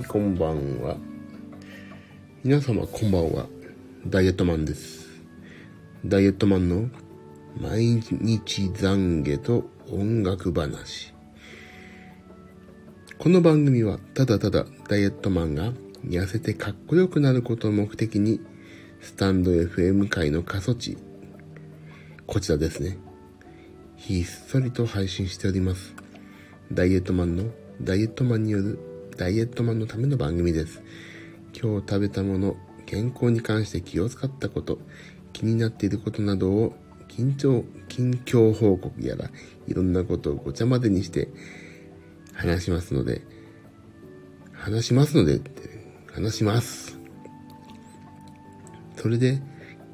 [0.00, 0.04] い。
[0.04, 0.96] こんばんは。
[2.42, 3.46] 皆様こんばんは。
[4.06, 5.06] ダイエットマンです。
[6.04, 6.88] ダイエットマンの
[7.60, 11.12] 毎日懺悔と音楽話。
[13.18, 15.72] この番組はただただダイエットマンが
[16.06, 18.40] 痩せてかっこよくなることを目的に
[19.00, 20.96] スタンド FM 界の過疎地、
[22.26, 22.98] こちらですね。
[23.96, 25.94] ひっそりと配信しております。
[26.72, 27.44] ダイエットマンの
[27.82, 28.89] ダイエットマンによる
[29.20, 30.80] ダイエットマンのための番組です。
[31.52, 32.56] 今日食べたもの、
[32.86, 34.78] 健康に関して気を使ったこと、
[35.34, 36.74] 気になっていることなどを
[37.06, 39.30] 緊張、近況報告やら、
[39.68, 41.28] いろんなことをごちゃ混ぜにして
[42.32, 43.20] 話しますので、
[44.54, 45.50] 話しますのでって、
[46.10, 46.98] 話します。
[48.96, 49.42] それで、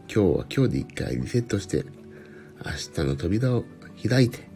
[0.09, 1.85] 今日は今日で一回リセットして、
[2.65, 3.65] 明日の扉を
[4.09, 4.49] 開いて、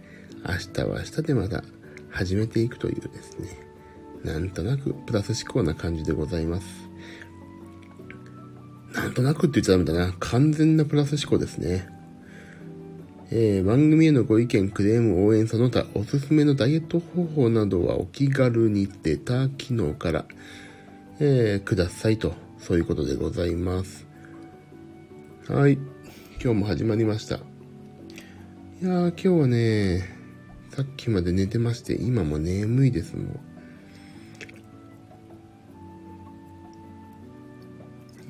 [0.47, 1.65] 明日は明日でまた
[2.09, 3.70] 始めていくというですね、
[4.25, 6.67] なんとなくプラス思考な感じでございます。
[8.95, 10.15] なんとなくって言っちゃダメだな。
[10.19, 11.89] 完全なプラス思考ですね。
[13.33, 20.25] えー、番組へのご意見、クレーム、応援、その他、おすすめのダイエット方法などはお気軽にレタ機能から、
[21.21, 24.07] えー、くださいと、そういうことでございます。
[25.49, 25.75] はい。
[26.43, 27.37] 今日も始まりました。
[27.37, 27.39] い
[28.83, 30.05] やー、今日はね、
[30.71, 33.50] さっきまで寝てまして、今も眠いです、もう。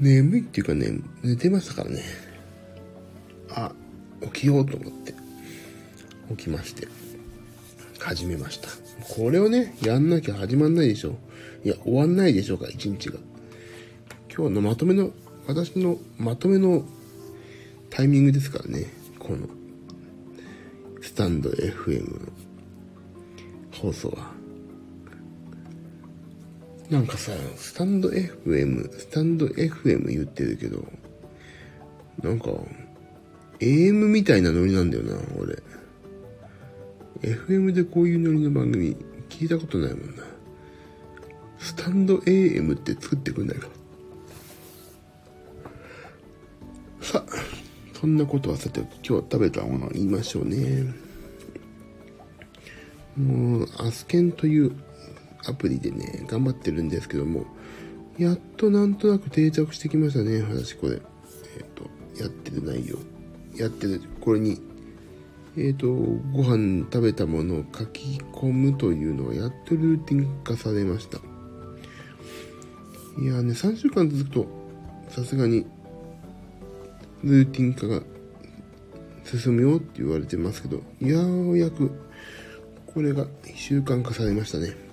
[0.01, 2.03] 眠いっていうかね、寝てましたからね。
[3.51, 3.73] あ、
[4.33, 5.15] 起きようと思って、
[6.31, 6.89] 起きまして、
[7.99, 8.69] 始めました。
[9.15, 11.19] これをね、やんなきゃ始まんないでしょ。
[11.65, 13.19] いや、終わんないでしょうか、一日が。
[14.35, 15.11] 今日のまとめの、
[15.47, 16.85] 私のまとめの
[17.91, 18.87] タイミングですからね、
[19.19, 19.49] この。
[21.03, 22.33] スタンド FM の
[23.73, 24.30] 放送は。
[26.91, 30.85] なんかさ、スタンド FM、スタンド FM 言ってるけど、
[32.21, 32.51] なんか、
[33.61, 35.63] AM みたいなノリなんだよな、俺。
[37.23, 38.97] FM でこういうノリの番組
[39.29, 40.25] 聞いたことないもんな。
[41.61, 43.69] スタンド AM って作ってくんないか？
[47.03, 47.25] さ、
[47.93, 50.93] そんなことはさて今日食べたもの言いましょうね。
[53.17, 54.73] もう、アスケンという
[55.47, 57.45] アプリでね、頑張ってるんですけども、
[58.19, 60.95] やっとなんとなく定着してきましたね、私これ。
[60.95, 62.99] えっ、ー、と、やってる内容。
[63.57, 64.61] やってる、これに、
[65.57, 65.89] えっ、ー、と、
[66.33, 71.19] ご飯食べたものを書き込むというのはやっとルーティン化されました。
[73.21, 74.47] いやね、3週間続くと、
[75.09, 75.67] さすがに
[77.25, 78.03] ルーティン化が
[79.25, 81.91] 進むよって言われてますけど、ようやく
[82.87, 84.90] これが習慣化されましたね。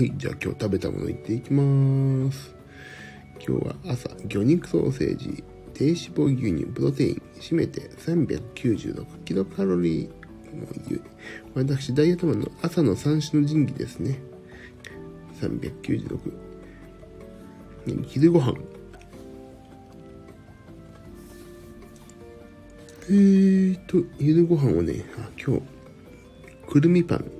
[0.00, 2.54] はい、じゃあ今日食べたものいっていきます。
[3.46, 5.44] 今日は朝、魚肉ソーセージ、
[5.74, 10.10] 低脂肪牛乳、プロテイン、締めて396キロカロリー。
[11.52, 14.18] 私、ダイエットマンの朝の三種の神器ですね。
[15.38, 16.18] 396。
[18.06, 18.54] 昼ご飯
[23.10, 25.62] えーと、昼ご飯はね、あ今日、
[26.66, 27.30] くるみパン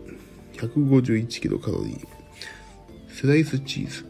[0.58, 2.19] 151キロカロリー、
[3.20, 4.06] スライスチーズ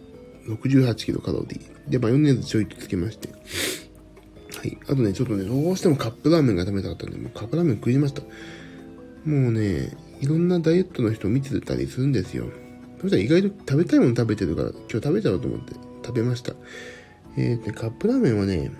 [0.46, 3.28] 68キロカロリー、で、マヨネーズちょいとつけまして、
[4.56, 4.78] はい。
[4.84, 8.22] あとね、ちょっとね、どうしてもカップラーメンが食べたかったんで、もうカップラーメン食いました。
[8.22, 12.44] もうね、いろんなダイエットの人見てたりするんですよ。
[13.00, 15.74] そしたら意外と食べたいもの食べてるから、今日食べちゃおうと思って
[16.06, 16.52] 食べました。
[17.36, 18.70] えー、で、カップラーメンはね、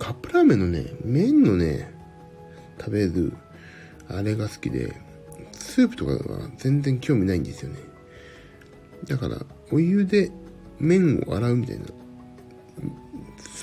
[0.00, 1.88] カップラーメンのね、麺のね、
[2.80, 3.32] 食べる、
[4.08, 4.92] あれが好きで、
[5.52, 7.91] スープとかは全然興味ないんですよね。
[9.06, 10.30] だから、お湯で
[10.78, 11.84] 麺を洗うみたいな。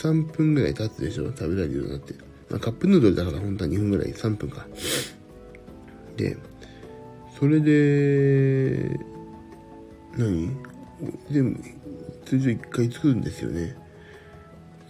[0.01, 2.13] 3分ぐらい経つでしょ食べられるようになって。
[2.49, 4.65] まあ、カップヌードルだから本当は2分ぐらい、3分か。
[6.15, 6.37] で、
[7.39, 8.99] それで、
[10.17, 10.55] 何？
[11.31, 11.57] でも、
[12.25, 13.75] 通常1回作るんですよね。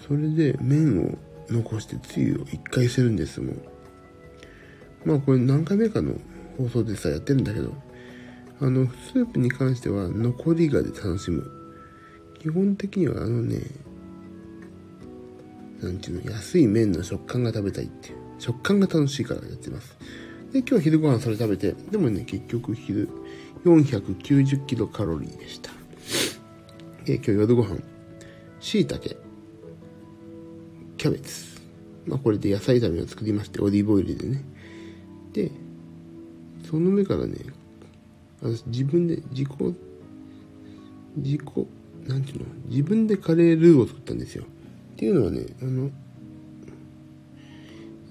[0.08, 1.18] それで麺を
[1.50, 3.62] 残してつゆを1回するんですもん。
[5.06, 6.14] まあこれ何回目かの
[6.58, 7.74] 放送でさやってるんだけど、
[8.62, 11.50] あの、スープに関しては残りがで楽しむ。
[12.40, 13.62] 基本的にはあのね、
[15.82, 18.18] なんていうの、安い麺の食感が食べたいっていう。
[18.38, 19.98] 食感が楽しいからやってます。
[20.52, 23.10] で、今日昼ご飯それ食べて、でもね、結局昼
[23.66, 25.72] 490キロカロリーでした。
[27.06, 27.80] で、今日夜ご飯、
[28.60, 29.16] 椎茸、
[30.98, 31.60] キャベツ。
[32.08, 34.44] まあこれで野菜炒めを作りまして、オリーブオイルでね。
[35.34, 35.52] で、
[36.70, 37.38] その上からね、
[38.42, 39.50] 私自分で自己、
[41.18, 41.42] 自己、
[42.08, 42.46] なんていうの？
[42.68, 44.46] 自分でカレールーを作ったんですよ。
[44.94, 45.90] っていうのはね、あの、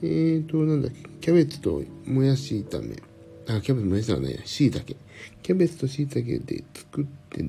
[0.02, 2.96] えーと、なんだっけ、キャベツともやし炒め。
[3.48, 4.94] あ、キャベツもやしじゃないや、椎茸。
[5.42, 7.42] キャベツと椎茸で作って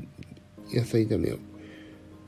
[0.73, 1.37] 野菜炒めを。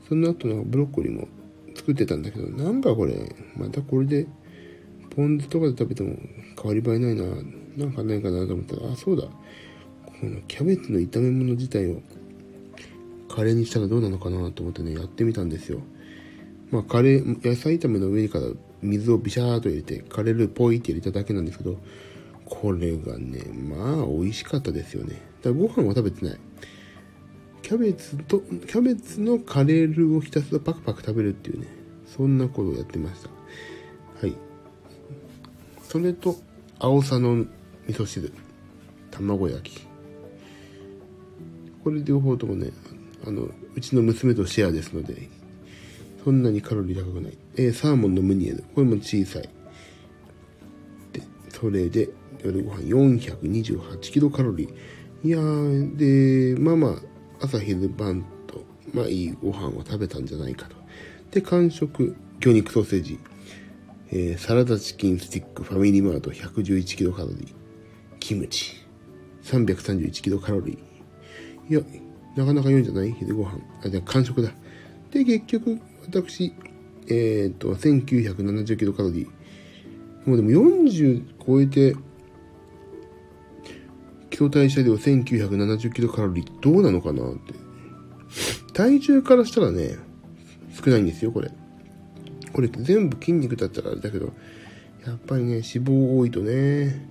[0.08, 1.28] その後のブロッコリーも
[1.74, 4.26] 作ってたんだけど、なんかこれ、またこれで、
[5.10, 6.16] ポン酢とかで食べても
[6.62, 7.24] 変わり映えないな、
[7.76, 9.24] なんかないかなと思ったら、あ、そうだ。
[10.22, 12.00] このキャベツの炒め物自体を
[13.28, 15.80] カレーにしたらどうなのかなと思ってね、やってみたんですよ。
[16.70, 18.46] まあ、カレー、野菜炒めの上から
[18.82, 21.76] 水をビシャーと入れて、カレールポイって入れただけなんですけど、
[22.44, 25.20] これがね、まあ、美味しかったですよね。
[25.42, 26.38] だからご飯は食べてない。
[27.62, 31.66] キャベツと、キャベツのカレールをひたすらパクパク食べるっていうね、
[32.06, 33.28] そんなことをやってました。
[34.24, 34.36] はい。
[35.82, 36.36] それと、
[36.78, 37.44] 青さの
[37.88, 38.32] 味噌汁、
[39.10, 39.91] 卵焼き。
[41.82, 42.70] これ両方ともね、
[43.26, 45.28] あの、うちの娘とシェアですので、
[46.24, 47.38] そんなにカロリー高くない。
[47.56, 48.64] えー、サーモンのムニエル。
[48.74, 49.48] これも小さい。
[51.12, 52.08] で、それで、
[52.44, 55.26] 夜ご飯428キロカロリー。
[55.26, 56.88] いやー、で、まあま
[57.40, 60.76] あ、朝昼晩と、まあいいご飯を食べたんじゃないかと。
[61.30, 63.18] で、完食、魚肉ソーセージ。
[64.10, 67.54] えー、サラダチキンスティックファミリーマート111キロカロリー。
[68.20, 68.76] キムチ。
[69.44, 70.91] 331キロカロリー。
[71.72, 71.80] いや、
[72.36, 73.12] なかなか言うんじゃない？
[73.12, 73.58] 昼ご飯。
[73.82, 74.52] あ、じゃ完食だ。
[75.10, 76.52] で、結局、私、
[77.08, 79.26] えっ、と、1970キロカロリー。
[80.28, 81.96] もうでも40超えて、
[84.28, 87.54] 基礎代謝量1970キロカロリーどうなのかなって。
[88.74, 89.96] 体重からしたらね、
[90.84, 91.50] 少ないんですよ、これ。
[92.52, 94.32] これ全部筋肉だったらあれだけど、
[95.06, 97.08] やっぱりね、脂肪多いとね、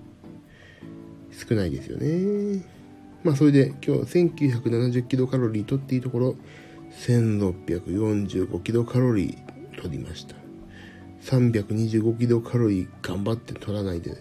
[1.32, 2.64] 少ないですよね。
[3.24, 6.36] まあそれで今日1970キロカロリーとっていいところ、
[7.06, 10.36] 1645キロカロリー取りました。
[11.24, 14.18] 325キロカロリー頑張って取らないで、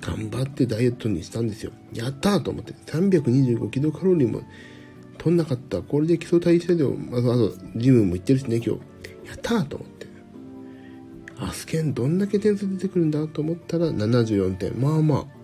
[0.00, 1.72] 頑張ってダイエットにしたんですよ。
[1.92, 2.74] やったーと思って。
[2.86, 4.42] 325キロカロリーも
[5.18, 5.80] 取んなかった。
[5.80, 8.70] これで基礎代謝量、まずあとジムも行ってるしね、今日。
[9.26, 10.06] やったーと思って。
[11.38, 14.80] アスケンどんだけ点数出てくるんだと思ったら74点。
[14.80, 15.41] まあまあ。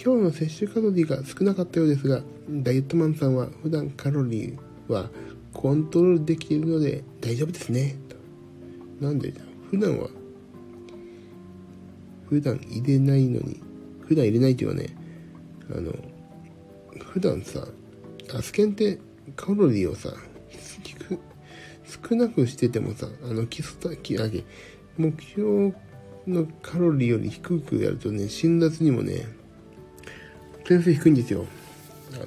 [0.00, 5.10] 今日の摂取カロリーが少なかったようですが、ダイエットマンさんは普段カロリーは
[5.52, 9.04] コントロールできているので大丈夫ですねと。
[9.04, 9.34] なんで
[9.70, 10.08] 普段は、
[12.28, 13.60] 普段入れないのに、
[14.06, 14.96] 普段入れないっていうのはね、
[15.76, 15.92] あの、
[17.04, 17.66] 普段さ、
[18.32, 18.98] アスケンって
[19.34, 20.14] カロリーをさ、
[22.08, 24.30] 少なくしててもさ、あの、基礎体、あ
[24.96, 25.74] 目標
[26.26, 29.26] のカロリーより低くやるとね、辛辣にもね、
[30.68, 31.46] 点数低いんですよ。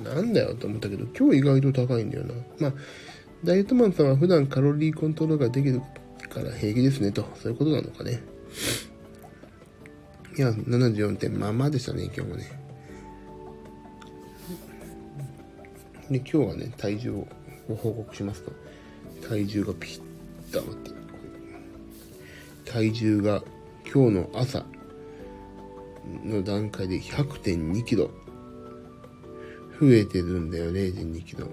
[0.04, 2.34] なんだよと思ったけど、今日意外と高いんだよな。
[2.60, 2.74] まあ、
[3.44, 5.80] ダイエットマンさんは普段カロリーコントロールができる
[6.28, 8.19] から平気ですねと、そういうことなのかね。
[10.36, 12.52] いや、74点、まあまあでしたね、今日もね。
[16.10, 17.28] で、今日はね、体重を
[17.68, 18.52] ご報告しますと、
[19.28, 20.02] 体重がピッ
[20.52, 20.92] と待って、
[22.66, 23.44] 体重が
[23.94, 24.66] 今日の朝
[26.26, 28.10] の段階で100.2キロ
[29.81, 31.45] 増えてるんだよ、0.2キロ。
[31.45, 31.50] っ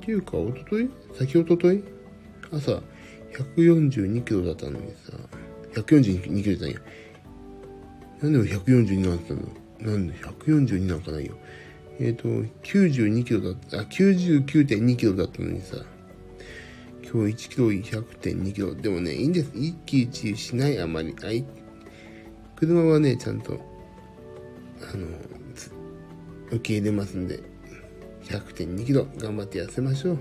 [0.00, 0.88] ていうか、おととい？
[1.14, 1.84] 先おととい？
[2.50, 2.80] 朝
[3.56, 5.12] 142キロだったのにさ、
[5.74, 6.80] 142キロじゃないよ。
[8.22, 9.42] なんで142なんてたの？
[9.92, 11.34] なんで142なんかないよ。
[12.00, 12.28] えっ、ー、と、
[12.62, 15.76] 92キロだった、あ、99.2キロだったのにさ、
[17.02, 18.74] 今日1キロ100.2キロ。
[18.74, 19.50] でもね、いいんです。
[19.54, 21.14] 一喜一憂しない、あまり。
[21.22, 21.44] あい
[22.56, 23.60] 車はね、ちゃんと、
[24.80, 25.06] あの、
[26.50, 27.40] 受け入れますんで、
[28.24, 30.18] 100.2キロ頑張って痩せましょう。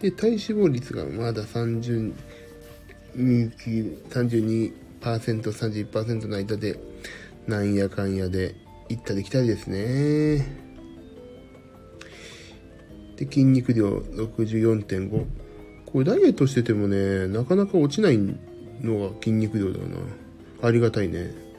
[0.00, 2.12] で、体脂肪率がまだ30、
[3.16, 6.78] 32%、31%の間で、
[7.46, 8.54] なんやかんやで
[8.88, 10.46] 行ったり来たりですね。
[13.16, 15.26] で、筋肉量64.5。
[15.86, 18.18] これダイエットしててもね、なかなか落ちない
[18.80, 19.96] のが筋肉量だな。
[20.62, 21.49] ありがたいね。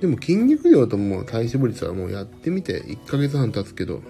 [0.00, 4.00] でも筋肉量ともう体脂肪率はもうやってみて1ヶ月半経つけど、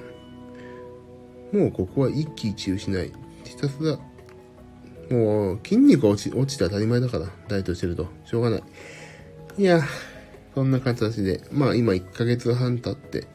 [1.53, 3.13] もうここは一喜一憂しない。
[3.45, 3.99] ひたすら、
[5.11, 8.07] もう筋肉落ち落ちて当たり前だから、ダイエットしてると。
[8.25, 8.63] しょうがない。
[9.59, 9.81] いや、
[10.55, 13.27] そんな形で、まあ今1ヶ月半経って、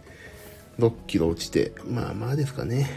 [0.80, 2.90] 6キロ落ちて、まあまあですかね。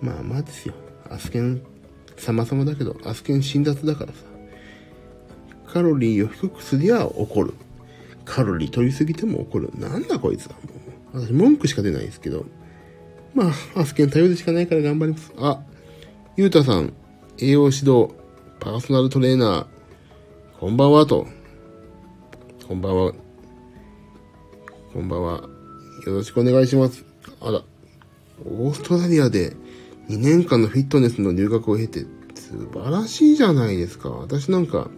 [0.00, 0.74] まあまあですよ。
[1.08, 1.62] アスケン
[2.16, 4.18] 様々だけど、アスケン辛辣だからさ。
[5.66, 7.54] カロリーを低くすりゃ怒る。
[8.28, 9.70] カロリー取りすぎても怒る。
[9.74, 10.52] なんだこいつは。
[11.14, 12.44] もう私文句しか出ないですけど。
[13.34, 15.32] まあ、アスケン頼るしかないから頑張ります。
[15.38, 15.62] あ、
[16.36, 16.92] ゆうたさん、
[17.38, 18.10] 栄養指導、
[18.60, 21.26] パーソナルトレーナー、こんばんはと。
[22.66, 23.12] こんばんは。
[24.92, 25.48] こんばんは。
[26.06, 27.04] よろしくお願いします。
[27.40, 27.62] あら、
[28.44, 29.56] オーストラリアで
[30.08, 34.10] 2年間のフィットネスの留学を経て、素晴らしいじゃないですか。
[34.10, 34.90] 私なんか、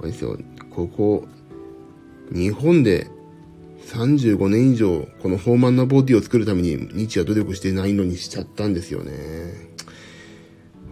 [0.00, 0.38] あれですよ、
[0.70, 1.26] ここ、
[2.32, 3.08] 日本で
[3.88, 9.12] 35年以上、この豊満なボディを作るために日夜努力してないのにしちゃったんですよね。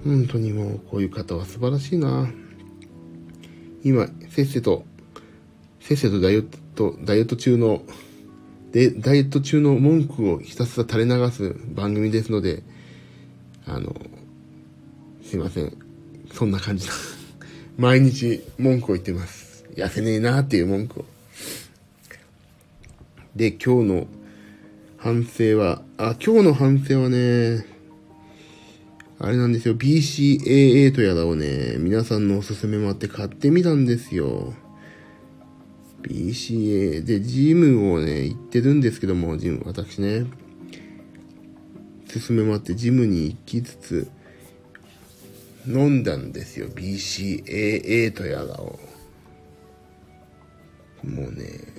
[0.05, 2.28] 本当にもう、こういう方は素晴らしいな。
[3.83, 4.85] 今、せっせと、
[5.81, 7.83] せっせとダイエット、ダイエット中の、
[8.73, 12.62] で、ダイエット中の文句をひたすら垂れ流す番組ですので、
[13.66, 13.95] あの、
[15.23, 15.76] すいません。
[16.33, 16.93] そんな感じだ。
[17.76, 19.66] 毎日文句を言ってます。
[19.75, 21.05] 痩せねえなーっていう文句を。
[23.37, 24.07] で、今日の
[24.97, 27.66] 反省は、あ、今日の反省はね、
[29.19, 29.75] あれなんですよ。
[29.76, 34.55] BCAA とやらをね、皆さんのおすすめもあって買ってみたんですよ。
[36.00, 40.25] BCA で、ジムをね、行ってるんですけども、ジム、私ね、
[42.09, 44.09] 勧めもあってジムに行きつつ、
[45.66, 46.69] 飲んだんですよ。
[46.69, 48.78] BCAA とやらを。
[51.05, 51.75] もうね、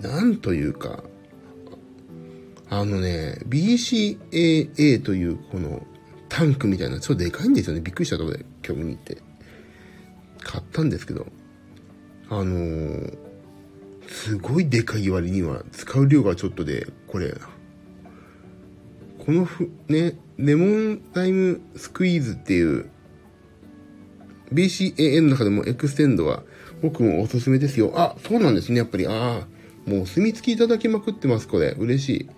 [0.00, 1.02] なんというか、
[2.68, 5.86] あのね、BCAA というこの
[6.28, 7.80] タンクみたいな、ちょっとでかいんですよね。
[7.80, 9.18] びっくりしたところで、今日見に行って。
[10.42, 11.26] 買ったんですけど、
[12.30, 13.18] あのー、
[14.08, 17.34] すごいでかい割には使う量がちょっとで、これ、
[19.24, 22.90] このふ、ね、レモンライムスクイーズっていう
[24.52, 26.42] BCAA の中でもエクステンドは
[26.82, 27.92] 僕もおすすめですよ。
[27.96, 29.06] あ、そうなんですね、やっぱり。
[29.06, 29.46] ああ、
[29.86, 31.74] お墨付きいただきまくってます、これ。
[31.78, 32.28] 嬉しい。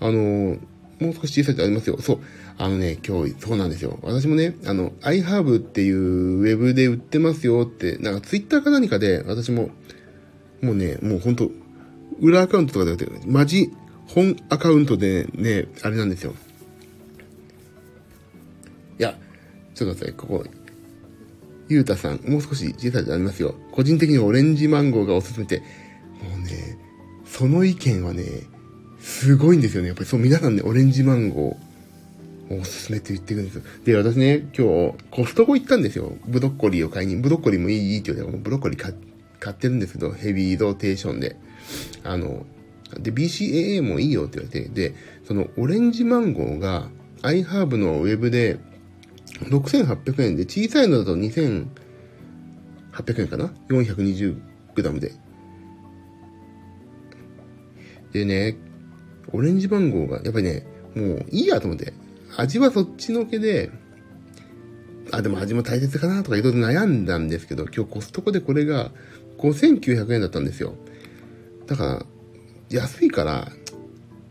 [0.00, 0.60] あのー、
[1.00, 2.00] もう少し小さいとありますよ。
[2.00, 2.20] そう。
[2.58, 3.98] あのね、今日、そうなんですよ。
[4.02, 9.70] 私もね、あの、iHerb っていうウェブで売ってますよって、なんかツイッターか何かで、私も、
[10.60, 11.50] もうね、もうほんと、
[12.20, 13.70] 裏アカウントとかでやってる、マジ
[14.06, 16.34] 本アカウントでね、あれなんですよ。
[18.98, 19.16] いや、
[19.74, 20.44] ちょっと待って、ここ、
[21.68, 23.54] ゆうたさん、もう少し小さいでありますよ。
[23.72, 25.62] 個人的にオレンジマンゴーがおすすめて、
[26.22, 26.78] もうね、
[27.24, 28.24] その意見はね、
[29.00, 29.88] すごいんですよね。
[29.88, 33.62] やっぱりそう、皆さんね、オレンジマンゴー、おすすめって言ってくるんですよ。
[33.84, 36.12] で、私ね、今日、コストコ行ったんですよ。
[36.26, 37.16] ブロッコリーを買いに。
[37.16, 38.94] ブロッコリーもいい、って言われて、ブロッコリー買
[39.40, 41.36] 買ってるんですけど、ヘビーローテーションで。
[42.04, 42.46] あの、
[43.00, 44.94] で、BCAA もいいよって言われて、で、
[45.26, 46.88] そのオレンジマンゴーが
[47.22, 48.58] iHerb のウェブで
[49.40, 51.66] 6800円で、小さいのだと2800
[53.22, 55.12] 円かな ?420g で。
[58.12, 58.56] でね、
[59.32, 61.92] オレンジマンゴーが、やっぱりね、もういいやと思って、
[62.36, 63.70] 味はそっちのけで、
[65.10, 68.90] あ、でも味も大切かなとかいろいろ悩んだんですけど、今日コストコでこれが
[69.38, 70.74] 5900円だったんですよ。
[71.66, 72.06] だから、
[72.70, 73.50] 安いから、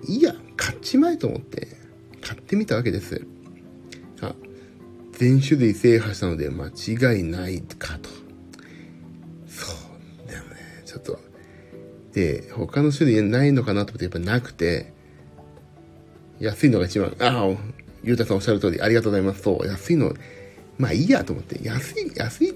[0.07, 1.67] いいや、買っちまえと思って、
[2.21, 3.25] 買ってみたわけです。
[4.21, 4.35] あ、
[5.13, 8.21] 全種類制覇したので間違いないかと。
[12.13, 14.94] で、他の種類ないのかなと思ってやっぱなくて、
[16.39, 17.58] 安いのが一番、ああ、
[18.03, 19.41] ゆうたさんおっしゃる通り、ありがとうございます。
[19.41, 20.13] そう、安いの、
[20.77, 22.53] まあいいやと思って、安い、安い、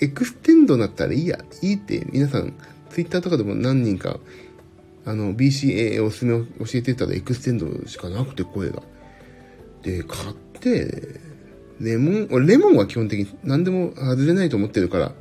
[0.00, 2.54] エクステンドになったらいいや、いいって皆さん、
[2.90, 4.18] ツイッターとかでも何人か
[5.04, 8.82] あの、BCA おすすめを教えてたらエクステンドしかなくて声が。
[9.82, 11.20] で、買って、
[11.80, 15.12] レモン、俺レモンは基本的に何でも外れないと思ってるから、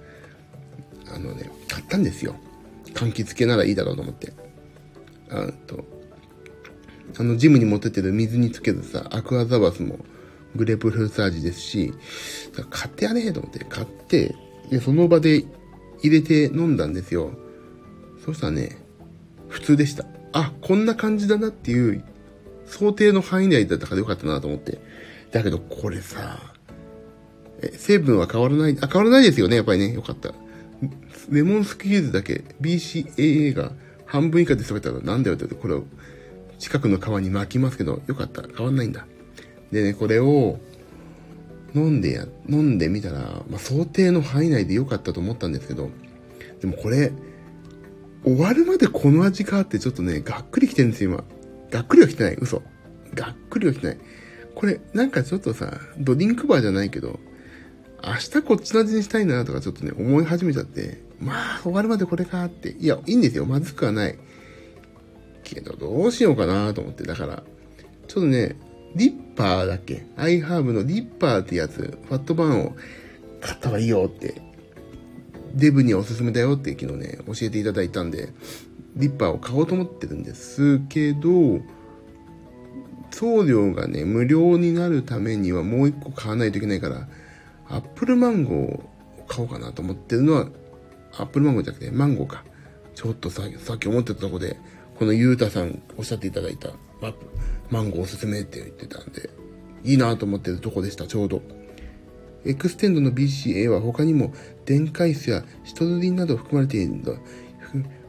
[1.13, 2.35] あのね、買ったんですよ。
[3.01, 4.33] 柑橘系ならいいだろうと思って。
[5.29, 5.83] あと、
[7.17, 9.99] あの、ジムに持ってってる水につけるさ、アクアザバスも
[10.55, 11.93] グレープフルーツ味ですし、
[12.69, 14.35] 買ってやれと思って買って、
[14.69, 15.45] で、その場で
[16.03, 17.31] 入れて飲んだんですよ。
[18.23, 18.77] そしたらね、
[19.49, 20.05] 普通でした。
[20.33, 22.03] あ、こんな感じだなっていう
[22.67, 24.79] 想定の範囲内だったからよかったなと思って。
[25.31, 26.39] だけどこれさ、
[27.61, 29.93] え、成分は変わらない、あ、変わらないですよね、やっぱりね。
[29.93, 30.33] よかった。
[31.29, 33.71] レモンスクイーズだけ BCAA が
[34.05, 35.85] 半分以下で滑ったらなんだよってこれを
[36.59, 38.43] 近くの川に巻きますけど、よかった。
[38.55, 39.07] 変わんないんだ。
[39.71, 40.59] でね、これを
[41.73, 43.19] 飲んでや、飲んでみたら、
[43.49, 45.89] まあ、想定の範囲内でよかったと思ったんですけど、
[46.59, 47.11] でもこれ、
[48.23, 51.23] 終わるまでこの味かってちょっとね、がっくりきてるんですよ、今。
[51.71, 52.37] がっくりは来てない。
[52.39, 52.61] 嘘。
[53.15, 53.97] がっくりは来てない。
[54.53, 57.19] これ、なんかちょっとさ、ドリンクバーじゃないけど、
[58.03, 62.69] 明日こっちの味にしたいなとかちょっとね、思い始めちゃって、まあ、終わるまでこれかって。
[62.71, 63.45] いや、いいんですよ。
[63.45, 64.17] まずくはない。
[65.43, 67.03] けど、どうしようかなと思って。
[67.03, 67.43] だから、
[68.07, 68.55] ちょっとね、
[68.95, 70.05] リッパーだっけ？
[70.17, 72.75] アイハーブのリッパーってやつ、ファットバーンを
[73.39, 74.41] 買った方がいいよって、
[75.53, 78.29] デブにおすすめだよって昨日ね、教えていただいたんで、
[78.95, 81.61] リッパーを買おうと思ってるんですけど、
[83.11, 87.07] 送料がね、無料になるためにはもう一個買わないといけないから、
[87.71, 88.83] アップルマンゴーを
[89.27, 90.47] 買おうかなと思ってるのは、
[91.13, 92.43] アップルマンゴーじゃなくてマンゴーか。
[92.93, 94.57] ちょっとささっき思ってたとこで、
[94.99, 96.73] このゆうたさんおっしゃっていただいた
[97.69, 99.29] マンゴーおすすめって言ってたんで、
[99.83, 101.41] いいなと思ってるとこでした、ちょうど。
[102.45, 104.33] エクステンドの BCA は他にも
[104.65, 107.13] 電解質やシトルリンなど含まれているんだ。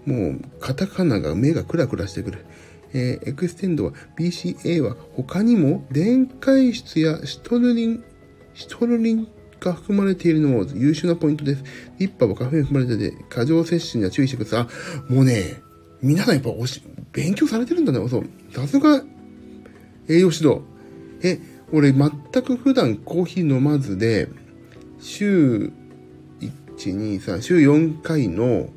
[0.04, 2.44] もう、カタカナが目がクラクラしてくる。
[2.94, 8.04] えー、エクステンドは BCA は他にも電解質やシトルリン、
[8.54, 9.28] シトルリン
[9.62, 11.64] が含まれているのも優秀なポイントです。
[11.98, 14.68] リッパーはカフェイン含まれてて、過剰摂取には注意してくださ
[15.08, 15.12] い。
[15.12, 15.62] もうね、
[16.02, 18.08] 皆さんやっぱおし、勉強されてるんだね。
[18.08, 18.24] そう。
[18.50, 19.02] さすが、
[20.08, 20.60] 栄養指導。
[21.22, 21.38] え、
[21.70, 22.10] 俺全
[22.42, 24.28] く普段コーヒー飲まずで、
[25.00, 25.72] 週
[26.40, 28.68] 1、2、3、週4回の、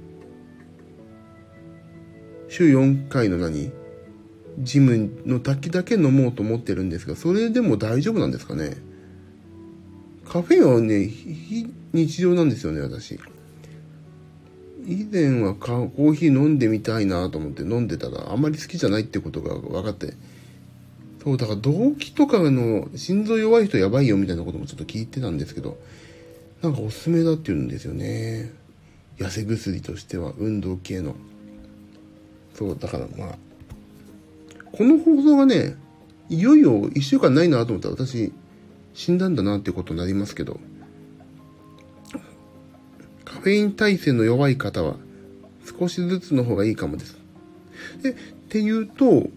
[2.47, 3.71] 週4回の何？
[4.59, 8.77] ジムの滝だけ飲もうと思ってるんですが、それでも大丈夫なんですかね？
[10.27, 11.09] カフェインはね、
[11.93, 13.19] 日常なんですよね、私。
[14.87, 20.13] 以前はコーヒー飲んでみたいなと思って飲んでたら、あんまり好きじゃないってことが分かって。
[21.23, 25.77] そう、だから動機とかの心臓弱い人やばいよみたいなこともちょっと聞いてたんですけど、
[26.61, 28.51] なんかおすすめだって言うんですよね。
[29.17, 31.15] 痩せ薬としては運動系の。
[32.53, 33.37] そう、だからまあ、
[34.71, 35.75] この放送がね、
[36.29, 38.31] いよいよ一週間ないなと思ったら私、
[38.95, 40.59] 死んだんだなっていうことになりますけど、
[43.25, 44.95] カフェイン耐性の弱い方は
[45.79, 47.17] 少しずつの方がいいかもです。
[48.01, 48.13] で、っ
[48.49, 49.29] ていうと、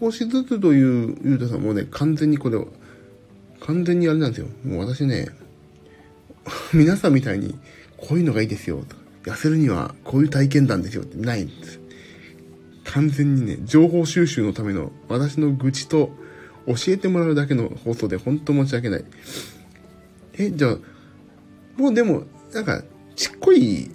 [0.00, 2.68] 少しずつという、ゆうたさんもね、完全にこれを、
[3.60, 4.48] 完全にあれなんですよ。
[4.64, 5.28] もう私ね、
[6.74, 7.54] 皆さんみたいに、
[7.96, 8.84] こういうのがいいですよ。
[9.22, 11.80] 痩せるにはこういう体験談ですよってないんです。
[12.84, 16.10] 完全にね、情報収集のための私の愚痴と
[16.66, 19.04] 教えてもらうだけの放送で本当申し訳ない。
[20.38, 20.78] え、じゃあ、
[21.76, 22.82] もうでも、なんか、
[23.16, 23.90] ちっこい、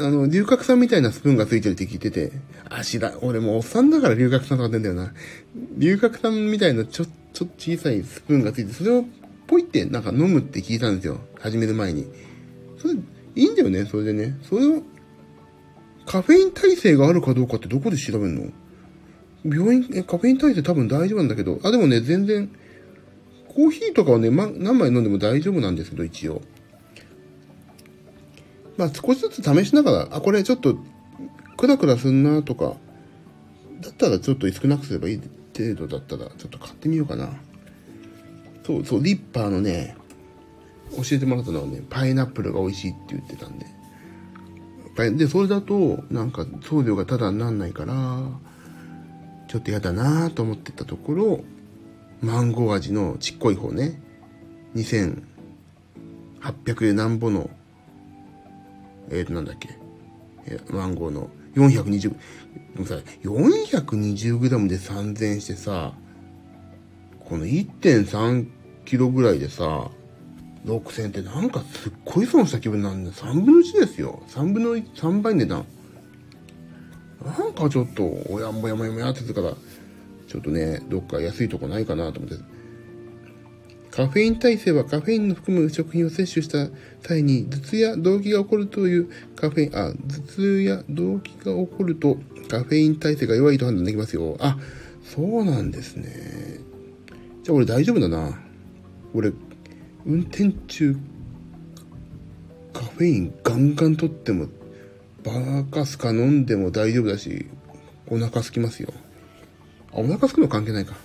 [0.00, 2.32] あの、龍角散みたいなスプーンがついてるって聞いてて、
[2.68, 5.12] 足だ、俺もおっさんだから龍角散とか出んだよな。
[5.76, 9.04] 龍角散みたいなちょ、ちょっと小さいスプーンがついて、それを
[9.46, 11.20] ポイってなんか飲むって聞いたんですよ。
[11.38, 12.06] 始める前に。
[12.78, 12.98] それ、い
[13.36, 14.36] いんだよね、それでね。
[14.42, 14.82] それを、
[16.06, 18.50] カフェイン耐性があるかどうかってどこで調べるの？
[19.50, 22.50] 病院、え、カフェイン耐性多分大丈夫なんだけど、あ、でもね、全然、
[23.48, 26.42] コーヒーとかはね、ま、何枚飲んでも大丈夫なんですけど、一応。
[28.76, 30.78] まあ、少しずつ試しながら、あ、これちょっと、
[31.56, 32.76] クラクラすんなとか、
[33.80, 35.20] だったらちょっと少なくすればいい
[35.56, 37.30] 程度だったら、ちょっと買ってみようかな。
[38.64, 39.96] そうそう、リッパーのね、
[40.96, 43.66] 教えてもらったのはね、パイナップルが美味しいって言ってたんで。
[45.16, 47.94] で、それだと、なんか送料がタダになんないから、
[49.48, 51.40] ちょっと嫌だなぁと思ってたところ、
[52.20, 54.00] マンゴー味のちっこい方ね、
[54.76, 55.22] 2800
[56.88, 57.48] 円なんぼの、
[59.10, 59.70] えっ、ー、となんだっけ、
[60.46, 62.16] えマンゴーの420、で
[62.76, 65.94] もさ、420g で3000円してさ、
[67.24, 68.46] この1.3
[68.84, 69.90] キロぐらいでさ、
[70.66, 74.22] 6000円ってなんかすっごい損した気分なんで、3分の1ですよ。
[74.28, 75.64] 3分の1、3倍値段。
[77.24, 79.54] なんかちょっと、おやんぼやもやもやってたから、
[80.28, 82.36] ちょっとね、どっか安いとこないかなと思って。
[83.90, 86.68] カフェイン耐性はカフェインの含む食品を摂取した
[87.00, 92.16] 際に頭痛や動悸が起こるというカフェイン、あ、頭痛や動悸が起こると
[92.48, 94.36] カフェイン耐性が弱いと判断できますよ。
[94.38, 94.56] あ、
[95.02, 96.60] そうなんですね。
[97.42, 98.38] じゃあ俺大丈夫だな。
[99.14, 99.32] 俺、
[100.06, 100.96] 運転中、
[102.72, 104.46] カフェインガンガン取っても
[105.24, 107.46] バーカスカ飲んでも大丈夫だし、
[108.06, 108.92] お腹空きますよ。
[109.92, 110.96] あ、お腹空くの関係ないか。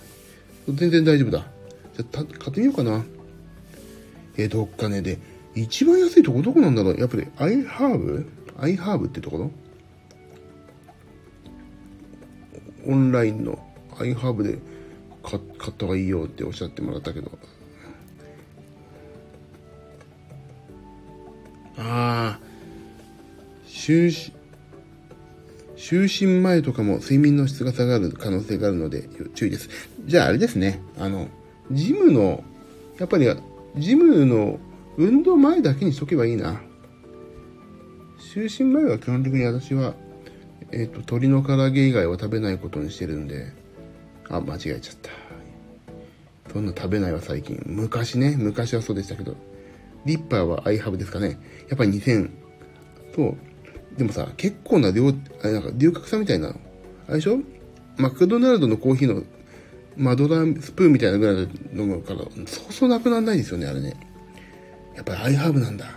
[0.68, 1.46] 全然大丈夫だ。
[1.96, 3.04] じゃあ、買ってみようかな。
[4.36, 5.18] え、どっかね、で、
[5.54, 9.50] 一番安いとこどこなんだろうやっぱり、アイハーブアイハーブってところ？
[12.86, 13.58] オンラインの
[13.98, 14.58] アイハーブで
[15.22, 17.30] 買った方がいいよっておっしゃってもらったけど。
[21.76, 22.43] ああ、
[25.76, 29.68] 就寝前とかも睡眠の質が下がる可能性があるので注意です。
[30.06, 30.80] じゃああれですね。
[30.98, 31.28] あの、
[31.70, 32.42] ジムの、
[32.98, 33.28] やっぱり
[33.76, 34.58] ジムの
[34.96, 36.60] 運動前だけにしとけばいいな。
[38.18, 39.94] 就寝前は基本的に私は、
[40.72, 43.52] えっ、ー、と、鶏の唐揚げ以外は食べないことにしてるんで、
[44.30, 45.10] あ、間違えちゃった。
[46.52, 47.62] そんな食べないわ最近。
[47.66, 49.36] 昔ね、昔はそうでしたけど。
[50.04, 51.38] リッパーはアイハブですかね。
[51.68, 52.30] やっぱり2000
[53.14, 53.36] と、
[53.96, 55.12] でもさ、結構な量、あ
[55.44, 56.54] れなんか、龍角さみたいなの、
[57.06, 57.38] あれでしょ？
[57.96, 59.22] マクドナルドのコーヒーの
[59.96, 61.36] マドラースプーンみたいなぐらい
[61.72, 63.94] の飲むから、そうそうなくならないですよね、あれね。
[64.96, 65.84] やっぱりアイハーブなんだ。
[65.84, 65.94] はい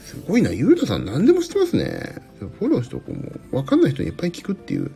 [0.00, 2.14] すごいな、ゆうとさん何でも知ってますね。
[2.58, 3.14] フォローしとこう。
[3.14, 4.92] も、わかんない人にいっぱい聞くっていう。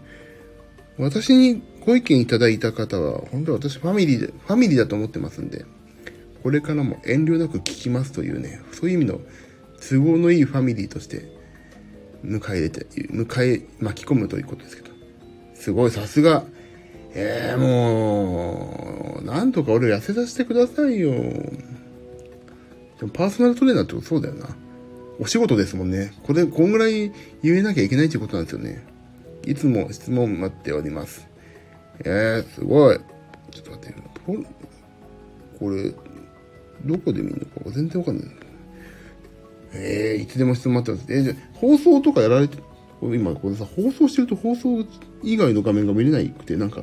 [0.99, 5.65] 私にご意見いただいた方は、本当に私ファミリーで、ファミリーだと思ってますんで、
[6.43, 9.21] これからも遠慮なく聞きますというね、そういう意味の
[9.81, 11.25] 都合のいいファミリーとして、
[12.25, 14.91] 迎え入れて、迎え、巻き込むということですけど。
[15.55, 16.45] すごい、さすが。
[17.15, 21.13] えー、もう、なんとか俺痩せさせてくださいよ。
[21.13, 24.49] でもパーソナルトレーナーってそうだよな。
[25.19, 26.13] お仕事ですもんね。
[26.23, 28.85] これ、こんぐらい言えなきゃいけないっていうことなんですよね。
[29.45, 31.29] いつも質問待っております。
[32.05, 32.99] えー、すごい。
[33.51, 33.95] ちょっと待って。
[35.59, 35.93] これ、
[36.85, 38.27] どこで見るのか全然わかんない。
[39.75, 41.13] えー、いつでも質問待ってます。
[41.13, 42.59] えー、じゃ放送とかやられて、
[43.01, 44.85] 今これさ、放送してると放送
[45.23, 46.83] 以外の画面が見れないくて、なんか、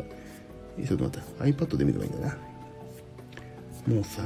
[0.85, 2.37] ちょっと待って、iPad で見ればいいんだな。
[3.87, 4.21] もうさ、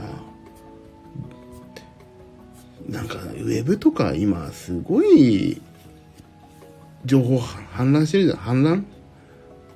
[2.88, 5.62] なんか、ウェブとか今、すごい、
[7.06, 8.38] 情報氾濫してるじゃん。
[8.38, 8.84] 氾濫？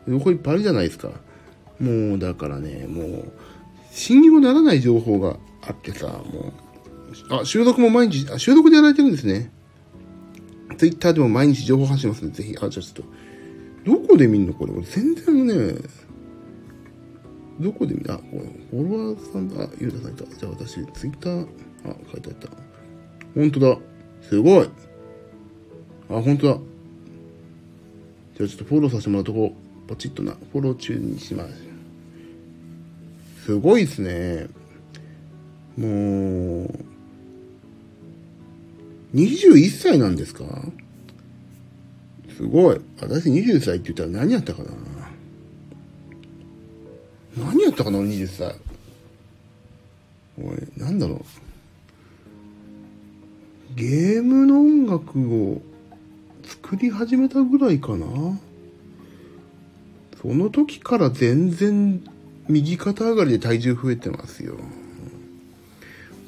[0.08, 1.12] 情報いっぱいあるじゃないですか。
[1.80, 3.32] もう、だからね、もう、
[3.92, 6.54] 信用ならない情報があってさ、も
[7.30, 9.52] う、あ、収録も毎日、あ、収録でやられてるんですね。
[10.78, 13.04] ツイッターでも毎日情報発信ますので、ぜひ、あ、じゃあちょっと、
[13.86, 14.54] どこで見んの？
[14.54, 14.74] これ。
[14.74, 15.76] 俺全然ね、
[17.60, 19.64] どこで見あ、これ、フォロワーさんだ。
[19.64, 20.26] あ、ゆうたさんいた。
[20.26, 21.48] じゃあ私、ツイッター、
[21.86, 22.50] あ、書いてあった。
[23.34, 23.78] ほんとだ。
[24.22, 24.70] すごい。
[26.10, 26.60] あ、ほんとだ。
[28.38, 29.54] じゃあちょっとフォローさせてもらうとこ、
[29.88, 31.54] ポチッとな、フォロー中にします。
[33.46, 34.48] すごいっすね。
[35.78, 36.70] もう、
[39.14, 40.44] 21歳なんですか？
[42.36, 42.82] すごい。
[43.00, 44.72] 私20歳って言ったら何やったかな？
[47.38, 48.56] 何やったかな ?20 歳。
[50.40, 51.20] おい、なんだろう。
[53.76, 55.62] ゲームの音楽を
[56.44, 58.06] 作り始めたぐらいかな？
[60.22, 62.04] その時から全然
[62.50, 64.58] 右肩上がりで体重増えてますよ。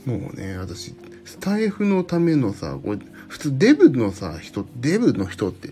[0.10, 0.96] もうね、私、
[1.26, 5.70] スタイフのためのさ、これ、普通デブのさ、人、デブの人って、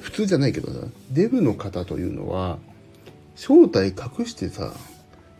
[0.00, 2.58] 普通じゃないけどさ、デブの方というのは、
[3.34, 4.72] 正体隠してさ、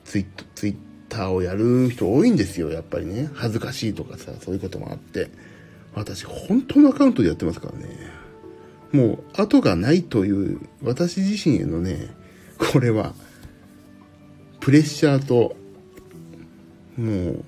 [0.05, 0.77] ツイッツイッ
[1.09, 3.31] ターをやる人多いんですよ、やっぱりね。
[3.35, 5.31] 恥ずかしいとかさ、そういうこともあって。
[5.95, 7.89] 私、本当のアカウントでやってますからね。
[8.93, 12.15] もう、後がないという、私自身へのね、
[12.73, 13.15] これは、
[14.61, 15.57] プレッシャーと、
[16.97, 17.45] もう、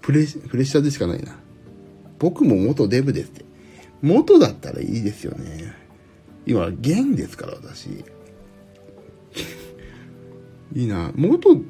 [0.00, 1.38] プレプレッシャーでしかないな。
[2.18, 3.44] 僕も元デブですって。
[4.02, 5.72] 元だったらいいですよね。
[6.46, 7.88] 今、現ですから、私。
[10.74, 11.12] いいな。
[11.14, 11.60] 元、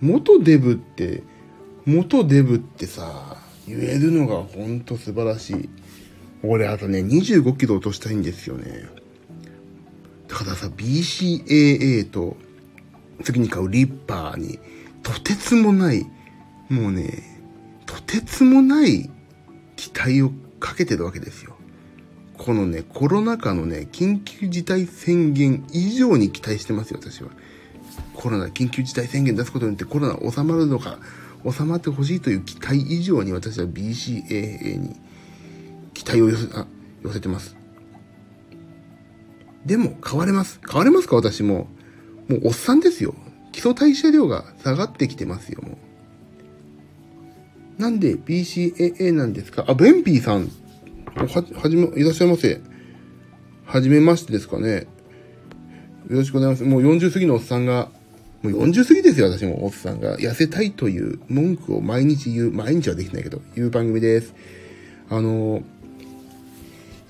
[0.00, 1.22] 元デブって、
[1.84, 3.36] 元デブってさ、
[3.66, 5.68] 言えるのがほんと素晴らしい。
[6.42, 8.88] 俺、あとね、25キロ落としたいんですよね。
[10.28, 12.36] だからさ、BCAA と、
[13.22, 14.58] 次に買うリッパーに、
[15.02, 16.06] とてつもない、
[16.68, 17.22] もうね、
[17.86, 19.10] とてつもない
[19.76, 21.56] 期待をかけてるわけですよ。
[22.36, 27.30] このね、コロナ禍のね、緊急事態宣言以上に期待してますよ、私は。
[28.14, 30.98] コロナ、緊急事態宣言出すことによってコロナ収まるのか、
[31.50, 34.96] 収まってほしいという期待以上に私は BCAA に
[35.92, 36.66] 期待を寄せ、あ、
[37.02, 37.56] 寄せてます。
[39.66, 40.60] でも、変われます。
[40.66, 41.68] 変われますか私も。
[42.28, 43.14] もう、おっさんですよ。
[43.52, 45.78] 基礎代謝量が下がってきてますよ、も
[47.78, 47.82] う。
[47.82, 49.64] なんで BCAA なんですか？
[49.66, 50.50] あ、ベンピーさん。
[51.16, 52.60] は、はじめ、いらっしゃいませ。
[53.64, 54.86] はじめましてですかね。
[56.08, 56.70] よろしくございします。
[56.70, 57.88] もう40過ぎのおっさんが、
[58.42, 60.18] もう40過ぎですよ、私も、おっさんが。
[60.18, 64.34] 痩せたいという文句を毎日言う、毎日はできないけど、言う番組です。
[65.08, 65.62] あの、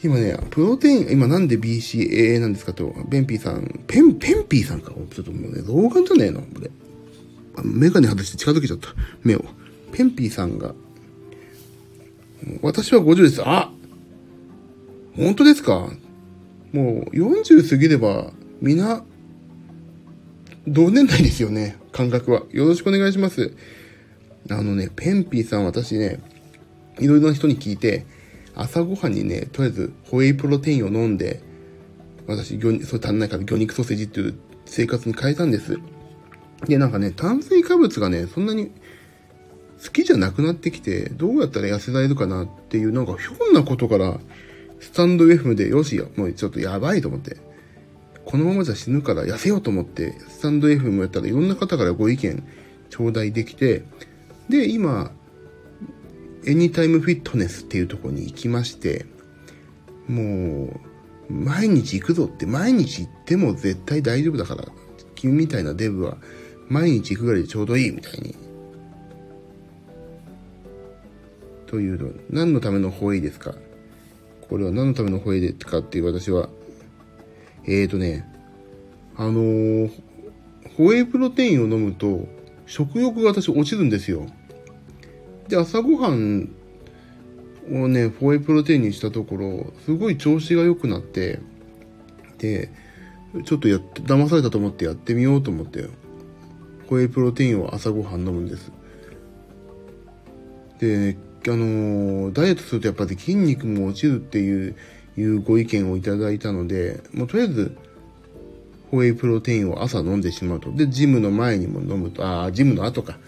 [0.02, 4.92] 今ね、プロテイン、今なんで BCAA なんですかと、ベンピーさん、ペン、ペンピーさんか？
[5.12, 6.70] ちょっともうね、老眼じゃねえの、これ。
[7.62, 8.94] メガネ外して近づけちゃった。
[9.22, 9.44] 目を。
[9.92, 10.74] ペンピーさんが、
[12.62, 13.42] 私は50です。
[13.44, 13.70] あ
[15.16, 15.90] 本当ですか？
[16.72, 18.32] もう40過ぎれば、
[18.62, 19.04] 皆、
[20.66, 22.44] 同年代ですよね、感覚は。
[22.52, 23.52] よろしくお願いします。
[24.48, 26.20] あのね、ペンピーさん私ね、
[26.98, 28.06] いろいろな人に聞いて、
[28.54, 31.42] 朝ごはんにね、とりあえずホエイプロテインを飲んで、
[32.26, 34.34] 私、魚それ足んないから魚肉ソーセージっていう
[34.66, 35.78] 生活に変えたんです。
[36.66, 38.70] で、なんかね、炭水化物がね、そんなに
[39.82, 44.20] 好きじゃなくなってきて、どうやったら痩せられるかなっていう、なんかひょんなことから、
[44.78, 47.36] スタンド FM で、よしよ、もうちょっとやばいと思って、
[48.24, 52.42] このままじゃ死ぬから痩せようと思って、スタンド FM やったらいろんな方からご意見
[52.90, 53.82] 頂戴できて、
[54.48, 55.12] で、今、
[56.46, 59.06] エニタイムフィットネスっていうところに行きまして、
[60.08, 60.80] も
[61.28, 64.64] う、毎日行くぞって、毎日行っても絶対大丈夫だから、
[65.14, 66.16] 君みたいなデブは、
[66.68, 68.34] 毎日行くぐらいでちょうどいいみたいに。
[71.66, 73.54] というの、何のためのホエイですか？
[74.48, 76.48] これは何のためのホエイですかっていう私は、
[77.64, 78.26] えーとね、
[79.16, 79.90] あのー、
[80.76, 82.26] ホエイプロテインを飲むと、
[82.66, 84.26] 食欲が私落ちるんですよ。
[85.50, 86.48] で、朝ごはん
[87.70, 91.40] をね、ホエプロテインにしたところ、すごい調子が良くなって、
[92.38, 92.70] で、
[93.44, 95.88] ちょっとやって、騙されたと思ってやってみようと思って、
[96.88, 98.72] ホエイプロテインを朝ごはん飲むんです。
[100.78, 101.16] で、
[101.48, 104.76] あのダイエットするとやっぱり筋肉も落ちるっていう
[105.16, 107.76] いうご意見をいただいたので、もうとりあえず、
[108.90, 110.72] ホエイプロテインを朝飲んでしまうと。
[110.72, 113.18] で、ジムの前にも飲むと、ああ、ジムの後か。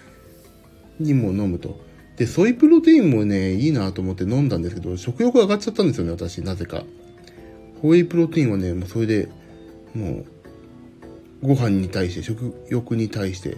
[0.99, 1.81] にも飲むと。
[2.17, 6.85] で、ソイプロテインもね、いいなと思って飲んだんですけど、食欲上がっちゃったんですよね、私、なぜか。
[7.81, 9.29] ホエイプロテインはね、もうそれで、
[9.95, 10.25] もう、
[11.43, 13.57] ご飯に対して、食欲に対して、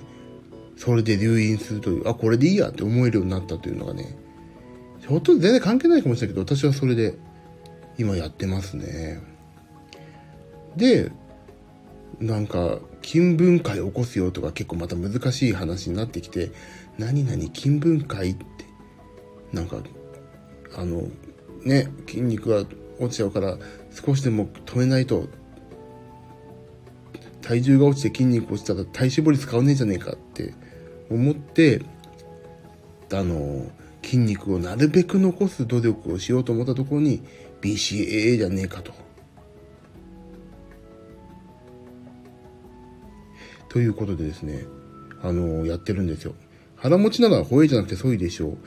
[0.76, 4.16] それで留飲するという、あ、これでいいやって思えるようになったというのがね、
[5.00, 7.14] ひょっと全然関係ないかもしれないけど、私はそれで
[7.98, 9.20] 今やってますね。
[10.76, 11.10] で、
[12.20, 16.50] なんか、金文会起こすよとか結構また難しい話になってきて、
[16.98, 18.44] 何々金文会って、
[19.52, 19.78] なんか、
[20.76, 21.08] あの、
[21.64, 22.64] ね、筋肉が
[22.98, 23.58] 落ちちゃうから
[23.90, 25.28] 少しでも止めないと、
[27.42, 30.54] 体重が落ちて筋肉落ちたら体脂肪率変わんねえじゃねえかって
[31.10, 31.82] 思って、
[33.12, 33.70] あの、
[34.02, 37.22] 筋肉をなるべく残す努力をしようと思ったところに
[37.60, 38.92] BCAA じゃねえかと。
[43.68, 44.64] ということでですね、
[45.22, 46.34] あの、やってるんですよ。
[46.84, 48.58] 腹持ちならホエイじゃなくてソイでしょう。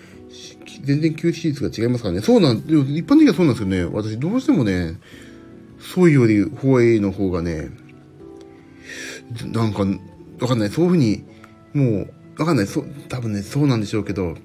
[0.84, 2.22] 全然吸収率が違いますからね。
[2.22, 3.86] そうなん、一般的にはそうなんですよね。
[3.86, 5.00] 私どうしてもね、
[5.80, 7.70] ソイよりホエイの方がね、
[9.54, 9.86] なんか、
[10.40, 10.70] わかんない。
[10.70, 11.26] そういうふうに、
[11.74, 12.68] もう、わかんない。
[12.68, 14.36] そう、多分ね、そうなんでしょうけど、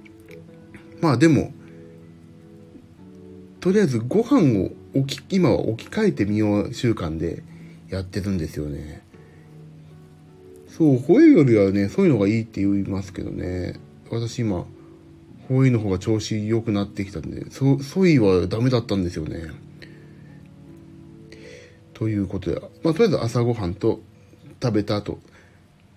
[1.01, 1.55] まあでも、
[3.61, 7.43] とりあえずご飯を置き、今は置き換えてみよう習慣で
[7.89, 9.03] やってるんですよね。
[10.83, 13.79] そう、ホエイよりはね、そういうのがいいって言いますけどね。
[14.11, 14.67] 私今、
[15.49, 19.53] ホエイの方が調子良くなってきたんで、そ、ソイはダメだったんですよね。
[21.95, 24.01] ということで、まあとりあえず朝ごはんと
[24.61, 25.21] 食べた後、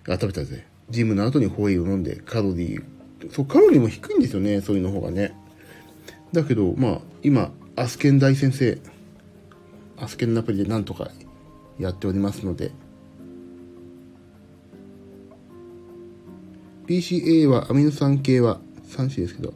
[0.06, 0.64] あ、食べたぜ。
[0.88, 2.84] ジムの後にホエイを飲んでカロリー、
[3.32, 5.34] そう、カロリーも低いんですよね、そういうの方がね。
[6.32, 8.78] だけど、まあ、今、アスケン大先生、
[9.96, 11.10] アスケンのアプリでなんとか
[11.80, 12.70] やっておりますので、
[16.86, 19.52] BCA はアミノ酸系は3種ですけど、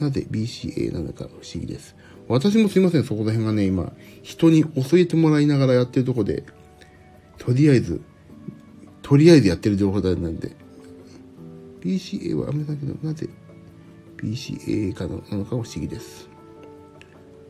[0.00, 1.96] なぜ BCA なのか不思議です。
[2.28, 3.92] 私もすいません、そこら辺がね、今、
[4.22, 6.44] 人に教えてもらいながらやってるとこで、
[7.38, 8.02] とりあえず、
[9.02, 10.54] とりあえずやってる情報なんで、
[11.80, 13.28] BCA はアミノ酸系のなぜ
[14.18, 16.28] BCA かなのか不思議です。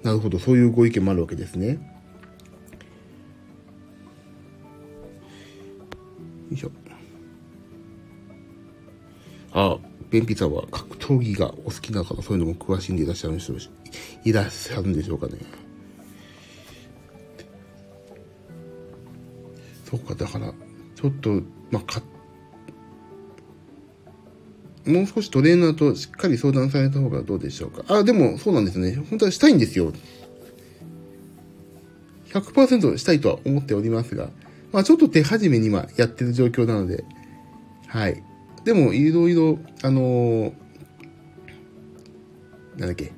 [0.03, 1.71] なるほど、そういうご意見もあるわけですね。
[1.71, 1.79] よ
[6.53, 6.71] いしょ。
[9.61, 9.79] あ、
[10.11, 13.55] 便秘さんは格闘技がお好きだかそういうのも詳しんでいらっしゃる人
[14.25, 15.33] いらっしゃるんでしょうかね。
[19.85, 20.53] そうか、だから、
[20.95, 22.03] ちょっと、まあ、か
[24.87, 27.85] もう少しトレーナーとしっかり相談された方がどうでしょうか。
[27.89, 28.97] あ、でもそうなんですね。
[29.11, 29.93] 本当はしたいんですよ。
[32.31, 34.31] 100%したいとは思っておりますが、
[34.73, 37.05] まあちょっと手始めに今やってる状況なので、
[37.87, 38.23] はい。
[38.65, 40.53] でもいろいろ、あのー、
[42.77, 43.13] なんだっけ、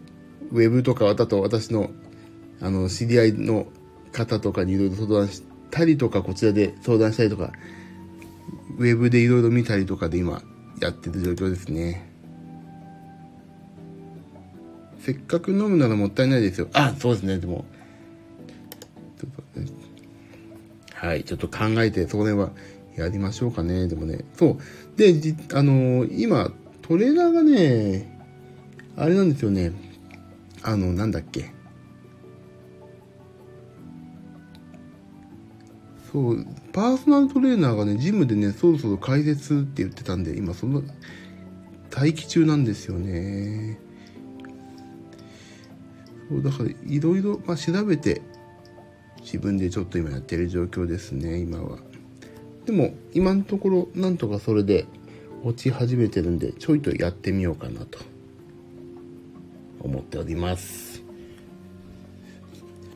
[0.52, 1.90] ウェブとかだと私の、
[2.60, 3.66] あの、知り合いの
[4.12, 7.52] 方とかにいろいろ相談したりとか、こちらで相談したりとか、
[8.78, 10.42] ウェブでいろいろ見たりとかで今
[10.80, 12.08] やってる状況ですね。
[15.00, 16.68] せっかく飲むならもったいないですよ。
[16.72, 17.64] あ、そうですね、でも。
[20.94, 22.50] はい、ちょっと考えて、それは
[22.94, 23.88] やりましょうかね。
[23.88, 24.24] でもね。
[24.34, 24.58] そう。
[24.96, 25.14] で、
[25.54, 26.50] あのー今、
[26.82, 28.18] トレーナーがね、
[28.96, 29.72] あれなんですよね。
[30.62, 31.52] あの、なんだっけ。
[36.12, 40.82] そう、パーソナルトレーナーがね、ジムでね、そろそろ解説って言ってたんで、今その、
[41.94, 43.78] 待機中なんですよね。
[46.28, 48.22] そう、だから、いろいろ、まあ、調べて、
[49.22, 51.78] 自分でちょっと今やってる状況ですね、今は。
[52.70, 54.86] でも、今のところ、なんとかそれで
[55.42, 57.98] 落ち始めてるんで、ちょいとやってみようかなと、
[59.80, 61.02] 思っております。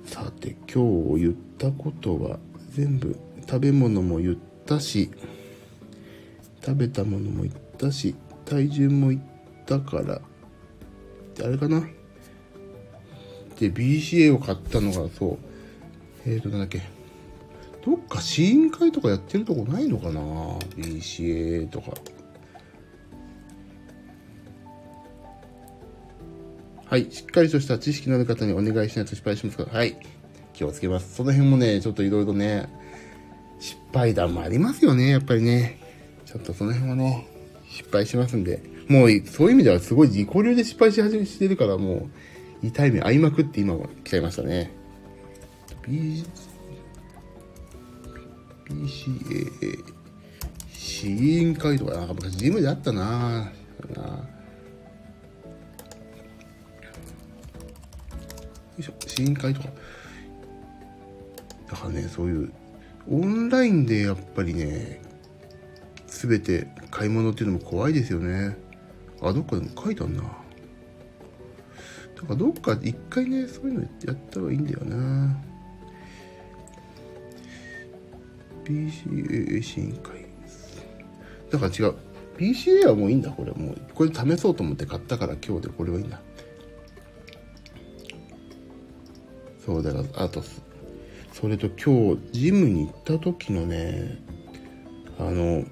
[0.06, 2.38] さて、今日言ったことは、
[2.70, 5.10] 全部、食べ物も言ったし、
[6.64, 9.22] 食べたものも言ったし、体重も言っ
[9.66, 10.20] たから、
[11.44, 11.80] あれかな？
[13.58, 15.38] で、BCA を買ったのが、そう、
[16.26, 16.93] えーと、なんだっけ？
[17.84, 20.20] どっか試飲会とかやってるとこないのかな
[20.76, 21.92] ?BCA とか。
[26.86, 27.10] はい。
[27.10, 29.72] しっかりとした知識のある方にお願いしないと失敗しますから。
[29.72, 29.96] はい。
[30.54, 31.14] 気をつけます。
[31.14, 32.68] その辺もね、ちょっといろいろね、
[33.58, 35.78] 失敗談もありますよね、やっぱりね。
[36.24, 37.26] ちょっとその辺はね、
[37.68, 38.62] 失敗しますんで。
[38.88, 42.08] もう、そういう意味ではすごい自己流で失敗し始めしてるから、も
[42.62, 44.70] う、痛い目合いまくって今は来ちゃいましたね。
[48.74, 49.84] B、BCAA、
[50.72, 53.46] 試飲会とか、なんか昔ジムであったなぁ。
[53.46, 53.52] よ
[58.78, 59.68] いしょ、試飲会とか。
[61.70, 62.52] だからね、そういう、
[63.08, 65.00] オンラインでやっぱりね、
[66.06, 68.56] すべて買い物っていうのも怖いですよね。
[69.20, 70.22] あ、どっかでも書いてあんな。
[70.22, 70.38] だか
[72.30, 75.36] らどっか一回ね、そういうのやった方がいいんだよな。
[78.64, 80.26] BCA 試飲会。
[81.50, 81.94] だから違う。
[82.36, 83.52] BCA はもういいんだ、これ。
[83.52, 86.20] もう、これ試そうと思って買ったから今日でこれはいいんだ。
[89.64, 90.42] そうだから、あと、
[91.32, 94.22] それと今日、ジムに行った時のね、
[95.18, 95.64] あの、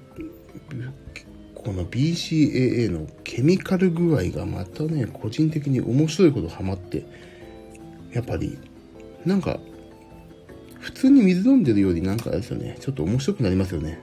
[1.55, 7.05] この BCAA のケミカル具合がまたね、個人的に面白いことハマって、
[8.11, 8.57] やっぱり、
[9.25, 9.59] なんか、
[10.83, 14.01] 普通に水飲んでるよりなんかあれですよね、ちょっと面白くなりますよね。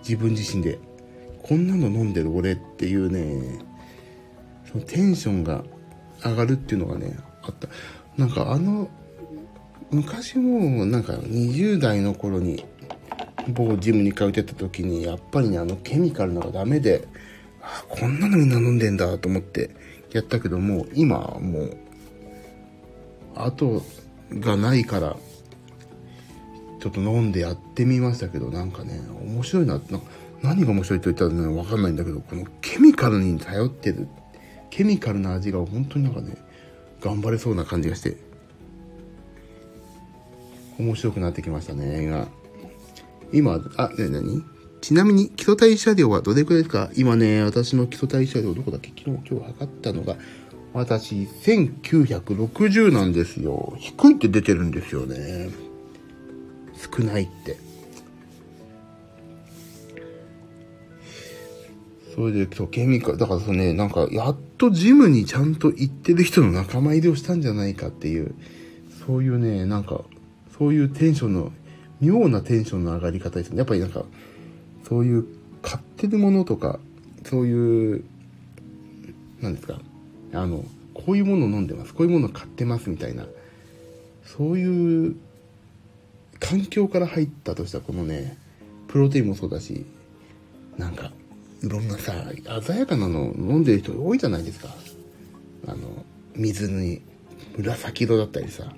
[0.00, 0.80] 自分自身で。
[1.44, 3.60] こんなの飲んでる俺っていうね、
[4.64, 5.62] そのテンションが
[6.24, 7.68] 上がるっていうのがね、あった。
[8.16, 8.90] なんかあの、
[9.92, 12.64] 昔もなんか20代の頃に
[13.48, 17.06] 某ジムに通ってた時にやっぱりねあのケミカルのがダメで
[17.62, 19.70] ああこんなのみんな飲んでんだと思って
[20.10, 21.76] やったけども今もう
[23.36, 23.82] 後
[24.32, 25.16] がないから
[26.90, 30.00] ちょっと飲んでやってみましたけどなんかね面白いなな
[30.42, 34.06] 何が面白いと言ったらねわかんないんだけどこのケミカルに頼ってる
[34.70, 36.36] ケミカルな味が本当になんかね
[37.00, 38.16] 頑張れそうな感じがして
[40.78, 42.28] 面白くなってきましたね、今。
[43.32, 44.44] 今、あ、ね、なに
[44.82, 46.90] ちなみに基礎代謝量はどれくらいですか？
[46.94, 48.90] 今ね、私の基礎代謝量どこだっけ？
[48.90, 50.16] 昨日、今日測ったのが、
[50.74, 53.74] 私、1960なんですよ。
[53.78, 55.48] 低いって出てるんですよね。
[56.76, 57.56] 少ないって。
[62.14, 68.34] それで、そう、ケミカ、だからそうね、なんか、やっとジムにちゃんと行ってる人の仲間入りをしたんじゃないかっていう、
[69.06, 70.00] そういうね、なんか、
[70.58, 71.52] そういうテンションの、
[72.00, 73.58] 妙なテンションの上がり方ですね。
[73.58, 74.04] やっぱりなんか、
[74.88, 75.26] そういう
[75.60, 76.80] 買ってるものとか、
[77.24, 78.04] そういう、
[79.42, 79.78] なんですか、
[80.32, 83.26] あの、こういうものを飲んでます、こういうものを買ってますみたいな、
[84.24, 85.16] そういう
[86.48, 88.38] 環境から入ったとしたらこのね、
[88.88, 89.84] プロテインもそうだし、
[90.76, 91.10] なんか、
[91.62, 92.12] いろんなさ、
[92.62, 94.68] 鮮やかなの飲んでる人多いじゃないですか。
[95.66, 97.02] あの、水に
[97.56, 98.72] 紫色だったりさ。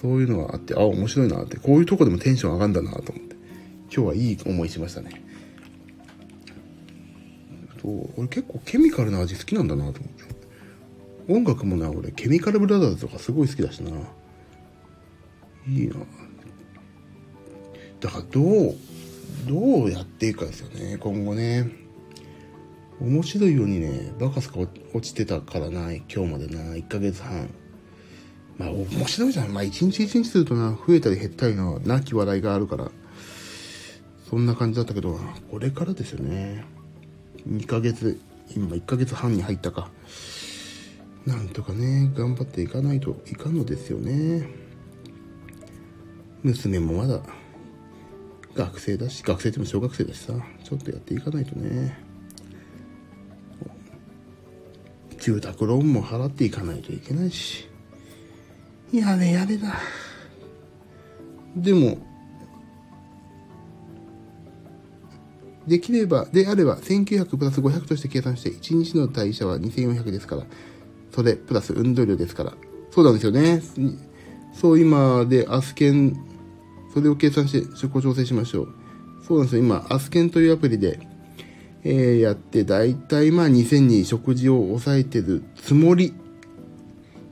[0.00, 3.36] そういうのがあって、あ、面白いなって、こういうとこでもテンション上がるんだなと思って、
[3.84, 5.22] 今日はいい思いしましたね。
[7.80, 11.32] そう、俺結構ケミカルな味好きなんだなと思って。
[11.32, 13.92] 音楽もな、俺、ケミカルブラザーズとかすごい好きだしな。
[15.68, 15.96] いいな。
[18.00, 18.74] だからどう、
[19.48, 21.70] どうやっていくかですよね、今後ね。
[23.00, 27.48] 面白いようにね、バカすか落ちてたからな、今日までな、1ヶ月半。
[28.58, 29.52] まあ、面白いじゃん。
[29.52, 32.90] まあ、一日一日するとな、増えたり減ったりの、なき笑いがあるから、
[34.30, 35.18] そんな感じだったけど、
[35.50, 36.64] これからですよね。
[37.48, 38.18] 2ヶ月、
[38.54, 39.90] 今1ヶ月半に入ったか。
[41.26, 44.65] なんとかね、頑張っていかないといかんのですよね。
[46.46, 47.20] 娘もまだ、
[48.54, 50.32] 学生だし、学生っても小学生だしさ、
[50.64, 51.98] ちょっとやっていかないとね。
[55.18, 57.68] 住宅ローンも払っていかないといけないし。
[58.92, 59.74] やれやれだ。
[61.56, 61.98] でも、
[65.66, 70.46] できれば、であれば、1900プラス500として計算して、1日の代謝は2400ですから、
[71.12, 72.54] それ、プラス運動量ですから。
[72.92, 73.60] そうなんですよね。
[74.52, 76.25] そう、今で、アスケン、
[76.96, 78.68] それを計算して食を調整しましょう。
[79.22, 79.62] そうなんですよ。
[79.62, 80.98] 今、アスケンというアプリで、
[81.84, 86.14] えー、やって、だいたいまあ2000に食事を抑えてるつもり。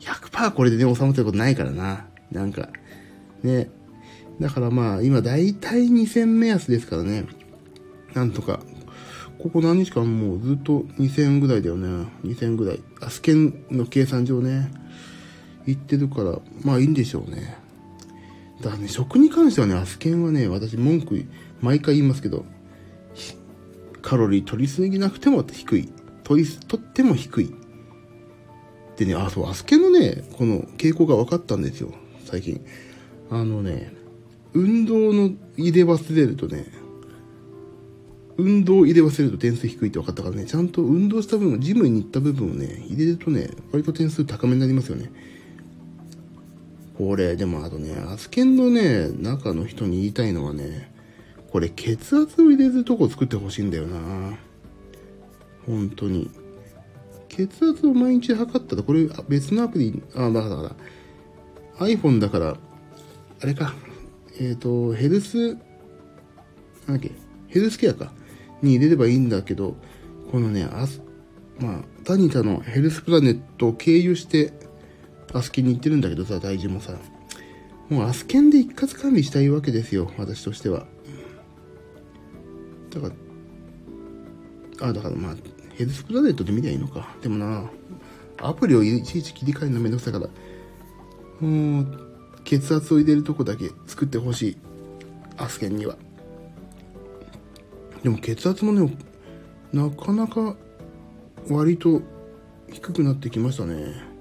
[0.00, 2.04] 100%これでね、収まってることないからな。
[2.30, 2.68] なんか、
[3.42, 3.70] ね。
[4.38, 7.24] だからまあ、今だいたい2000目安ですからね。
[8.12, 8.60] なんとか。
[9.38, 12.06] ここ何日間もうずっと2000ぐらいだよね。
[12.22, 12.82] 2000ぐらい。
[13.00, 14.70] アスケンの計算上ね。
[15.66, 17.63] 言ってるから、まあいいんでしょうね。
[18.70, 21.24] だね、食に関してはね、アスケンはね、私文句、
[21.60, 22.44] 毎回言いますけど、
[24.02, 25.88] カロリー取りすぎなくても低い。
[26.24, 27.54] 取り、取っても低い。
[28.96, 31.92] でね、あ、そう、アスケのね、この傾向が分かったんですよ。
[32.24, 32.60] 最近。
[33.30, 33.92] あのね、
[34.52, 36.66] 運動の入れ忘れるとね、
[38.36, 45.10] 運動入れ忘れると点数低いって分かったからね、ちゃんと運動した分、ジムに行った部分をね、入れるとね、割と点数高めになりますよね。
[46.96, 50.92] これ、でもあとね、アスケンのね、中の人に言いたいのはね、
[51.50, 54.36] これ血圧を入れるとこ作ってほしいんだよな
[55.66, 56.30] 本当に。
[57.28, 60.76] 血圧を毎日測ったら、これ別のアプリ、あ、だか
[61.78, 62.56] ら、iPhone だから、
[63.40, 63.74] あれか、
[64.38, 67.10] えっ、ー、と、ヘルス、なんだっけ、
[67.48, 68.12] ヘルスケアか。
[68.62, 69.76] に入れればいいんだけど、
[70.30, 70.86] このね、あ
[71.58, 74.52] まあ、タニタのヘルスプラネットを経由して、
[75.34, 76.94] アスケンに行ってるんだけどさ、大事もさ。
[77.90, 80.86] もうアスケンで一括管理したいわけですよ、私としては。
[82.90, 83.08] だか
[84.80, 85.36] ら、あ、だからまあ、
[85.76, 87.14] ヘルスプラネットで見りゃいいのか。
[87.20, 87.68] でもな、
[88.38, 90.28] アプリをいちいち切り替えるのめんどくさいから、
[91.40, 91.86] もう、
[92.44, 94.56] 血圧を入れるとこだけ作ってほしい。
[95.36, 95.96] アスケンには。
[98.04, 98.96] でも血圧もね、
[99.72, 100.56] なかなか
[101.48, 102.02] 割と
[102.70, 104.13] 低くなってきましたね。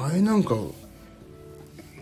[0.00, 0.54] 前なんか、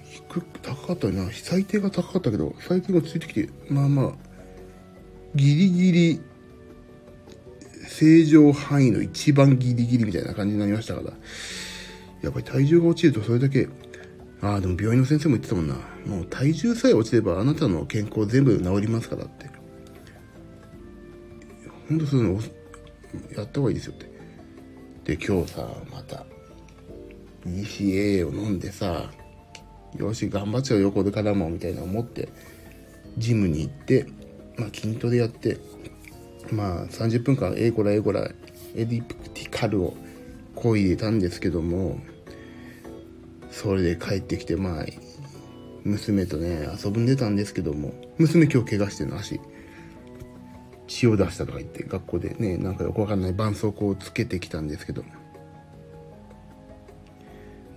[0.04, 1.28] 低く、高かったな。
[1.32, 4.12] 最低が高かったけど、最近落ち着いてきて、まあまあ、
[5.34, 6.20] ギリギリ、
[7.88, 11.12] 正常範囲の一番ギリギリみたいな感じになりましたから、
[12.22, 13.68] やっぱり体重が落ちるとそれだけ、
[14.40, 15.74] ああ、でも病院の先生も言ってたもんな。
[16.06, 19.50] もう体重さえ落ちればあなたの健康全部治りますからって。
[21.88, 22.40] ほんとそういうの
[23.36, 25.16] やった方がいいですよって。
[25.16, 26.24] で、今日さ、また、
[27.56, 29.10] ECA を飲んでさ、
[29.96, 32.28] よし、頑張っちゃうよ、これからも、みたいな思って、
[33.16, 34.06] ジムに行って、
[34.56, 35.58] まあ、筋トレやって、
[36.50, 38.30] まあ、30分間、エーゴラ、エーゴラ、
[38.74, 39.94] エディプティカルを
[40.54, 41.98] こいでたんですけども、
[43.50, 44.84] それで帰ってきて、まあ、
[45.84, 49.40] 娘とね、遊ぶんでたんですけども、娘今日怪我してるの、足。
[50.88, 55.04] 血を出したとか言って学校でねなんかよくわかんない絆創膏をつけてきたんですけど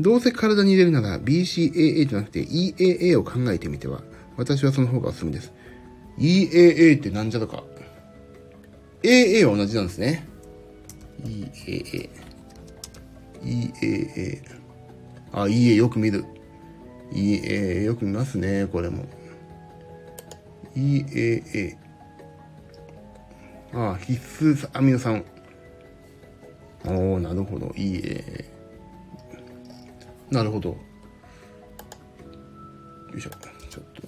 [0.02, 4.02] どうせ体に入れるなら BCAA じゃなくて EAA を考えてみては
[4.38, 5.54] 私はその方がおすすめです。
[6.18, 7.64] EAA ってなんじゃとか。
[9.04, 10.28] AA は同じなんですね。
[11.24, 12.10] EAA
[13.44, 14.42] EAA
[15.34, 16.26] あ、EA よく見る。
[17.12, 19.06] EAA よく見ますねこれも。
[20.76, 21.76] EAA
[23.74, 25.24] ああ、必須アミノ酸。
[26.86, 27.72] おおなるほど。
[27.76, 28.61] いいえ。
[30.32, 30.70] なるほど。
[30.70, 30.78] よ
[33.18, 33.30] いしょ。
[33.70, 34.02] ちょっと。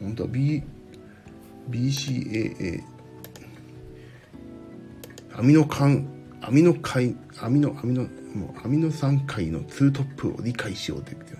[0.00, 0.62] 本当は B、
[1.70, 2.82] BCAA。
[5.34, 6.06] アミノ酸、
[6.40, 8.02] アミノ解、アミノ、アミノ、
[8.34, 11.36] もうアミノ酸解のツートップを理解しようって言って。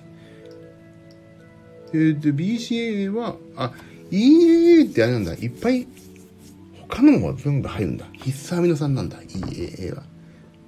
[1.95, 3.73] えー、で、BCAA は、あ、
[4.11, 5.35] EAA ってあれなんだ。
[5.35, 5.87] いっぱい、
[6.89, 8.07] 他のも全部入るんだ。
[8.13, 9.21] 必須アミノ酸なんだ。
[9.23, 10.12] EAA は。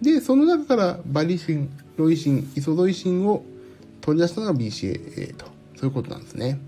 [0.05, 3.43] で、その中からバリシン、ロイシン、イソロイシンを
[4.03, 5.47] 取り出したのが BCAA と。
[5.77, 6.61] そういうことなんですね。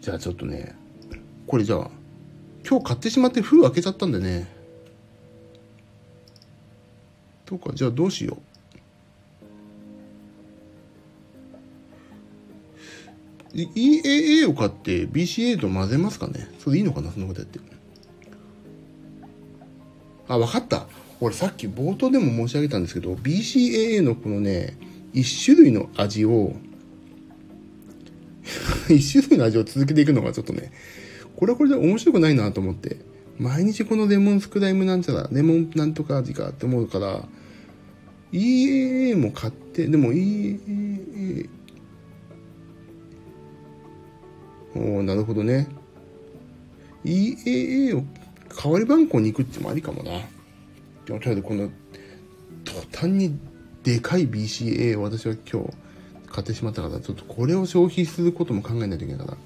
[0.00, 0.74] じゃあちょっとね、
[1.46, 1.90] これじゃあ、
[2.66, 4.48] 今日買ってしまって封開けちゃったんでね。
[7.44, 8.54] とか、じゃあどうしよう。
[13.54, 17.73] EAA を買って BCA と混ぜますかねそれいいのかなそのことやって。
[20.28, 20.86] あ、わかった。
[21.20, 24.76] 俺さっき冒頭でも申し上げたんですけど、BCAA のこのね、
[25.12, 26.54] 一種類の味を
[28.90, 30.72] 一種類の味を続けていくのがちょっとね、
[31.36, 32.98] これはこれで面白くないなと思って、
[33.38, 37.26] 毎日このレモンスクライムなんちゃら、レモンなんとか味かって思うから、
[38.32, 41.48] EAA も買って、でも EAA、
[44.76, 45.68] おなるほどね。
[47.04, 48.04] EAA を
[48.56, 50.20] 代わり番号に行くってもありかもな。
[51.04, 51.70] でもとりあえずこの、
[52.64, 53.38] 途端に
[53.82, 55.70] でかい BCA を私は今日
[56.28, 59.38] 買ってしまったから、ちょっとこれを消費することも考えないといけないから。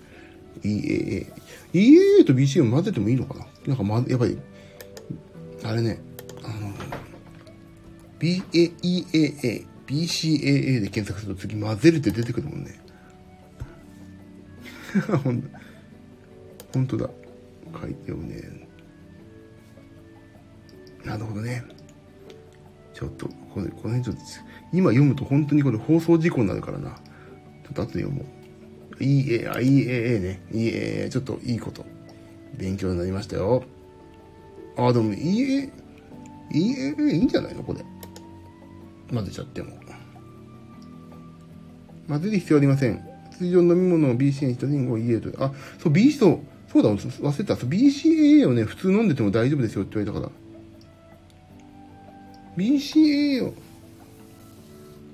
[0.62, 1.26] EAA。
[1.72, 3.46] EAA と BCA を混ぜてもいいのかな？
[3.66, 4.38] なんかま、やっぱり、
[5.64, 6.00] あれね、
[6.42, 6.72] あの、
[8.18, 12.80] BAEAA、BCAA で検索すると次混ぜるって出てくるもんね。
[16.72, 17.10] ほんとだ。
[17.80, 18.57] 書いてよね。
[21.08, 21.64] なるほどね。
[22.92, 24.22] ちょっと、これ、この辺ちょっと、
[24.72, 26.90] 今読むと本当にこれ放送事故になるからな。
[26.90, 28.24] ちょっと後で読も
[29.00, 29.04] う。
[29.04, 30.42] いいえ、あ、いいえ、ね。
[30.52, 31.86] いいえ、ちょっといいこと。
[32.56, 33.64] 勉強になりましたよ。
[34.76, 35.72] あ、でも、いいえ、
[36.52, 37.62] いいえ、いいんじゃないの？
[37.62, 37.84] これ。
[39.14, 39.70] 混ぜちゃっても。
[42.08, 43.00] 混ぜる必要ありません。
[43.38, 45.44] 通常飲み物を BCA にしたリンゴを EA と。
[45.44, 46.42] あ、そう、BC と、
[46.72, 47.54] そうだ、忘れた。
[47.54, 50.47] BCA をね、普通飲んでても大丈夫ですよって言われたから。
[52.58, 53.54] BCA を、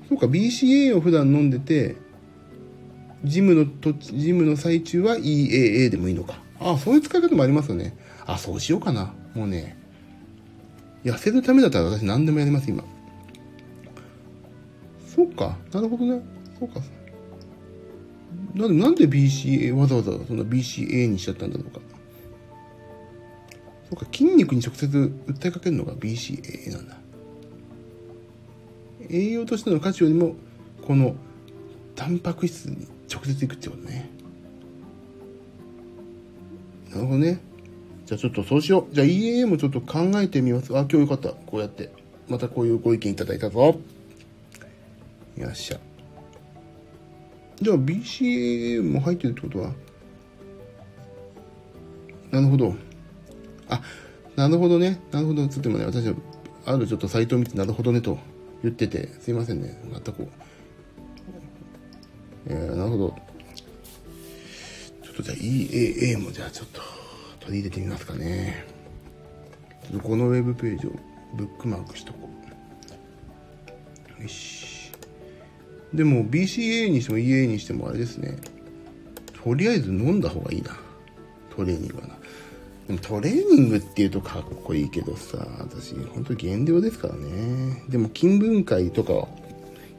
[0.09, 1.97] そうか、BCA を普段飲んでて、
[3.23, 6.39] ジムのと、ジムの最中は EAA でもいいのか。
[6.59, 7.97] ああそういう使い方もありますよね。
[8.27, 9.15] あ、そうしようかな。
[9.35, 9.77] もうね、
[11.05, 12.83] 痩せるためだったら私何でもやります、今。
[15.15, 16.23] そっか、なるほどね。
[16.59, 16.81] そうか。
[18.55, 21.81] なんで、なんで BCA、わざわざそんな BCA にしちゃったんだろうか。
[23.91, 24.87] そうか、筋肉に直接
[25.27, 26.97] 訴えかけるのが BCA なんだ。
[29.11, 30.37] 栄養としての価値よりも、
[30.87, 31.17] この、
[31.95, 34.11] タンパク質に直接いくってことね。
[36.91, 37.41] なるほどね。
[38.07, 38.95] じゃあちょっとそうしよう。
[38.95, 40.77] じゃあ EAA もちょっと考えてみます。
[40.77, 41.31] あ、今日よかった。
[41.31, 41.91] こうやって。
[42.29, 43.79] またこういうご意見いただいたぞ。
[45.37, 45.79] よっしゃ。
[47.61, 49.73] じゃあ BCAA も入ってるってことは？
[52.31, 52.75] なるほど。
[53.69, 53.81] あ、
[54.37, 55.01] なるほどね。
[55.13, 55.47] なるほど。
[55.49, 56.15] つってもね、私は
[56.67, 58.19] あるちょっとサイトを見てなるほどねと
[58.65, 59.79] 言ってて、すいませんね。
[59.93, 60.29] またこう。
[62.47, 63.15] えー、なるほど。
[65.03, 66.81] ちょっとじゃあ EAA もじゃあちょっと
[67.41, 68.65] 取り入れてみますかね。
[69.83, 70.93] ちょっとこのウェブページを
[71.35, 72.31] ブックマークしとこ
[74.19, 74.23] う。
[74.23, 74.91] よし。
[75.93, 78.39] でも BCA にしても EA にしてもあれですね。
[79.45, 80.71] とりあえず飲んだ方がいいな。
[81.55, 82.17] トレーニングはな。
[82.87, 87.83] でもトレーニングっていうとかっこいいけどさ、私、本当に減量ですからね。
[87.89, 89.27] でも筋分解とか、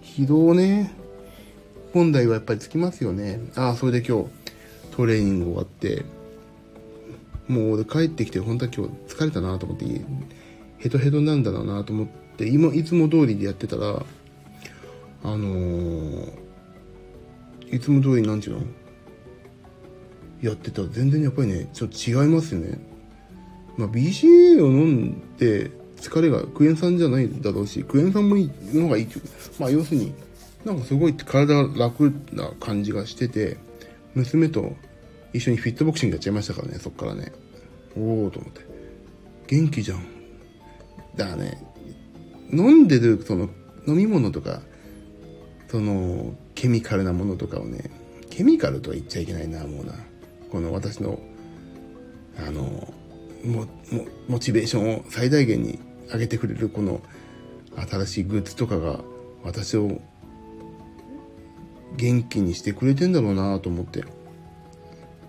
[0.03, 0.93] 疲労ね、
[1.93, 3.39] 本来はやっぱりつきますよね。
[3.55, 4.29] ああ、それで今日、
[4.91, 6.05] トレーニング終わって、
[7.47, 9.86] もう俺帰ってきて本当は今日疲れたなと思って、
[10.77, 12.07] ヘトヘトなんだろうなと思っ
[12.38, 14.05] て、今、いつも通りでやってたら、
[15.23, 16.31] あのー、
[17.71, 18.61] いつも通りなんちゅうの？
[20.41, 22.79] やってたら全然やっぱりね、ちょっと違いますよね。
[23.77, 29.23] まあ、BCA を飲んで疲れがクエン酸じゃないだろうし、クエン酸もいいのがいいっていう。
[29.59, 30.13] まあ、要するに、
[30.63, 33.57] なんかすごい体楽な感じがしてて、
[34.13, 34.73] 娘と
[35.33, 37.31] 一緒にフィットボクシングやっちゃいましたからね、そっからね。
[37.97, 38.61] おおと思って。
[39.47, 40.05] 元気じゃん。
[41.15, 41.61] だからね、
[42.51, 43.49] 飲んでるその
[43.88, 44.61] 飲み物とか、
[45.67, 47.89] そのケミカルなものとかをね、
[48.29, 49.93] ケミカルとは言っちゃいけないな、もうな。
[50.56, 51.20] この私の、
[52.38, 52.93] あの、
[53.43, 53.68] モ
[54.30, 55.80] モチベーションを最大限に
[56.10, 57.01] 上げてくれるこの
[57.76, 59.01] 新しいグッズとかが
[59.43, 59.99] 私を
[61.97, 64.06] 元気にしてくれてんだろうなと思って。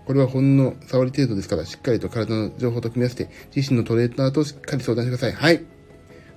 [0.05, 5.33] これはほんの触り程度ですから、しっかりと体の情報と組み合わせて、自身のトレーナーとしっかり相談してください。
[5.33, 5.65] はい。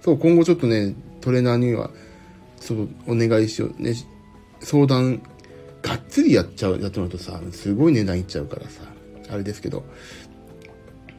[0.00, 1.92] そう、今後ちょっとね、トレーナーには、
[2.56, 3.80] そう、お願いしよう。
[3.80, 3.94] ね、
[4.58, 5.22] 相談
[5.82, 8.82] がっつりやっちゃう、やってもらうとさ、すごい値段いっちゃうからさ、
[9.30, 9.84] あれですけど、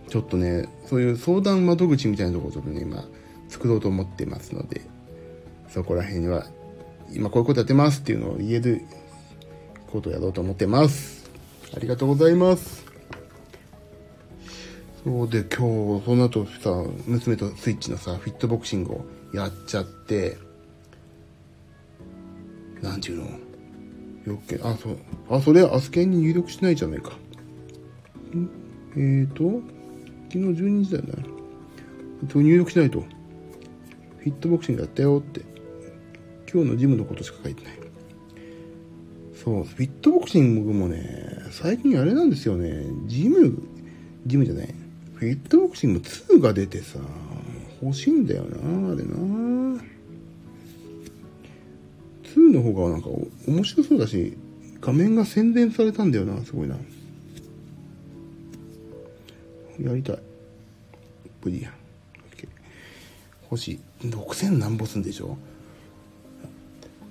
[0.09, 3.03] ちょっとね、そういう相談窓口みたいなところをちょっとね、今、
[3.49, 4.82] 作ろうと思ってますので、
[5.70, 6.45] そこら辺には、
[7.14, 8.82] 今こういうことやってますっていうのを言える
[9.88, 11.30] ことをやろうと思ってます。
[11.76, 12.86] ありがとうございます。
[15.03, 20.38] そうで、今日、その後さ、娘とスイッチのさ、フィットボクシングをやっちゃって、
[22.82, 23.28] なんていうの？
[24.26, 24.97] よっけ、あ、そう。
[25.30, 27.11] あ、それ、アスケンに入力しないじゃないか。
[28.36, 28.49] ん？
[28.95, 29.61] えーと、
[30.30, 31.13] 昨日12時だよね。
[32.28, 32.99] と入力しないと。
[32.99, 35.41] フィットボクシングやったよって。
[36.51, 37.74] 今日のジムのことしか書いてない。
[39.43, 41.03] そう、フィットボクシングもね、
[41.49, 43.57] 最近あれなんですよね、ジム、
[44.28, 44.76] ジムじゃない、
[45.15, 46.99] フィットボクシング2が出てさ、
[47.82, 49.15] 欲しいんだよな、あれな。
[52.36, 53.09] 2の方がなんか
[53.47, 54.38] 面白そうだし、
[54.79, 56.75] 画面が宣伝されたんだよな、すごいな。
[59.79, 60.19] やりたい。
[61.43, 61.73] 無理や。
[63.51, 63.79] 欲しい。
[64.07, 65.38] 6000何ぼすんでしょ？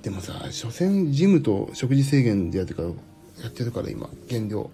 [0.03, 2.95] でもさ、所詮ジムと食事制限でやってから、や
[3.49, 4.71] ってるから今、減量。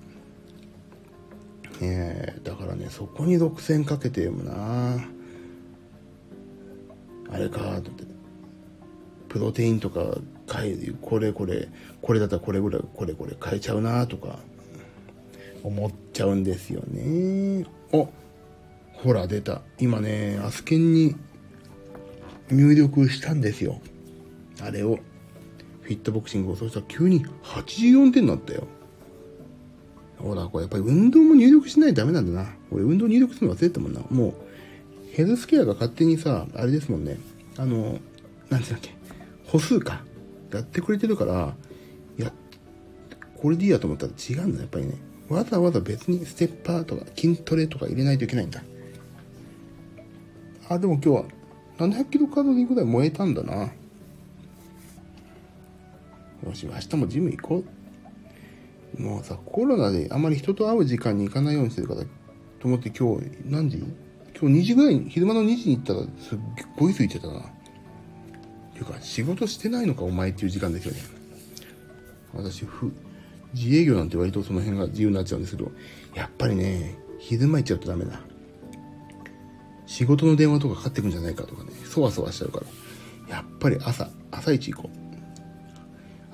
[1.80, 5.04] えー、だからね、そこに6000かけてもな
[7.30, 8.04] あれかと思って。
[9.28, 10.16] プロテインとか、
[11.00, 11.68] これこれ、
[12.02, 14.38] これだったらこれぐらい、これこれ買えちゃうなとか、
[15.62, 17.66] 思っちゃうんですよね。
[17.92, 18.06] あ、
[18.92, 19.62] ほら出た。
[19.78, 21.16] 今ね、アスケンに
[22.50, 23.80] 入力したんですよ。
[24.60, 24.98] あれを。
[25.82, 26.56] フィットボクシングを。
[26.56, 28.66] そうしたら急に84点になったよ。
[30.18, 32.48] ほら、これやっぱり運動も入力しないとダメなんだな。
[32.70, 34.00] 俺運動入力するの忘れてたもんな。
[34.10, 34.34] もう、
[35.12, 37.18] ヘルスケアが勝手にさ、あれですもんね。
[37.56, 37.98] あの、
[38.50, 38.94] なんてうんだっけ。
[39.46, 40.04] 歩数か。
[40.52, 41.54] やってくれてるから、
[42.18, 42.32] いや、
[43.36, 44.94] これでいいやと思ったら違うんだ、やっぱりね。
[45.28, 48.62] わざわざ別にステッパーとか筋トレとか入れないといけないんだ。
[50.68, 51.24] あ、でも今日は
[51.78, 53.70] 700キロカロリーぐらい燃えたんだな。
[56.44, 57.64] よし、明日もジム行こ
[58.98, 59.02] う。
[59.02, 62.02] もうさ、コロナであまり人と会う時間に行かないようにしてるから、
[62.60, 63.78] と思って今日、何時？
[63.78, 66.38] 今日2時ぐらいに、昼間の2時に行ったらすっ
[66.78, 67.52] ごい空いてたな。
[68.76, 71.00] ていうか、仕事してないのかお前っていう時間ですよね。
[72.34, 72.92] 私、ふ、
[73.54, 75.72] 自営業なんて割とその辺が自由になっちゃうんですけど、
[76.14, 78.20] やっぱりね、昼間行っちゃうとダメだ。
[79.86, 82.60] 仕事の電話とかかかってくんじゃないかとかね、そわそわしちゃうか
[83.28, 85.06] ら、やっぱり朝、朝一行こう。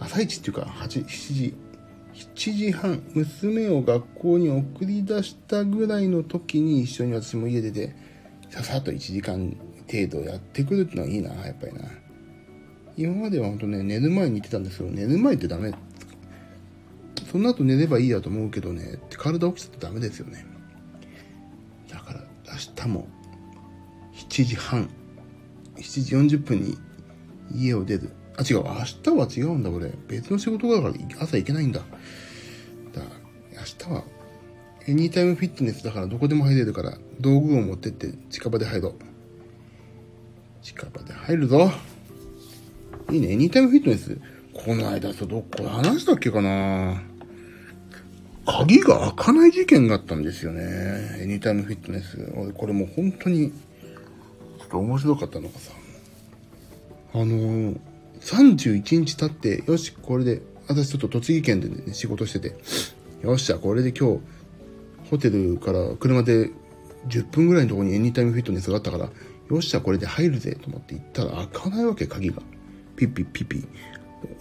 [0.01, 1.55] 朝一っていうか、8、7時、
[2.15, 7.95] 7時半、娘を学校に送り出したぐらいの時に一緒に私も家出て、
[8.51, 9.57] ささっと1時間
[9.91, 12.02] 程度やってくるってのはいいな、やっぱりな。
[12.97, 15.73] 今までは本当ね、寝る前に言ってたんですけど、寝る前ってダメ。
[17.31, 20.45] その後寝ればいいやと思うけどね、体起きちゃってダメですよね。
[21.89, 23.09] だから、明日も
[24.15, 24.91] 7時半、
[25.77, 26.77] 7時40分に
[27.51, 28.11] 家を出る。
[28.37, 29.93] あ、違う、明日は違うんだ、これ。
[30.09, 31.81] 別の仕事だから朝行けないんだ。
[31.81, 33.03] だ
[33.53, 34.05] 明日は、
[34.87, 38.95] エニータイムフィットネスだからどこでも入れるから、道具を持ってって近場で入ろう。
[40.61, 41.71] 近場で入るぞ。
[43.13, 44.19] いいね、エニタイムフィットネス。
[44.55, 47.03] この間さ、どっこ話したっけかな
[48.47, 50.63] 鍵が開かない事件があったんですよね。
[51.21, 52.17] エニタイムフィットネス。
[52.55, 55.73] これもう本当にちょっと面白かったのがさ、
[57.15, 57.79] あのー、
[58.21, 62.57] 31日経って、よし、これで、私ちょっと栃木県でね、仕事してて、
[63.23, 64.21] よっしゃ、これで今日、
[65.11, 66.51] ホテルから車で
[67.09, 72.43] 10分ぐらいのところにエニタイムフィットネスがあったから、よっしゃ、これで入るぜと思って行ったら開かないわけ、鍵が。
[72.97, 73.65] ピッピッピッピ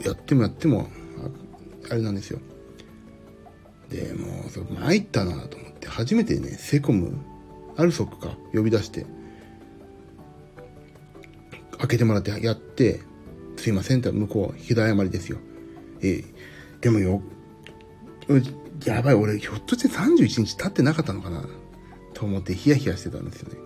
[0.06, 0.90] やってもやっても、
[1.90, 2.40] あれなんですよ。
[3.90, 7.18] で、もう、それ参ったなと思って、初めてね、セコム、
[7.76, 9.06] アルソックか、呼び出して、
[11.78, 13.02] 開けてもらってやって、
[13.58, 15.40] すいませんって向こう、ひど謝りですよ。
[16.02, 16.26] えー、
[16.80, 17.22] でもよ、
[18.86, 21.46] やばい、俺、ひょっとして31日経ってなかったのかな？
[22.14, 23.60] と思ってヒヤヒヤしてたんですよね。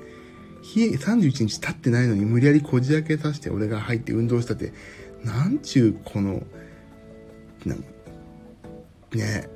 [0.76, 4.74] ひ31日経ってないのに無理やりこじ開けさせて俺が入って運動したって、
[5.24, 6.44] なんちゅう、この、
[7.66, 7.76] な、
[9.14, 9.50] ね、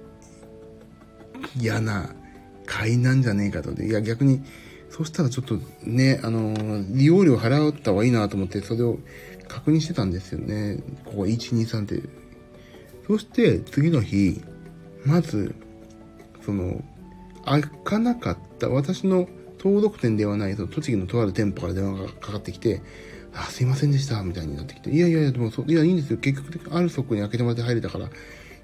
[1.60, 2.16] 嫌な
[2.66, 3.74] 会なんじゃねえかと。
[3.82, 4.42] いや、逆に、
[4.90, 6.54] そしたらちょっとね、あの、
[6.90, 9.00] 利用料払った方がいいなと思って、それを
[9.50, 10.78] 確認してたんですよね。
[11.04, 12.02] ここ123って。
[13.08, 14.42] そして次の日、
[15.04, 15.54] まず、
[16.46, 16.82] その、
[17.44, 19.28] 開かなかった私の
[19.60, 22.82] 登録店ではない、その栃木のとある店舗から電話がかかってきて、
[23.34, 26.18] あ、すいませんでした、みたいになってきて、いやいやいや、でもそ、いや、いいんですよ。
[26.18, 28.10] 結局、あるそこに開けてもらって入れたから、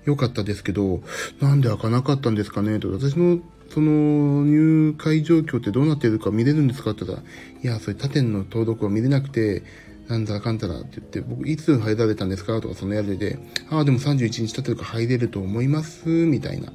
[0.05, 1.01] よかったですけど、
[1.41, 3.39] なんで開かなかったんですかねと、私の
[3.69, 7.29] その入会状況ってどうなってるか見れるんですかって言ったら、
[7.61, 9.63] いや、それ他店の登録は見れなくて、
[10.07, 13.39] なんだかんだらって言って、僕いつ入られたんですかとかそのやりで、
[13.69, 16.71] ああ、でも31日経ってるか入れると思います、みたいな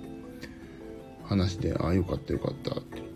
[1.25, 3.10] 話で、ああ、よかったよかったって。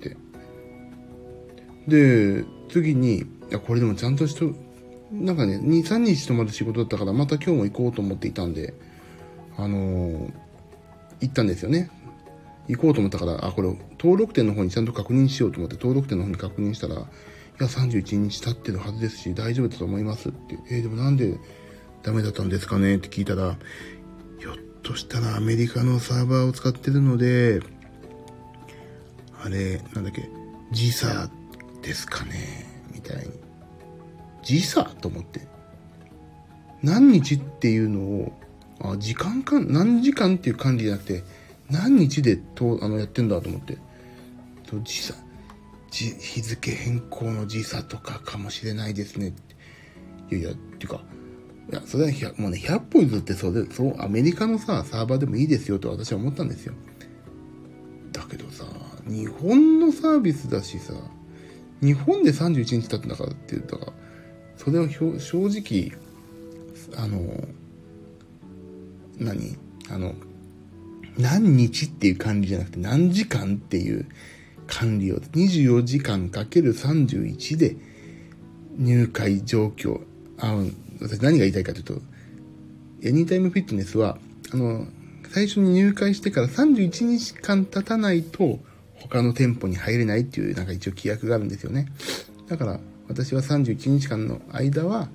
[1.88, 3.26] で、次に、い、
[3.66, 4.54] これでもちゃんとしと、
[5.12, 8.74] なんかね、2、3日泊まる仕事だったから、また今日も行こうと思っていたんで、
[9.56, 10.32] あのー、
[11.20, 11.90] 行ったんですよね。
[12.68, 13.68] 行こうと思ったから、あ、これ、
[14.00, 16.98] 登録店の方にちゃんと確認しようと思って、登録店の方に確認したら、い
[17.60, 20.58] や、31日経ってるはずですし、大丈夫だと思いますって。
[20.70, 21.38] えー、でもなんで
[22.02, 22.96] ダメだったんですかね？
[22.96, 23.56] って聞いたら、
[24.38, 27.60] ひょっとしたらアメリカのサーバーを使ってるので、
[29.42, 30.28] あれ、なんだっけ、
[30.72, 31.30] 時差
[31.84, 33.32] ですかね、みたいに。
[34.42, 35.46] 時差と思って。
[36.82, 38.32] 何日っていうのを、
[38.80, 41.22] あ、時間か、何時間っていう管理じゃなくて、
[41.70, 43.78] 何日でとあのやってんだと思って。
[44.82, 45.14] 時差、
[45.90, 49.32] 日付変更の時差とかかもしれないですね。
[50.30, 51.02] いやいや、っていうか、
[51.70, 56.74] いや、それはもうね、100歩譲ってそれ、そう、アメリカのさ、サーバーでもいいですよと私は思ったんですよ。
[58.12, 58.64] だけどさ、
[59.06, 60.94] 日本のサービスだしさ、
[61.84, 63.92] 日本で31日経ったんだからって言ったら、
[64.56, 65.92] それは正直、
[66.96, 67.20] あの、
[69.18, 69.56] 何？
[69.90, 70.14] あの、
[71.18, 74.06] 何日っていう管理じゃなくて何時間っていう
[74.66, 77.76] 管理を24時間かける31で
[78.76, 80.00] 入会状況、
[80.38, 80.56] あ
[81.00, 82.00] 私何が言いたいかというと、
[83.02, 84.18] エニータイムフィットネスは、
[84.52, 84.86] あの、
[85.30, 88.60] 最初に入会してから31日間経たないと
[89.08, 91.86] 他の店舗に入れないっていうなんか一応規約があるんですよね。
[92.48, 95.08] だから私は31日間の間は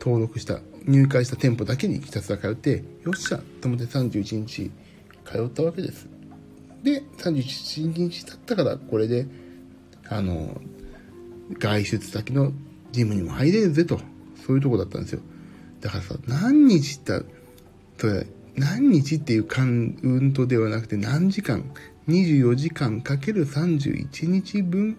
[0.00, 4.70] 登録した、入会した店舗だけにひたすら通って、よっしゃと思って31日
[5.24, 6.08] 通ったわけです。
[6.82, 9.26] で、31日経ったからこれで、
[10.08, 10.60] あの、
[11.58, 12.52] 外出先の
[12.92, 13.98] ジムにも入れるぜと、
[14.46, 15.20] そういうとこだったんですよ。
[15.80, 17.22] だからさ、何日った
[17.98, 21.64] それ、何日っていうカウントではなくて何時間、
[22.08, 24.96] 24時間かける31日分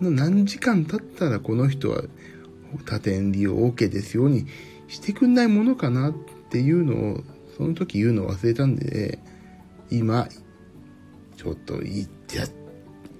[0.00, 2.02] の何時間経ったらこの人は
[2.84, 4.46] 他店利用 OK ですように
[4.88, 6.14] してくんないものかなっ
[6.50, 7.24] ていうのを、
[7.56, 9.18] その時言うのを忘れたんで、
[9.90, 10.28] 今、
[11.36, 12.40] ちょっと言って、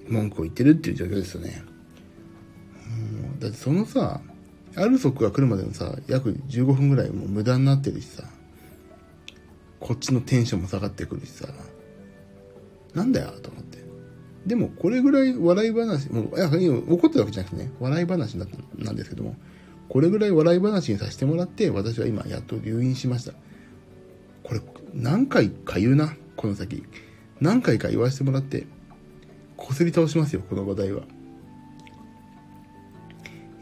[0.07, 1.63] 文句を言ってるっていう状況ですよね。
[3.33, 4.21] うん、だってそのさ、
[4.75, 8.23] ある速が来るまでのさ、約15分ぐらいもう無駄になってるしさ、
[9.79, 11.47] こっちのテンションも下がってくるしさ、
[12.93, 13.79] なんだよと思って。
[14.45, 19.35] でもこれぐらい笑い話、もう、いや、怒ってるわけじゃなくてね、笑い話なんですけども、
[19.89, 23.33] これぐらい笑い話にさせてもらって、私は今やっと留飲しました。
[24.43, 24.61] これ、
[24.93, 26.83] 何回か言うな、この先。
[27.39, 28.67] 何回か言わせてもらって、
[29.57, 31.03] こすり倒しますよ、この話題は。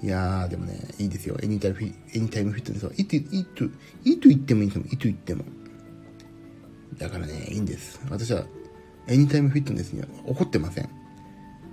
[0.01, 1.37] いやー、でもね、いいですよ。
[1.43, 2.91] エニタイムフィエニタイムフィットネスは。
[2.95, 3.65] いと、いと、
[4.05, 4.85] いと言ってもいいんですよ。
[4.91, 5.43] いと言っても。
[6.97, 7.99] だからね、いいんです。
[8.09, 8.45] 私は、
[9.09, 10.89] エニタイムフィットネスには怒ってません。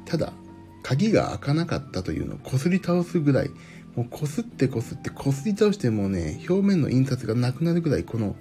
[0.06, 0.32] ただ、
[0.82, 3.50] 鍵が開かなかったというのをこすり倒すぐらい、
[3.94, 8.36] もうこすってこすってこすり倒してもね、表面の印刷がなくなるぐらい、この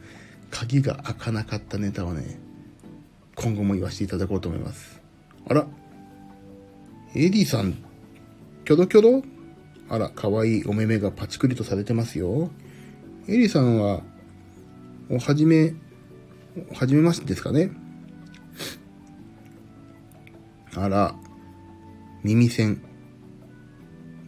[0.52, 2.40] 鍵が開かなかったネタはね、
[3.36, 5.02] 今後も言わせていただこうと思います。
[5.48, 5.68] あら、
[7.16, 7.74] エディさん、
[8.64, 9.24] キョドキョド
[9.90, 12.50] あら、かわいいお目目がパチクリとされてますよ。
[13.28, 14.04] エリさんは、
[15.10, 15.74] おはじめ、
[16.74, 17.72] はじめましてですかね。
[20.76, 21.16] あら、
[22.24, 22.82] 耳栓。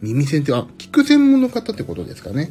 [0.00, 2.50] 耳栓って、あ、聞く専門の方ってことですかね。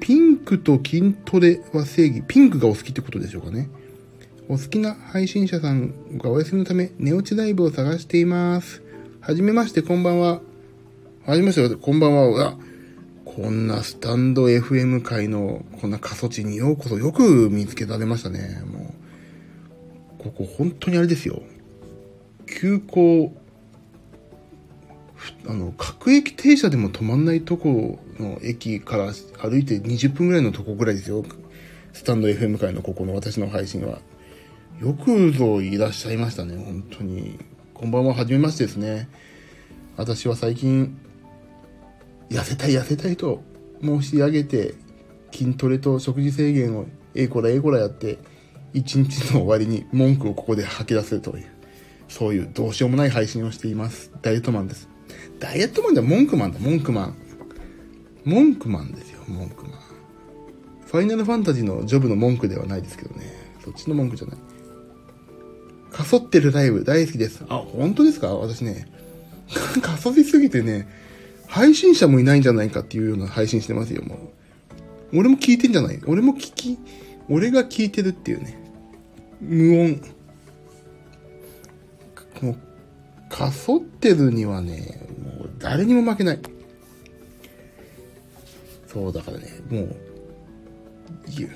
[0.00, 2.22] ピンクと筋トレは正義。
[2.26, 3.68] ピンクがお好きってことでしょうかね。
[4.48, 8.82] お好きな配信者さんがお休みのため、寝落ちライブを探しています。
[9.20, 10.40] はじめまして、こんばんは。
[11.24, 12.56] はじめまして、こんばんは。
[13.24, 18.62] こんなスタンド FM 界のこんな過疎地にようこそよく見つけられましたね。
[18.66, 18.79] も、
[20.22, 21.42] ここ本当にあれですよ。
[22.46, 23.34] 急行、
[25.48, 31.24] あの、各駅停車でも止まんないとこの駅から歩いて20分ぐらいのとこぐらいですよ。
[31.92, 34.00] スタンド FM 界のここの私の配信は。
[34.80, 37.38] よくぞいらっしゃいましたね、本当に。
[37.72, 39.08] こんばんは、はじめましてですね。
[39.96, 40.98] 私は最近、
[42.28, 43.42] 痩せたい痩せたいと
[43.82, 44.74] 申し上げて、
[45.32, 48.18] 筋トレと食事制限をえいこらえいこらやって、
[48.72, 51.46] 一日の終わりに文句をここで吐き出すという、
[52.08, 54.10] そういうどうしようもない配信をしています。
[54.22, 54.88] ダイエットマンです。
[55.38, 57.14] ダイエットマンじゃ文句マンだ、文句マン。
[58.24, 59.72] 文句マンですよ、文句マン。
[60.86, 63.24] ファイナルファンタジーのジョブの文句ではないですけどね。
[63.64, 64.38] そっちの文句じゃない。
[65.92, 67.44] かそってるライブ大好きです。
[67.48, 68.34] あ、本当ですか？
[68.34, 68.86] 私ね、
[69.82, 70.88] かそりすぎてね、
[71.46, 74.32] 配信者もいないんじゃないかっていうような配信してますよ、も
[75.12, 75.18] う。
[75.18, 76.00] 俺も聞いてんじゃない？
[76.06, 76.78] 俺も聞き、
[77.28, 78.59] 俺が聞いてるっていうね。
[79.40, 80.00] 無音。
[82.42, 82.56] もう、
[83.28, 86.40] かそってるにはね、もう誰にも負けない。
[88.86, 89.96] そうだからね、もう、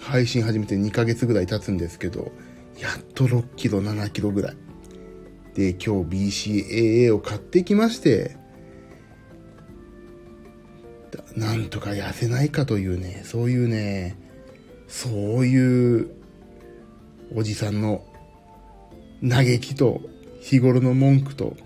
[0.01, 2.33] 配信始めて2ヶ月ぐらい経つんですけど、
[2.79, 4.57] やっと6キロ、7キロぐらい。
[5.55, 8.37] で、今日 BCAA を買ってきまして、
[11.37, 14.17] なんとか痩せないかというね、そういうね、
[14.87, 15.09] そ
[15.41, 16.11] ういう
[17.35, 18.05] おじさんの
[19.29, 20.01] 嘆きと
[20.41, 21.57] 日頃の文句と、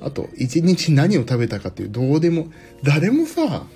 [0.00, 2.46] あと、一日何を食べたかっていう、どうでも、
[2.82, 3.66] 誰もさ、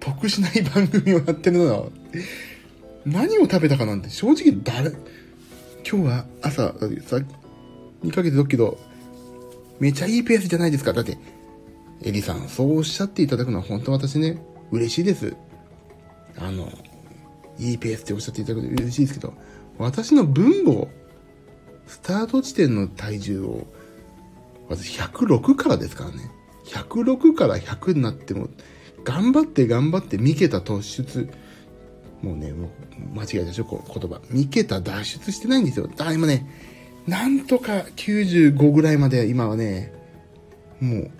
[0.00, 1.88] 得しない番組をやってるのは、
[3.04, 4.90] 何を食べたかなんて正直誰、
[5.88, 6.74] 今日は朝、
[7.04, 7.18] さ、
[8.02, 8.78] 2ヶ月どっけど、
[9.80, 10.92] めちゃいいペースじゃないですか。
[10.92, 11.18] だって、
[12.02, 14.40] エリさん、そうおっしゃっていただくのは本当私ね、
[14.70, 15.36] 嬉しいです。
[16.38, 16.70] あの、
[17.58, 19.34] いいペースっておっしゃっていただくの嬉しいですけど、
[19.78, 20.88] 私の分母、
[21.86, 23.66] スタート地点の体重を、
[24.68, 26.30] 私106からですからね。
[26.66, 28.48] 106から100になっても、
[29.04, 31.28] 頑張って頑張って三桁突出、
[32.22, 32.70] もうね、も
[33.14, 34.20] う間違えたでしょ、こう言葉。
[34.30, 35.86] 三桁脱出してないんですよ。
[35.86, 36.46] だ、今ね、
[37.06, 39.92] なんとか95ぐらいまで今はね、
[40.80, 41.10] もう、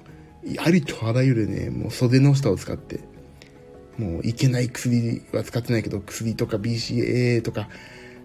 [0.58, 3.00] ありとあらゆるね、もう袖の下を使って、
[3.96, 7.68] もういけない薬は使ってないけど、薬とか BCAA とか、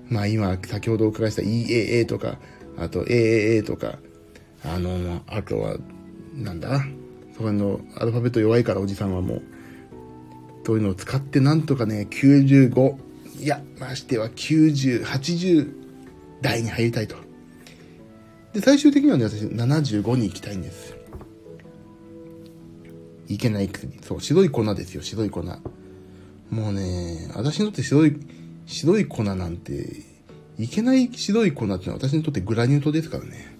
[0.09, 2.37] まあ今、先ほどお伺いした EAA とか、
[2.77, 3.99] あと AAA とか、
[4.63, 5.77] あの、あとは、
[6.35, 6.85] なんだ
[7.35, 9.41] そこのアルファベット弱いからおじさんはもう、
[10.65, 12.95] そういうのを使ってなんとかね、95、
[13.39, 15.73] いや、ましては90、80
[16.41, 17.15] 台に入りたいと。
[18.53, 20.95] で、最終的にはね、私75に行きたいんです。
[23.27, 23.99] いけない薬。
[24.01, 25.43] そう、白い粉ですよ、白い粉。
[26.49, 28.15] もうね、私にとって白い、
[28.65, 30.01] 白い粉なんて、
[30.57, 33.53] いけない白い粉ってのは私にとってグラニュー糖ですからね。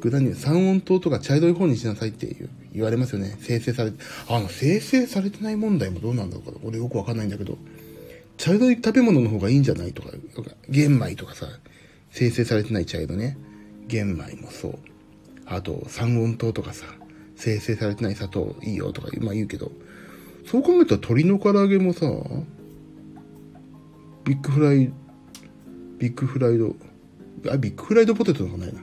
[0.00, 2.36] グラニュー、三温糖とか茶色い方にしなさいって
[2.72, 3.36] 言われますよね。
[3.40, 6.58] 生成されて、あの、精製されてない問題もどうなんだろうか。
[6.62, 7.58] 俺よくわかんないんだけど、
[8.36, 10.10] 茶色い食べ物の方がいいんじゃないとか、
[10.68, 11.46] 玄米とかさ、
[12.10, 13.36] 精製されてない茶色ね。
[13.88, 14.78] 玄米もそう。
[15.46, 16.86] あと、三温糖とかさ、
[17.36, 19.72] 精製されてない砂糖いいよとか、まあ言うけど、
[20.46, 22.06] そう考えたら鶏の唐揚げもさ、
[24.28, 24.92] ビッグフライ、
[25.96, 26.76] ビッグフライド、
[27.50, 28.82] あ、ビッグフライドポテトなんかないな。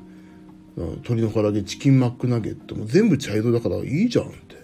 [0.75, 4.55] 鶏の唐揚げ、チキンマックナゲットも全部茶色だからいいじゃんって。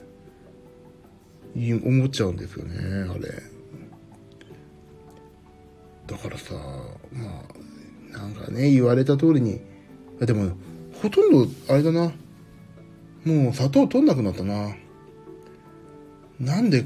[1.55, 2.73] い思っちゃうんですよね、
[3.07, 3.21] あれ。
[6.07, 6.55] だからさ、
[7.13, 7.43] ま
[8.15, 9.61] あ、なんかね、言われた通りに、
[10.19, 10.53] でも、
[10.99, 12.11] ほとんど、あれだな。
[13.23, 14.75] もう砂糖取んなくなったな。
[16.39, 16.85] なんで、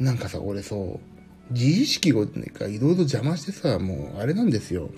[0.00, 1.07] なんかさ、俺そう、
[1.50, 4.90] 自意識がいろいろ邪魔してさ、もうあれなんですよ。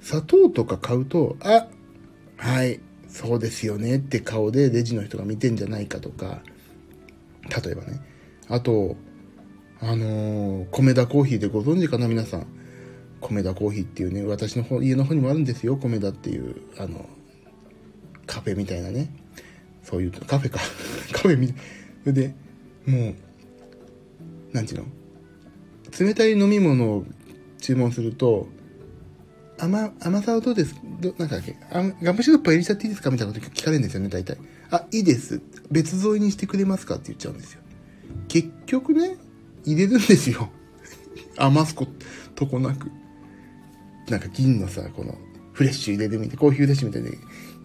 [0.00, 1.68] 砂糖とか買うと、あ、
[2.36, 6.42] はい、そうですよねって顔でレジの人が見てんじゃないかとか、
[7.64, 8.00] 例えばね。
[8.48, 8.96] あと、
[9.80, 12.46] あのー、米田コーヒーでご存知かな皆さん。
[13.20, 17.06] 米田コーヒーっていうね、私の家の方にもあるんですよ、米田っていう、あの、
[18.26, 19.14] カフェみたいなね。
[19.82, 20.58] そういう、カフェか。
[21.12, 21.56] カフェみたい。
[22.04, 22.34] それで、
[22.86, 23.14] もう、
[24.52, 24.86] なんていうの？
[25.98, 27.04] 冷たい飲み物を
[27.58, 28.48] 注文すると、
[29.58, 30.74] 甘、甘さはどうです？
[31.00, 31.56] ど、なんかだっけ？
[31.70, 34.36] あガムシロップ入れちゃっていいですかみたいなこと聞かれるんですよね、大体。
[34.70, 35.40] あ、いいです。
[35.70, 37.60] 別添えにしてくれますかって言っちゃうんですよ。
[38.28, 39.16] 結局ね、
[39.64, 40.50] 入れるんですよ。
[41.36, 41.86] 余すこ
[42.34, 42.90] とこなく。
[44.08, 45.16] なんか銀のさ、この、
[45.52, 47.18] フレッシュ入れるみたいな、コーヒーフレッシュみたいで、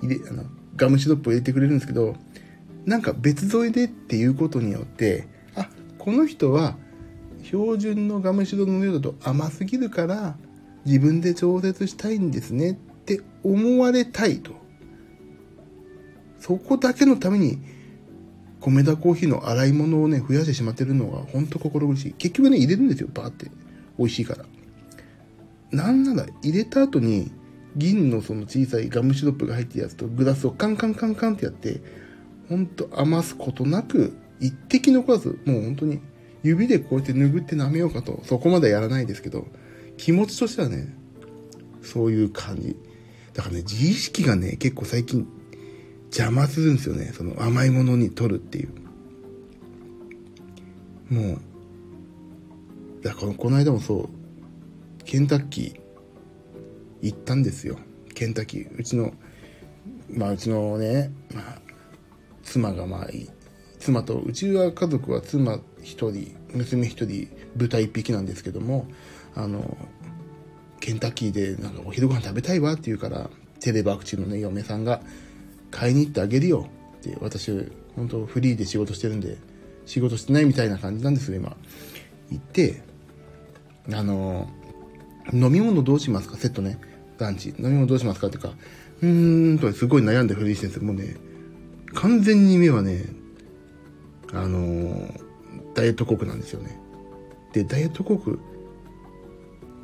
[0.03, 0.43] 入れ、あの、
[0.75, 2.15] ガムシロップを入れてくれるんですけど、
[2.85, 6.77] なんか別添えでっていうことによって、あ、この人は
[7.47, 10.35] 標準のガムシロの量だと甘すぎるから
[10.85, 14.51] 自分で調節したいんですねって思われたいと。
[16.39, 17.57] そこだけのために
[18.59, 22.11] 米田コーヒーの洗い物をね、増やしてしまってるのが本当心苦しい。
[22.13, 23.49] 結局ね、入れるんですよ、バーって。
[23.97, 24.45] 美味しいから。
[25.71, 27.31] なんなら入れた後に
[27.77, 31.81] 銀のその小さいガムシロップが入ってるやつとグラスをカンカンカンカンってやって、
[32.49, 36.01] ほんと余すことなく、一滴残らず、もう本当に
[36.47, 39.47] 指でこうやって拭って舐めようかと、そこまでやらないですけど、
[39.97, 40.95] 気持ちとしてはね、
[41.81, 42.75] そういう感じ。
[43.33, 45.27] だからね、自意識がね、結構最近
[46.05, 47.11] 邪魔するんですよね。
[47.13, 48.73] その甘いものに取るっていう。
[51.13, 54.09] もう、だからこの間もそう、
[55.05, 55.87] ケンタッキー、
[57.01, 57.77] 行ったんですよ
[58.13, 59.13] ケンタッキーうちの
[60.09, 61.59] まあうちのね、まあ、
[62.43, 63.07] 妻がまあ
[63.79, 68.87] 妻とうちは家族は妻一人娘一人豚一匹なんですけども
[69.35, 69.77] あの
[70.79, 73.29] ケンタッキーでなんかお昼ご飯食べたいわって言うから
[73.59, 75.01] テレバークチのね嫁さんが
[75.71, 76.67] 買いに行ってあげるよ
[76.99, 77.51] って私
[77.95, 79.37] 本当フリーで仕事してるんで
[79.85, 81.55] 仕事してないみたいな感じなんですよ今
[82.29, 82.81] 行って
[83.93, 84.49] あの
[85.33, 86.37] 飲み物どうしますか？
[86.37, 86.79] セットね。
[87.19, 87.49] ランチ。
[87.49, 88.53] 飲み物どうしますかっていうか、
[89.01, 90.85] うーんとすごい悩んでフリーしてるんですよ。
[90.85, 91.15] もうね、
[91.93, 93.05] 完全に目はね、
[94.31, 95.21] あのー、
[95.77, 96.75] ダイエットコークなんですよね。
[97.53, 98.39] で、ダイエットコーク、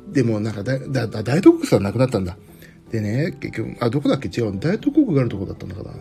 [0.08, 2.36] でもなんかだ、だ、だ、大徳さんなくなったんだ。
[2.90, 4.28] でね、結局、あ、どこだっけ？
[4.28, 4.58] 違う。
[4.58, 5.94] 大東国があるとこだったんだから。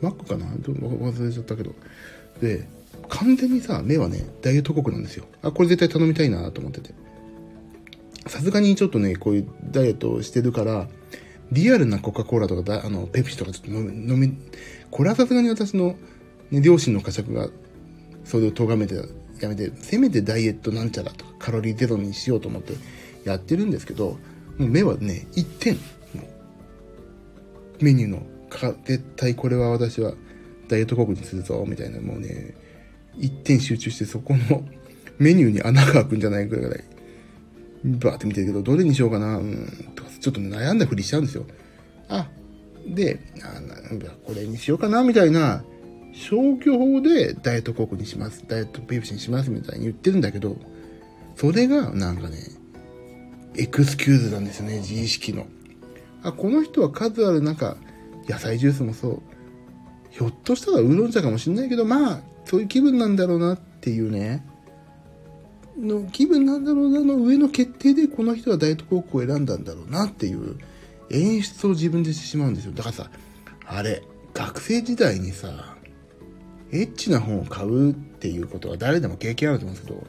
[0.00, 0.46] マックかな？
[0.46, 1.74] 忘れちゃったけど。
[2.40, 2.66] で、
[3.08, 5.26] 完全にさ、目はね、ダイエット国なんですよ。
[5.42, 6.94] あ、これ絶対頼みたいなと思ってて。
[8.26, 10.88] さすがにちょっとね、こういうダイエットをしてるから、
[11.52, 14.36] リアルなコカ・コーラとかあの、ペプシとかちょっと飲み、飲み、
[14.90, 15.96] これはさすがに私の、
[16.50, 17.48] ね、両親の呵責が、
[18.28, 18.94] それを咎めて、
[19.40, 22.74] やめて、せめてダイエットなんちゃらとか、カロリーゼロにしようと思って
[23.24, 24.18] やってるんですけど、
[24.58, 25.78] もう目はね、一点。
[27.80, 30.12] メニューの、か、絶対これは私は
[30.68, 32.54] ダイエット国にするぞ、みたいな、もうね、
[33.16, 34.68] 一点集中してそこの
[35.18, 36.84] メニューに穴が開くんじゃないぐらい、
[37.84, 41.46] バーって見てるけど、どれにしようかな、うん、とか、ちょっと悩んだふりしちゃうんですよ。
[42.08, 42.28] あ、
[42.86, 43.60] で、あ、
[44.24, 45.64] これにしようかな、みたいな、
[46.18, 50.56] 消去法でダイエットコークにします、ダイエットペプシにします、みたいに言ってるんだけど、
[51.36, 52.38] それが、なんかね、
[53.56, 55.46] エクスキューズなんですよね、自意識の。
[56.24, 57.76] あ、この人は数ある中、
[58.28, 59.22] 野菜ジュースもそう。
[60.10, 64.44] ひょっとしたらウーロン茶かもしんないけど、まあ、そういう気分なんだろうなっていうね。
[65.78, 70.58] の気分なんだろうなの上の決定でこの人はダイエット高校を選んだんだろうなっていう
[71.10, 72.72] 演出を自分でしてしまうんですよ。
[72.72, 73.10] だからさ、
[73.64, 74.02] あれ、
[74.34, 75.77] 学生時代にさ、
[76.72, 80.06] エッチな本を買うっていうことは誰でも経験あると思うんですけど、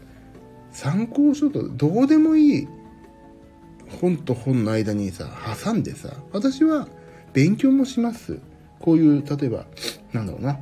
[0.72, 2.68] 参考書とどうでもいい
[4.02, 5.30] 本と本の間にさ、
[5.64, 6.88] 挟んでさ、私は
[7.34, 8.40] 勉強もします。
[8.80, 9.66] こういう、例えば、
[10.14, 10.60] なんだろうな。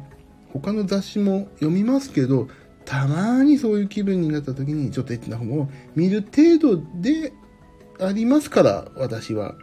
[0.54, 2.48] 他の雑誌も読みますけど、
[2.86, 7.34] たまにそういう気分になった時にちょっとエッチな本を見る程度で
[8.00, 9.56] ありますから、私は。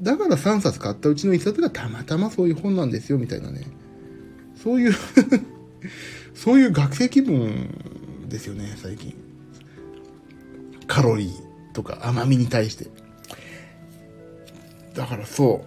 [0.00, 3.66] だから3冊買ったうちの1冊がたまたまそういう本なんですよ、みたいなね。
[4.62, 4.94] そういう
[6.34, 7.68] そういう学生気分
[8.28, 9.14] ですよね、最近。
[10.86, 12.86] カロリーとか甘みに対して。
[14.94, 15.64] だからそ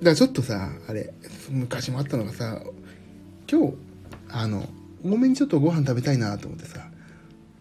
[0.00, 0.04] う。
[0.04, 1.12] だからちょっとさ、あれ、
[1.50, 2.62] 昔もあったのがさ、
[3.50, 3.74] 今日、
[4.28, 4.68] あの、
[5.04, 6.88] 多めにちょっとご飯食べたいなと思ってさ、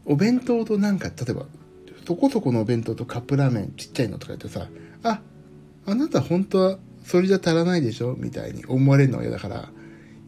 [0.05, 1.45] お弁当となんか、例えば、
[2.07, 4.67] そこそこのお弁当とカップラーメンちっちゃいのとか言ってさ、
[5.03, 5.21] あ、
[5.85, 9.69] あなた本当はそれじゃ足らないでしょみたいに思われるのが嫌だから、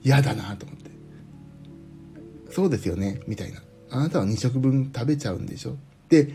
[0.07, 0.89] 嫌だなと思って。
[2.49, 3.61] そうですよねみたいな。
[3.89, 5.75] あなたは2食分食べちゃうんでしょ？
[6.09, 6.33] で、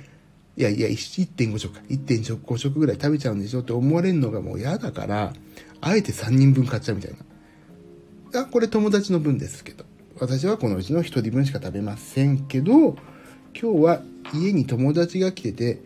[0.57, 1.81] いやいや、1.5食か。
[1.89, 5.33] 1.5食ぐらい食べちゃうんでしょって思われるのがもう嫌だから、
[5.81, 7.15] あえて3人分買っちゃうみたい
[8.33, 8.41] な。
[8.43, 9.85] あ、これ友達の分ですけど。
[10.21, 12.97] 私はこのうちの1人分しか食べませんけど、
[13.59, 14.03] 今日は
[14.35, 15.83] 家に友達が来てて、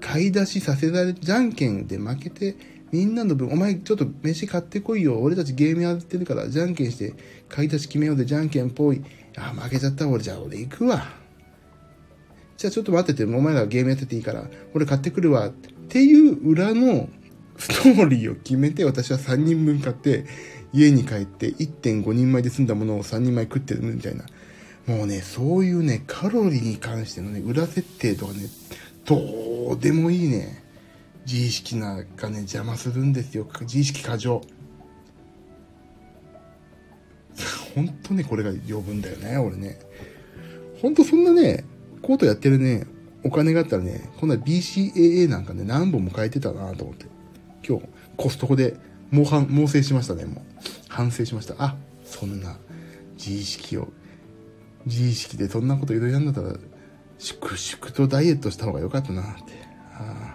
[0.00, 2.56] 買い出しさせられ、じゃんけんで負けて、
[2.92, 5.20] みんなの分、お前ちょっと飯買ってこいよ。
[5.20, 7.14] 俺たちゲームやってるから、じゃんけんして、
[7.48, 9.02] 買い出し決めようで、じゃんけんぽい。
[9.36, 11.06] あ、負けちゃった俺、じゃあ俺行くわ。
[12.56, 15.48] じゃあちょっと待ってて、お前らゲームやってていいから、俺買ってくるわ。
[15.48, 15.52] っ
[15.88, 17.08] ていう裏の
[17.56, 20.24] ストーリーを決めて、私は3人分買って、
[20.72, 24.24] 家に帰って1.5人前で済んだものを3人前食ってるみたいな。
[24.86, 28.40] もうね、そういうね、カロリーに関してのね、裏設定とかね、
[29.04, 30.62] どうでもいいね、
[31.30, 33.46] 自意識なんかね、邪魔するんですよ。
[33.60, 34.40] 自意識過剰。
[37.74, 39.78] 本当ね、これが余分だよね、俺ね。
[40.80, 41.66] 本当そんなね、
[42.00, 42.86] コートやってるね、
[43.22, 47.04] お金があったらね、こんな BCAA なんかね、何本も変えてたなと思って。
[47.62, 47.84] 今日、
[48.16, 48.78] コストコで、
[49.10, 50.44] 猛反、猛省しましたね、もう。
[50.88, 51.56] 反省しました。
[51.58, 52.56] あ、そんな、
[53.18, 53.88] 自意識を、
[54.86, 56.56] 自意識でそんなこといろいろやんだったら、
[57.18, 59.52] 粛々とダイエットした方が良かったなって。
[59.92, 60.27] あ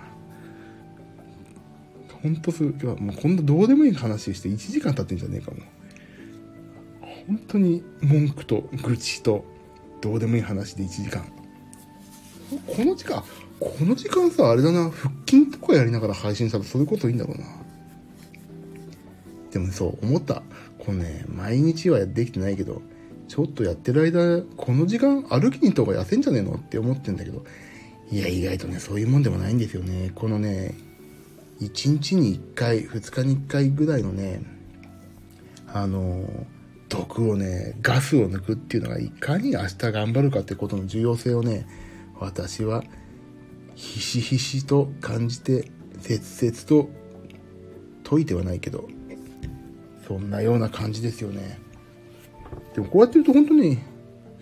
[2.24, 5.58] ほんとす、今日もうこんなどうでもいい話して1時間経ってんじゃねえかも。
[7.28, 9.44] 本当に文句と愚痴と
[10.02, 11.26] どうでもいい話で1時間。
[12.66, 13.22] この時間、
[13.60, 17.46] この時間さ、あれだな、腹筋とかやりながら配信したらそういうこといいんだろうな。
[19.52, 20.44] でもそう思った。
[20.80, 22.82] このね、毎日はできてないけど、
[23.28, 27.44] ちょっとやってる間、この時間歩きに行った方が痩せんじゃねえのって思ってんだけど、
[28.10, 30.12] いや、意外とね、そういうもんでもないんですよね。
[30.16, 30.74] このね、
[31.62, 34.44] 1日に1回、2日に1回ぐらいのね、
[35.68, 36.28] あの、
[36.90, 41.66] 毒をね、ガスを抜くっていうのがいかに明日頑張るかってことの重要性をね、
[42.20, 42.84] 私は
[43.76, 46.90] ひしひしと感じて切々と
[48.04, 48.88] 解いてはないけど
[50.08, 51.60] そんなような感じですよね。
[52.76, 53.80] でもこうやって言うと本当に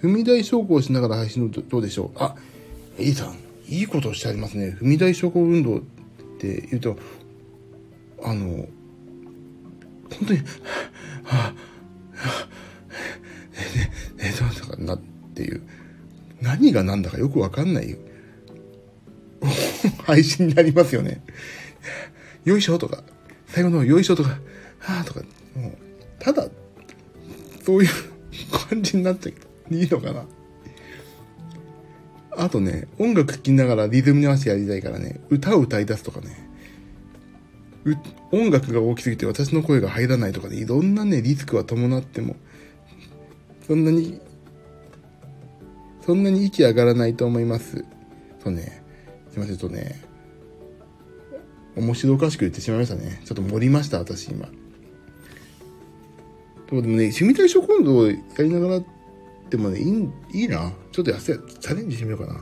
[0.01, 2.17] 踏み台昇降しながら配信のどうでしょう。
[2.17, 2.35] あ
[2.97, 3.35] エイさん
[3.67, 4.75] いいことをしてありますね。
[4.79, 5.81] 踏み台昇降運動
[6.41, 6.97] って言うと
[8.23, 8.67] あの
[10.09, 10.43] 本当には
[11.25, 11.53] あ、はあ、
[14.19, 14.99] え、え、え、どうとかなっ
[15.33, 15.61] ていう
[16.41, 17.95] 何が何だかよくわかんない
[20.03, 21.23] 配信になりますよね。
[22.43, 23.03] よいしょとか、
[23.47, 24.29] 最後のよいしょとか、
[24.79, 25.21] はぁとか、
[25.55, 25.71] もう、
[26.19, 26.47] ただ、
[27.63, 27.89] そういう
[28.69, 30.25] 感じになっちゃっていいのかな。
[32.41, 36.49] あとね、音楽聴きながらリズムに合わせてやりたいからね、歌を歌い出すとかね、
[38.31, 42.35] 音楽が大きすぎて私の声が入らないとかで、ね、いろんなね、リスクは伴っても、
[43.67, 44.19] そんなに、
[46.03, 47.85] そんなに息上がらないと思います。
[48.43, 48.81] そうね、
[49.29, 50.01] すいません、ちょっとね、
[51.75, 53.21] 面白おかしく言ってしまいましたね。
[53.23, 54.47] ちょっと盛りました、私今。
[56.71, 58.83] でもね、趣味対象今度やりながら
[59.51, 60.09] でもね、いい、
[60.43, 60.71] いいな。
[60.93, 62.39] ちょっとやせ、チャレンジしてみようかな。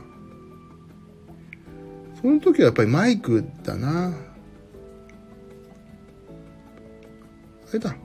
[2.22, 4.14] その時はやっぱりマイクだな。
[7.68, 7.96] あれだ。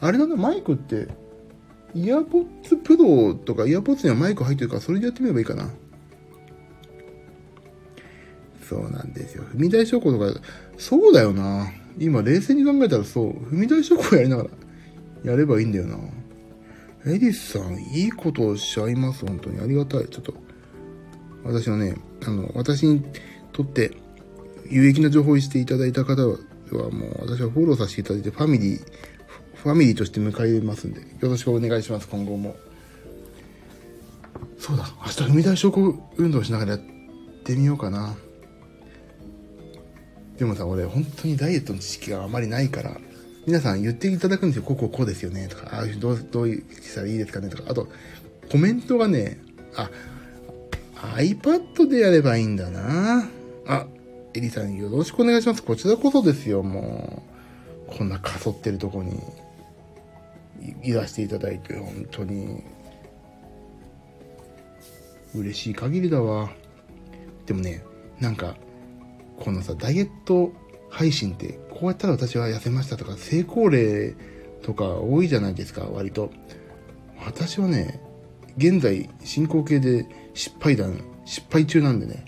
[0.00, 1.08] あれだな、マイクって、
[1.94, 5.70] イヤポッツプロとかイヤポッツにはマイク入ってるから、それでやってみればいいかな。
[8.66, 9.44] そうなんですよ。
[9.44, 10.40] 踏み台昇降とか、
[10.78, 11.70] そうだよな。
[11.98, 13.32] 今冷静に考えたらそう。
[13.32, 14.50] 踏み台昇降やりながら、
[15.32, 15.98] やればいいんだよな。
[17.10, 19.26] エリスさん、いいことをおっしゃいます。
[19.26, 19.60] 本当に。
[19.60, 20.06] ありがたい。
[20.08, 20.34] ちょっと、
[21.44, 21.96] 私のね、
[22.26, 23.04] あの、私に
[23.52, 23.92] とって
[24.70, 26.36] 有益な情報をしていただいた方は、
[26.90, 28.80] もう私はフォローさせていただいて、ファミリー、
[29.54, 32.56] ファミリーとして迎え入れますんで、よろしくお願いします、今後も。
[34.58, 36.80] そうだ、明日踏み台昇降運動しながらやっ
[37.44, 38.14] てみようかな。
[40.36, 42.96] でもさ、俺、本当にダイエットの知識があまりないから、
[43.48, 44.62] 皆さん言っていただくんですよ。
[44.62, 45.48] こここうですよね。
[45.48, 47.48] とか、あどう、どういうしたらいいですかね。
[47.48, 47.88] とか、あと、
[48.52, 49.38] コメントがね、
[49.74, 49.90] あ、
[51.16, 53.26] iPad でやればいいんだな。
[53.66, 53.86] あ、
[54.34, 55.62] エリさんよろしくお願いします。
[55.62, 57.22] こちらこそですよ、も
[57.90, 57.96] う。
[57.96, 59.18] こんなかそってるとこに、
[60.82, 62.62] いらしていただいて、本当に、
[65.34, 66.50] 嬉しい限りだわ。
[67.46, 67.82] でもね、
[68.20, 68.58] なんか、
[69.40, 70.52] このさ、ダイエット
[70.90, 74.14] 配信ってこうやったら私は痩せましたとか、成功例
[74.62, 76.30] とか多いじゃないですか、割と。
[77.24, 78.00] 私はね、
[78.56, 82.24] 現在進行形で失敗談、失敗中なんでね、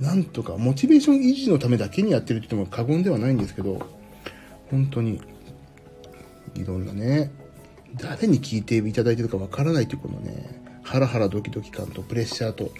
[0.00, 3.80] なんとかモチベーション維持のためだけにやってるって言っても過言ではないんですけど、
[4.70, 5.20] 本当に、
[6.54, 7.30] いろんなね、
[7.94, 12.72] 誰に聞いていただいてるかわからないというこのね、ハラハラドキドキ感とプレッシャーと、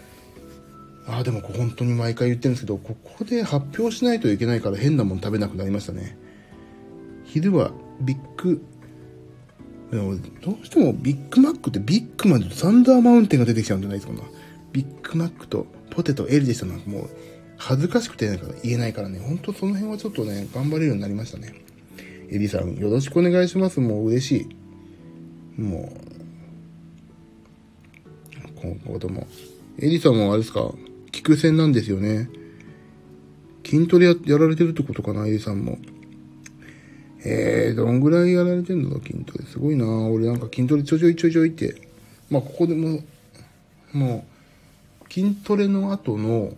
[1.06, 6.16] あ、でも本当に毎回言ってるんですけど、ここで発表しないといけないから変なもん食べなくなりましたね。
[7.24, 8.64] 昼はビッグ、
[9.90, 14.22] どうしてもビッグマックってビッグマンとサンダーマウンテンが出てきちゃうんじゃないですかな。
[14.72, 17.10] ビッグマックとポテト L でしたなんかもう
[17.58, 18.26] 恥ずかしくて
[18.62, 21.52] 言えないからね、ほんとその辺はちょっとね、頑張れるようになりましたね。
[22.30, 23.80] エリさん、よろしくお願いします。
[23.80, 24.48] もう嬉し
[25.58, 25.60] い。
[25.60, 26.00] もう、
[28.60, 29.26] 今後とも。
[29.78, 30.72] エリさんもあれですか？
[31.12, 32.28] 菊線なんですよね。
[33.64, 35.78] 筋トレややられてるってことかな、A さんも。
[37.24, 39.00] えー、どんぐらいやられてんの？
[39.00, 39.44] 筋トレ。
[39.44, 41.88] すごいな俺なんか筋トレちょちょいちょいちょいって。
[42.28, 43.00] まあ、ここでも、
[43.92, 44.26] も
[45.08, 46.54] う、筋トレの後の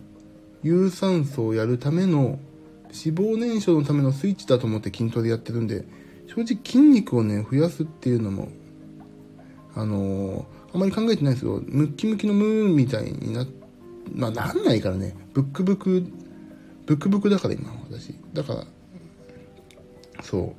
[0.63, 2.39] 有酸素をやるための
[2.85, 5.85] 脂肪燃焼のためのスイッチだと思って筋トレやってるんで、
[6.27, 8.47] 正直筋肉をね、増やすっていうのも、
[9.75, 11.61] あのー、あまり考えてないですよ。
[11.65, 13.64] ムッキムキのムーンみたいになって、
[14.13, 16.03] まあなんないからね、ブックブック、
[16.85, 18.15] ブックブックだから今、私。
[18.33, 18.67] だから、
[20.23, 20.55] そ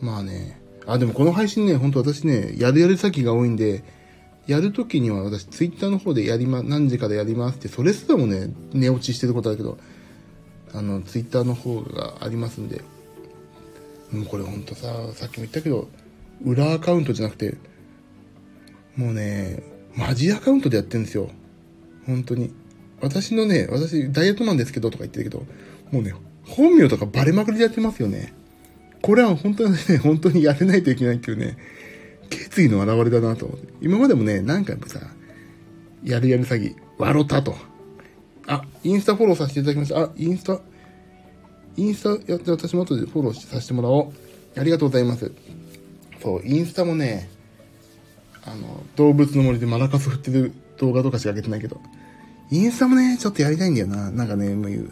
[0.00, 0.04] う。
[0.04, 3.84] まあね、あ、でもこの配信ね、本当私ね、やるやる先が多いんで、
[4.46, 9.78] やるときには私、ツイッターの方でやりま、何時からやりますって、それすらもね、寝落ちしてることだけど、
[10.74, 12.82] あの、ツイッターの方がありますんで、
[14.10, 15.88] もうこれほんとさ、さっきも言ったけど、
[16.44, 17.56] 裏アカウントじゃなくて、
[18.96, 19.62] もうね、
[19.96, 21.30] マジアカウントでやってるんですよ。
[22.06, 22.52] 本当に。
[23.00, 25.44] 私のね、私、ダイエットマンですけどとか言ってるけど、
[25.90, 26.14] もうね、
[26.46, 28.34] 本名とかバレまくりでやってますよね。
[29.02, 31.58] これは本当にね、本当にやれないといけないっていうね、
[32.30, 33.72] 決意の表れだなと思って。
[33.82, 35.00] 今までもね、何回もさ、
[36.02, 37.54] やるやる詐欺、笑ったと。
[38.46, 40.00] あ、インスタフォローさせていただきました。
[40.00, 40.60] あ、インスタ、
[41.76, 44.12] インスタやって私も後でフォローさせてもらお
[44.56, 44.60] う。
[44.60, 45.32] ありがとうございます。
[46.22, 47.28] そう、インスタもね、
[48.44, 51.80] あの、動物の森でマラカス振ってる動画とかしか上げてないけど、
[52.50, 54.10] インスタもね、ちょっとやりたいんだよな。
[54.10, 54.90] なんかね、もうう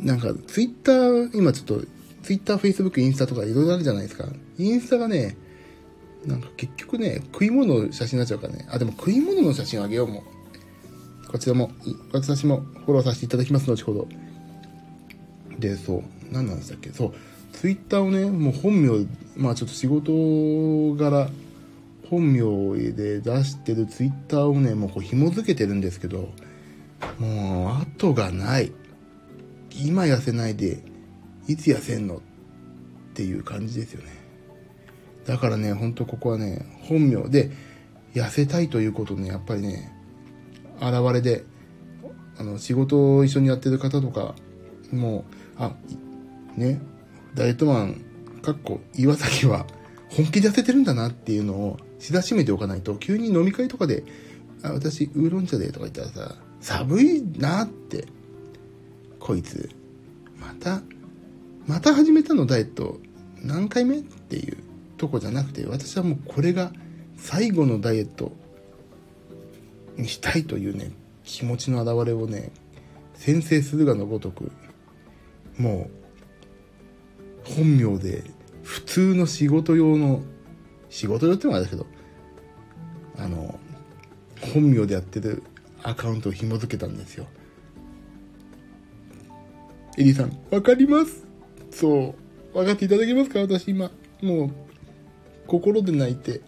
[0.00, 1.86] なんか、ツイッター、今ちょっと、
[2.22, 4.26] ツイッター、フェイスブック、インスタとかいろいろあるじゃないですか。
[4.58, 5.36] インスタがね、
[6.24, 8.66] なんか結局ね、食い物の写真になっちゃうからね。
[8.68, 10.24] あ、でも食い物の写真あげようも
[11.26, 11.30] う。
[11.30, 11.70] こちらも、
[12.12, 14.08] 私もフォローさせていただきます、後ほど。
[15.58, 17.12] で、そう、何なんでしたっけそう、
[17.52, 21.30] ツイッターをね、もう本名、まあちょっと仕事柄、
[22.10, 26.28] 本名で出してるツイッターをね、もうこう紐付けてるんですけど、
[27.18, 28.72] もう、後がない。
[29.84, 30.82] 今痩せないで、
[31.46, 32.20] いつ痩せんのっ
[33.14, 34.10] ていう感じですよね。
[35.26, 37.50] だからね、ほんとここはね、本名で、
[38.14, 39.92] 痩せたいということね、やっぱりね、
[40.80, 41.44] 現れで、
[42.38, 44.34] あの、仕事を一緒にやってる方とか、
[44.92, 45.24] もう、
[45.58, 45.74] あ、
[46.56, 46.80] ね、
[47.34, 48.04] ダイエットマン、
[48.42, 49.66] かっこ、岩崎は、
[50.08, 54.04] 本気で痩せてるんだなっていうのを知らしめておかないと、急に飲み会とかで、
[54.62, 58.06] あ、私、ウーロン茶でとか言ったらさ、寒いなって、
[59.20, 59.70] こいつ、
[60.38, 60.82] また、
[61.66, 63.00] また始めたのダイエット、
[63.42, 64.56] 何回目っていう
[64.96, 66.72] とこじゃなくて、私はもうこれが
[67.16, 68.32] 最後のダイエット
[69.96, 70.92] にしたいというね、
[71.24, 72.50] 気持ちの表れをね、
[73.14, 74.52] 先制するがのごとく、
[75.58, 75.90] も
[77.44, 78.24] う、本名で、
[78.62, 80.22] 普通の仕事用の、
[80.88, 81.86] 仕事用ってのはあれだけど、
[83.18, 83.58] あの、
[84.52, 85.42] 本名でやってる
[85.82, 87.26] アカウントを紐付けたんですよ。
[89.98, 91.26] エリーさん、わかります？
[91.70, 92.14] そ
[92.54, 92.58] う。
[92.58, 93.40] わかっていただけますか？
[93.40, 93.90] 私今、
[94.22, 94.50] もう、
[95.46, 96.42] 心で泣いて、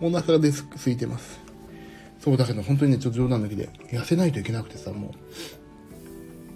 [0.00, 1.40] お腹です空いてます。
[2.18, 5.14] そう、だけど本当にね、ちょっと冗談抜きで、痩せないといけなくてさ、も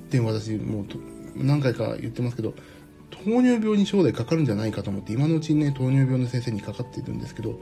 [0.09, 0.13] う。
[0.13, 0.87] でも私、もう、
[1.37, 2.55] 何回か言ってますけど、
[3.27, 7.59] 糖尿病に将来かかるんじゃないかと思って、今のうちにね、糖尿病の先生にかかっているんですけど、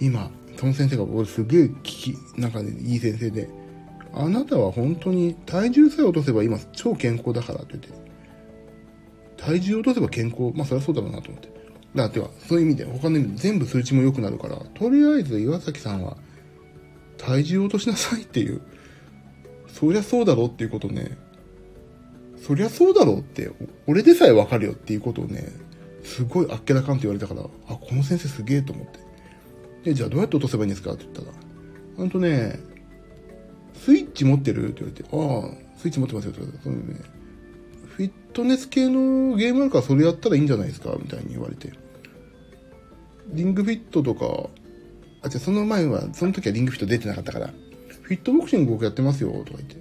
[0.00, 3.48] 今、その先生が、俺すげえ聞き、なんかね、いい先生で、
[4.12, 7.90] あなたは本当に体重さえ落とせば今超健康だからって言って、
[9.36, 11.50] 体重落とせば健康、まあそりゃそうだろうなと思って。
[11.94, 16.16] だっては、そういう意味で、他の意味で全部数値も良くなるから、とりあえず岩崎さんは
[17.16, 18.60] 体重落としなさいっていう、
[19.68, 21.16] そりゃそうだろうっていうことね、
[22.40, 23.50] そりゃそうだろうって、
[23.86, 25.48] 俺でさえわかるよっていうことをね、
[26.02, 28.98] すごいあっけらかんと言われたから、あ、この先生すげえと思って。
[29.84, 31.36] で、じゃあどうやって落とせばいいんですかって言ったら、
[31.96, 32.58] ほんとね、
[33.74, 37.00] スイッチ持ってるって言われて、ああ、スイッチ持ってますよって言われて、そのね、
[37.86, 41.72] フィットネス系のゲームあるからそれやったらいいんじゃないですかみたいに言われて。
[43.28, 44.48] リングフィットとか、
[45.22, 47.50] あ、じゃその前は、その時はリングフィット出てなかったから、
[48.02, 49.76] フィットボクシング僕やってますよとか言って。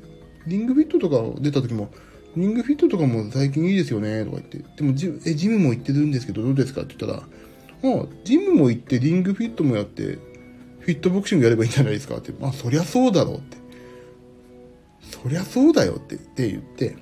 [0.48, 1.90] リングフィットとか出た時も、
[2.36, 4.64] リングフィットとかも最近いいですよねとか言って。
[4.78, 6.82] でもジ、え、ジムも行ってるんですけどどうですか？
[6.82, 10.04] って言ったら、あジムも行ってリングフィットもやって、
[10.80, 12.18] フィットボクシングやればいいんじゃないですか？
[12.18, 12.32] って。
[12.40, 13.58] まあ、そりゃそうだろうって。
[15.02, 16.96] そりゃそうだよってって言って、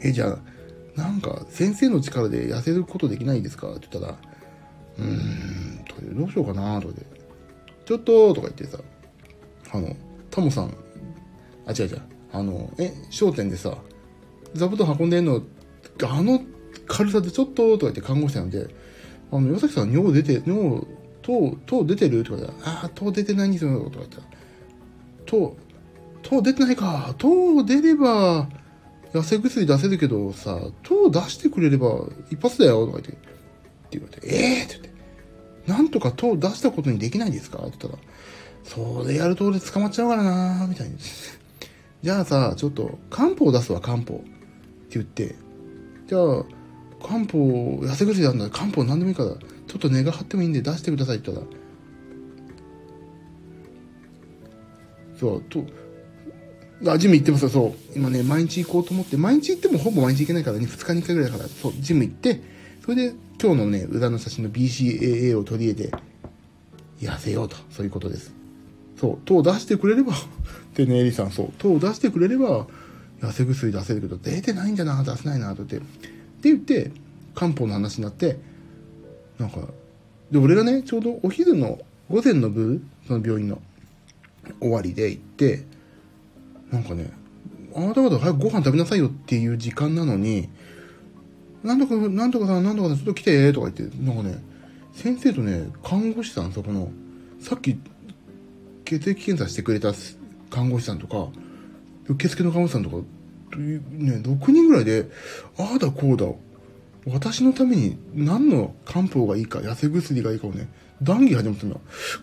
[0.00, 3.74] え、じゃあ、なんか、先生の力で痩せることできないですか？
[3.74, 4.18] って言ったら、
[4.98, 7.06] うーん、とかどうしようかなとかで、
[7.84, 8.78] ちょっととか言ってさ、
[9.72, 9.96] あの、
[10.30, 10.74] タモさん、
[11.66, 13.76] あ、違う違う、あの、え、商店でさ、
[14.56, 15.42] 座布団運んでんの、
[16.04, 16.40] あの
[16.86, 18.68] 軽さでちょっととか言って看護師さんで、
[19.32, 20.86] あの、岩崎さん尿出て、尿、
[21.22, 22.22] 糖、糖出てる？
[22.22, 24.22] とか言ったら、ああ、糖出てないんですよ、とか言ったら、
[25.24, 25.56] 糖、
[26.22, 28.48] 糖出てないか、糖出れば、
[29.12, 34.94] 痩せ薬出せるけどさ、糖出してくれれば一発だよ、とか言って、って言われて、ええー、って言っ
[35.66, 37.58] て、なんとか糖出したことにできないんですか？
[37.58, 38.02] って言ったら、
[38.64, 40.96] それやると俺捕まっちゃうからなみたいに。
[42.02, 44.22] じゃあさ、ちょっと漢方出すわ、漢方。
[44.96, 45.34] 言って、
[46.06, 46.44] じゃあ、
[47.02, 49.36] 漢方、痩せ薬なんだ漢方何でもいいから、ちょ
[49.76, 51.66] っと値が張ってもいいんで出してくださいって言ったら、
[55.18, 55.64] そう、と、
[56.86, 57.98] あ、ジム行ってますよ、そう。
[57.98, 60.58] 今ね、毎日行こうと思って、毎日行ってもほぼ毎日行けないから。
[60.58, 62.40] ね、2日に1回ぐらいだから、そう、ジム行って、
[62.82, 65.96] それで今日のね、裏の写真の BCAA を取り入れて、
[67.00, 68.32] 痩せようと、そういうことです。
[69.00, 70.12] そう、糖を出してくれれば、
[70.74, 72.66] でね、エリさん、そう、糖を出してくれれば、
[73.20, 75.76] 痩せ薬出せるけど、出てないんじゃな、出せないな、とって。
[75.76, 75.84] って
[76.42, 76.90] 言って、
[77.34, 78.38] 漢方の話になって、
[79.38, 79.60] なんか、
[80.30, 81.78] で、俺がね、ちょうどお昼の、
[82.10, 83.60] 午前の部、その病院の
[84.60, 85.64] 終わりで行って、
[86.70, 87.10] なんかね、
[87.74, 90.48] あなた方早くご飯食べなさいよっていう時間なのに、
[91.62, 94.42] なんとか、なんとかさ、なんとかさん、ちょっと来て、とか言って、なんかね、
[94.94, 96.90] 先生とね、看護師さん、そこの、
[97.40, 97.78] さっき、
[98.84, 99.92] 血液検査してくれた
[100.50, 101.28] 看護師さんとか、
[102.08, 102.96] 受付の看護師さんとか、
[103.56, 105.08] ね、6人ぐらいで、
[105.58, 106.26] ああだこうだ、
[107.06, 110.68] 私のために何の漢方がいいか、痩せ薬がいいかをね、
[111.02, 111.76] 談義始まったんだ。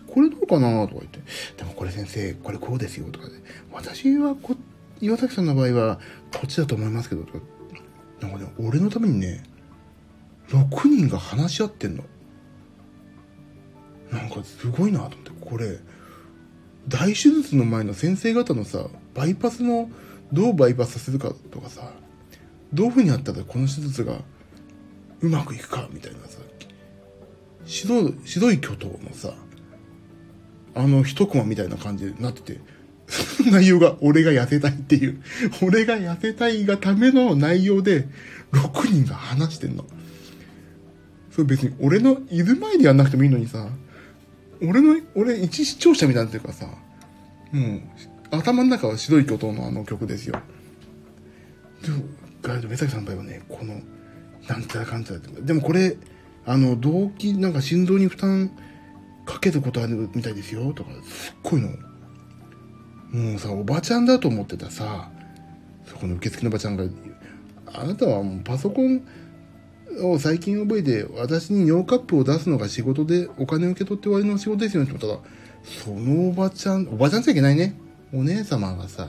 [0.06, 1.20] これどうかなとか言って。
[1.56, 3.34] でもこれ先生、これこうですよとかで、
[3.72, 4.56] 私はこ、
[5.00, 6.00] 岩崎さんの場合は
[6.32, 7.38] こっちだと思いますけど、とか。
[8.20, 9.42] なんかね、俺のためにね、
[10.48, 12.04] 6人が話し合ってんの。
[14.10, 15.78] なんかすごいなと思って、これ、
[16.88, 19.90] 大手術の前の先生方のさ、バイパスの、
[20.32, 21.92] どうバイパスさせるかとかさ、
[22.72, 24.18] どういう風にやったらこの手術が
[25.20, 26.38] うまくいくかみたいなさ、
[27.66, 29.34] 白い、白い巨頭のさ、
[30.74, 32.60] あの一コマみたいな感じになってて、
[33.06, 35.22] そ の内容が俺が痩せたいっていう、
[35.62, 38.08] 俺が痩せたいがための内容で
[38.52, 39.84] 6人が話してんの。
[41.30, 43.68] それ別に俺のいる前でやんなくてもいいのにさ、
[44.62, 46.66] 俺の、俺一視聴者みたいなってるかさ、
[47.52, 47.80] もう
[48.30, 50.40] 頭の中は白い巨頭のあの曲ですよ。
[51.82, 52.04] でも、
[52.42, 53.80] ガイド、目崎さんの場合はね、この、
[54.48, 55.40] なんちゃらかんちゃらって。
[55.40, 55.96] でもこれ、
[56.46, 58.50] あの、動機、なんか心臓に負担
[59.24, 61.68] かけることあるみたいですよ、とか、すっごいの。
[63.12, 65.10] もうさ、おばちゃんだと思ってたさ、
[65.86, 66.84] そこの受付のおばちゃんが、
[67.66, 69.02] あなたはもうパソコン
[70.02, 75.30] を最近覚えて、私に尿カップを出すのが仕事で、お金を受け取って終わりの仕事ですよねって言ったら、
[75.64, 77.78] そのおばちゃん、おばちゃんじゃいけないね。
[78.14, 79.08] お姉様がさ、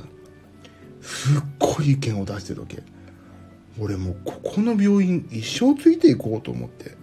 [1.01, 2.81] すっごい意見を出してるわけ。
[3.79, 6.95] 俺もうここの病院一生ついていこうと思って、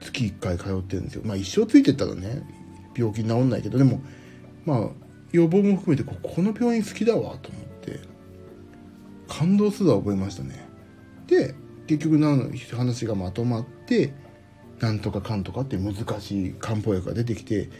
[0.00, 1.22] 月1回通ってるんですよ。
[1.24, 2.42] まあ一生ついてったらね、
[2.94, 4.02] 病気治んないけど、でも、
[4.66, 4.88] まあ
[5.32, 8.00] 予防も含めてここの病院好きだわと思って、
[9.28, 10.68] 感動すら覚えましたね。
[11.26, 11.54] で、
[11.86, 12.36] 結局な
[12.76, 14.12] 話がまとまって、
[14.80, 17.70] なんとかかんとかって難しい漢方薬が出てきて、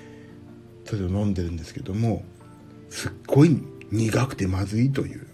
[0.85, 2.25] それを飲んでるんですけども、
[2.93, 3.59] すっごい
[3.91, 5.27] 苦くてまずいという。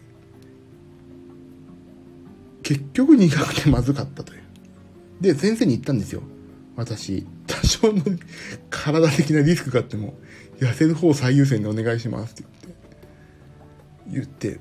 [2.63, 4.43] 結局苦くてまずかったという。
[5.21, 6.23] で、先生に言ったんですよ。
[6.77, 8.01] 私、多少の
[8.71, 10.15] 体的なリスクがあっても、
[10.61, 12.45] 痩せる方最優先でお願いしますって
[14.07, 14.61] 言って、言って、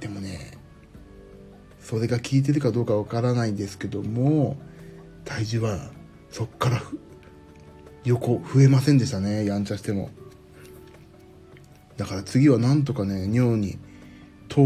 [0.00, 0.58] でもね、
[1.78, 4.56] それが効いてるかどうかわからないんですけども、
[5.24, 5.92] 体重は
[6.28, 6.82] そっから
[8.04, 10.10] 横増えませんでしたね、やんちゃしても。
[11.96, 13.78] だから次はなんとかね、尿に、
[14.48, 14.62] 糖、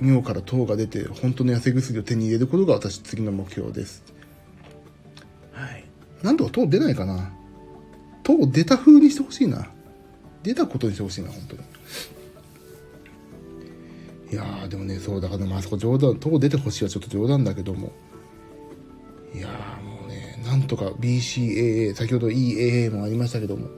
[0.00, 4.02] 尿から糖が出て、本当の痩せ薬を手に入れることが私次の目標です。
[5.52, 5.84] はい。
[6.22, 7.32] なんとか糖出ないかな。
[8.22, 9.68] 糖出た風にしてほしいな。
[10.42, 11.62] 出たことにしてほしいな、本当に。
[14.32, 17.92] いやー、でもね、そう、だから、まあそこ冗談、糖出てほしいはちょっと冗談だけども。
[19.34, 23.68] いやー、もうね、なんとか BCAA、先ほど EAA もありましたけども、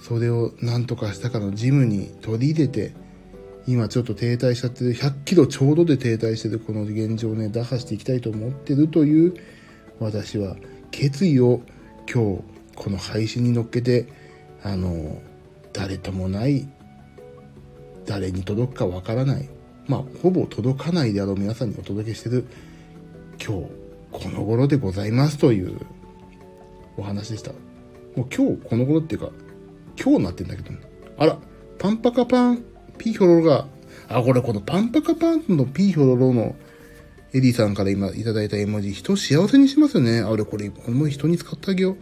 [0.00, 2.92] それをなんとかしたかのジムに取り入れて、
[3.66, 9.34] 今ちょっと停滞しちゃってる、100キロちょうどで停滞してるこの現状をね、打破していきたいと思ってるという、
[9.98, 10.56] 私は
[10.90, 11.60] 決意を
[12.12, 12.42] 今日、
[12.74, 14.08] この配信に乗っけて、
[14.62, 15.20] あの、
[15.72, 16.66] 誰ともない、
[18.06, 19.48] 誰に届くかわからない、
[19.86, 22.46] まあ、ほぼ届かないであろう皆さんにお届けしてる、
[23.38, 23.66] 今日、
[24.10, 25.78] この頃でございますという
[26.96, 27.52] お話でした。
[28.16, 29.30] もう今日この頃っていうか、
[30.02, 30.70] 今日になってんだけど、
[31.18, 31.38] あら、
[31.78, 32.64] パンパカパン、
[32.98, 33.66] ピーヒョロロが、
[34.08, 36.56] あ、これこのパンパカパンのピーヒョロロの
[37.32, 40.20] エディさんから今いただいた絵文字、人を幸せにしますよね。
[40.20, 41.96] あれこれ、これも人に使ってあげよう。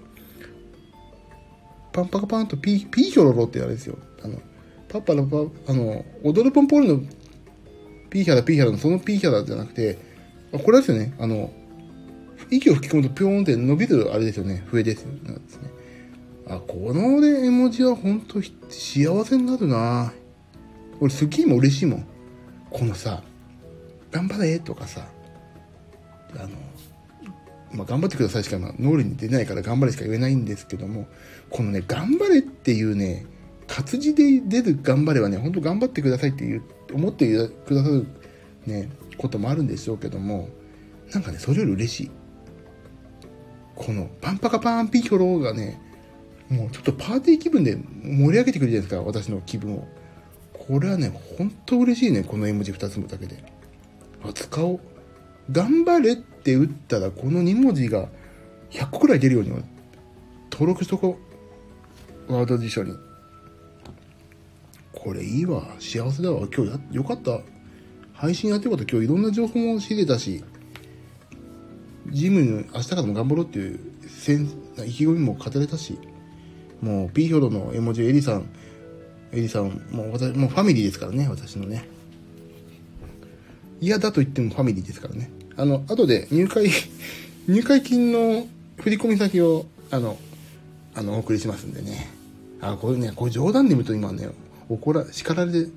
[1.93, 3.99] パンパカパンとピー、ピーヒョロロってあれですよ。
[4.23, 4.41] あの、
[4.89, 5.37] パッパラパ、
[5.71, 7.01] あの、踊るポンポールの
[8.09, 9.99] ピーヒャラピーヒャラのそのピーヒャラじゃなくて、
[10.53, 11.15] これですよね。
[11.19, 11.53] あの、
[12.51, 14.65] 息を吹き込むとピョーンって伸びるあれですよね。
[14.67, 15.09] 笛ですよ。
[15.25, 15.71] なんですね。
[16.49, 20.13] あ、このね、絵文字は本当幸せになるな
[21.01, 22.07] 俺、スキーも嬉しいもん。
[22.71, 23.23] このさ、
[24.11, 25.07] 頑張れとかさ、
[26.35, 26.49] あの、
[27.73, 31.07] まあ、頑張ってくださいしか、まあ、脳裏に出ないから頑張れしか言えないんですけども、
[31.51, 33.27] このね、頑張れっていうね、
[33.67, 36.63] 活字で出る頑張れはね、本当頑張ってくださいっていう、
[36.95, 38.07] 思ってくださる
[38.67, 38.89] ね、
[39.19, 40.49] こともあるんでしょうけども、
[41.13, 42.11] なんかね、それより嬉しい。
[43.75, 45.81] このパンパカパンピヒョロがね、
[46.51, 49.87] もうちょっとパーティー気分で盛り上げてくるじゃないですか、私の気分を。
[50.53, 53.43] これはね、ほんと嬉しいね、この絵文字2つもだけで。
[54.23, 54.81] あ、使おう。
[55.51, 58.09] 頑張れって打ったら、この2文字が
[58.71, 59.51] 100個くらい出るように
[60.51, 61.19] 登録しとこ
[62.29, 62.33] う。
[62.33, 62.95] ワード辞書に。
[64.93, 65.77] これいいわ。
[65.79, 66.47] 幸せだわ。
[66.55, 67.41] 今日や、よかった。
[68.13, 70.43] 配信やってること今日いろんな情報も仕入れたし、
[72.11, 73.81] ジム明日からも頑張ろうっていう
[74.85, 75.99] 意気込みも語れたし、
[76.81, 78.49] もう、ピーヒョロの絵文字、エリさん、
[79.33, 81.89] エリさん、もう私、もうファミリーですからね、私のね。
[83.81, 85.31] 嫌だと言ってもファミリーですからね。
[85.57, 86.71] あの、後で入会、
[87.49, 88.47] 入会金の
[88.79, 90.19] 振込先を、あの、
[90.95, 92.11] あの、お送りしますんでね。
[92.61, 94.29] あ、これね、これ冗談で言うと今ね、
[94.69, 95.71] 怒ら、叱られて、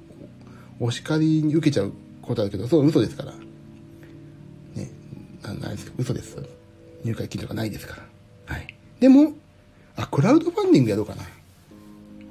[0.80, 3.34] お叱りに受けちゃうことあるけど、そう、嘘ですから。
[4.76, 4.92] ね、
[5.44, 6.38] ななんですか、嘘です。
[7.04, 7.98] 入会金とかないですか
[8.48, 8.56] ら。
[8.56, 8.76] はい。
[9.00, 9.34] でも、
[10.02, 11.24] あ、クラウドファンディングやろうかな。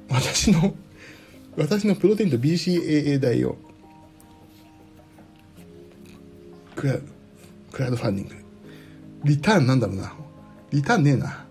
[0.09, 0.75] 私の、
[1.55, 3.57] 私のプロテインと BCAA 代を、
[6.75, 6.97] クラ
[7.71, 8.35] クラウドファンディング。
[9.23, 10.13] リターンなんだろうな。
[10.71, 11.45] リターンねえな。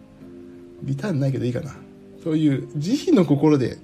[0.83, 1.75] リターンないけどいいかな。
[2.23, 3.79] そういう慈悲の心で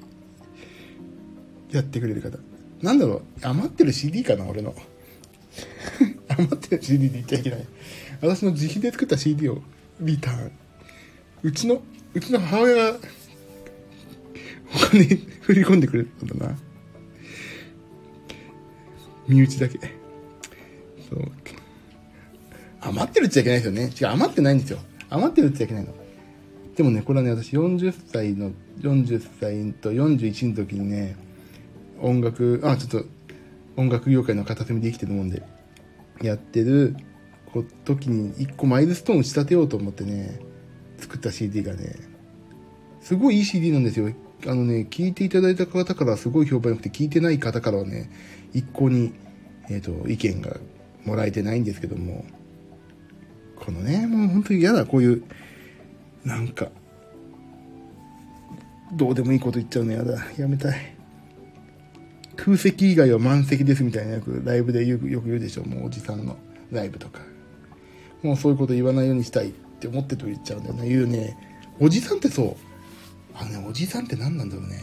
[1.70, 2.38] やってくれる方。
[2.82, 4.74] なんだろう、余ってる CD かな、俺の。
[6.28, 7.66] 余ってる CD で言っちゃいけない。
[8.20, 9.62] 私の自費で作った CD を
[10.00, 10.50] リターン。
[11.42, 11.82] うちの、
[12.16, 12.98] うちの母親が、
[14.74, 15.04] お金
[15.42, 16.58] 振り込んでくれたんだな。
[19.28, 19.78] 身内だけ。
[21.10, 21.30] そう。
[22.80, 23.90] 余ってるっちゃいけないですよね。
[24.00, 24.78] 違う、余ってないんですよ。
[25.10, 25.94] 余ってるって言っちゃいけないの。
[26.74, 31.16] でもね、これはね、私40歳の、40歳と41の時にね、
[32.00, 33.04] 音楽、あ、ちょっと、
[33.76, 35.42] 音楽業界の片隅で生きてるもんで、
[36.22, 36.96] やってる
[37.84, 40.45] 時に一個マイルストーン仕立てようと思ってね、
[41.06, 41.94] 作った CD がね、
[43.00, 44.12] すごいいい CD なんですよ。
[44.44, 48.10] あのね、聞いていただいた方からすごい評判良くて、聞いてない方からはね、
[48.52, 49.12] 一向に、
[49.70, 50.56] えっ、ー、と、意見が
[51.04, 52.24] もらえてないんですけども、
[53.54, 55.22] このね、もう本当に嫌だ、こういう、
[56.24, 56.68] なんか、
[58.94, 60.18] どうでもいいこと言っちゃうの嫌だ。
[60.36, 60.96] やめたい。
[62.34, 65.64] 空席以外は満席ですみたいなよくライブでよくよく言うでしょ。
[65.64, 66.36] もうおじさんの
[66.72, 67.20] ライブとか。
[68.22, 70.88] もうそういうこと言わないようにしたいって思ってと言っちゃうんだよね。
[70.88, 71.36] 言うね。
[71.78, 72.56] おじさんってそう。
[73.34, 74.82] あのね、おじさんって何なんだろうね。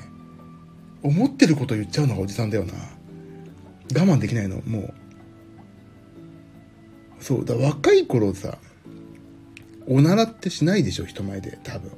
[1.01, 2.73] 思ってること言っちゃうのがおじさんだよな。
[3.93, 4.93] 我慢できないの、もう。
[7.19, 8.57] そう、だ若い頃さ、
[9.87, 11.91] おならってしないでしょ、人前で、多分。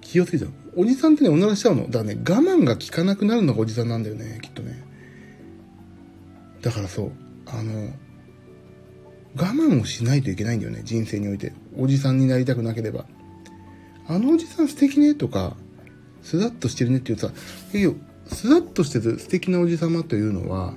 [0.00, 0.50] 気をつけちゃう。
[0.76, 1.84] おじさんってね、おならしちゃうの。
[1.86, 4.84] だからね、我慢が効かなくなるのがおじさんなんだよね、きっとね。
[6.60, 7.12] だからそう、
[7.46, 7.90] あの、
[9.36, 11.52] 我慢をしないといけないんだよね、人生において。
[11.76, 13.04] おじさんになりたくなければ。
[14.08, 15.56] あのおじさん素敵ね、とか、
[16.22, 17.30] スラッとしてるねっていうさ、
[17.74, 17.90] いや
[18.28, 20.74] スラッとしてる素敵なおじさまというのは、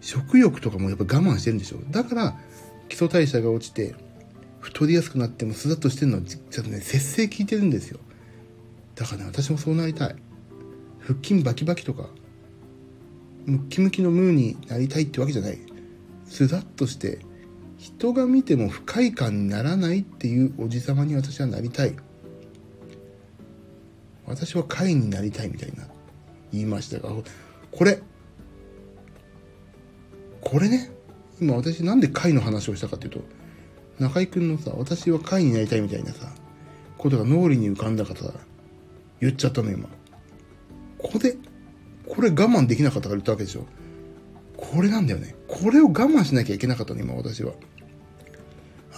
[0.00, 1.78] 食欲とかもやっぱ我慢してるんでしょ。
[1.90, 2.38] だから、
[2.88, 3.94] 基礎代謝が落ちて、
[4.60, 7.98] 太りやすくなってもスラッとしてるのは、ちょっとね、節制効いてるんですよ。
[8.94, 10.16] だからね、私もそうなりたい。
[11.00, 12.08] 腹筋バキバキとか、
[13.46, 15.58] ムッキムキのムーになりたいってわけじゃない。
[16.26, 17.18] スラッとして、
[17.84, 21.94] 人が見ても不快感にならないっていうおじさまに私はなりたい。
[24.26, 25.84] 私は会になりたいみたいな
[26.50, 27.10] 言いましたが、
[27.70, 28.00] これ、
[30.40, 30.92] これね、
[31.42, 33.20] 今私なんで会の話をしたかっていうと、
[33.98, 36.32] 中居君のさ、私は会になりたいみたいなさ、
[36.96, 38.20] ことが脳裏に浮かんだから
[39.20, 39.90] 言っちゃったの今。
[40.96, 41.36] これ、
[42.08, 43.66] これ我慢できなかったから言ったわけでしょ。
[44.56, 45.34] これなんだよね。
[45.48, 47.52] これを我慢しなきゃいけなかったの、今私は。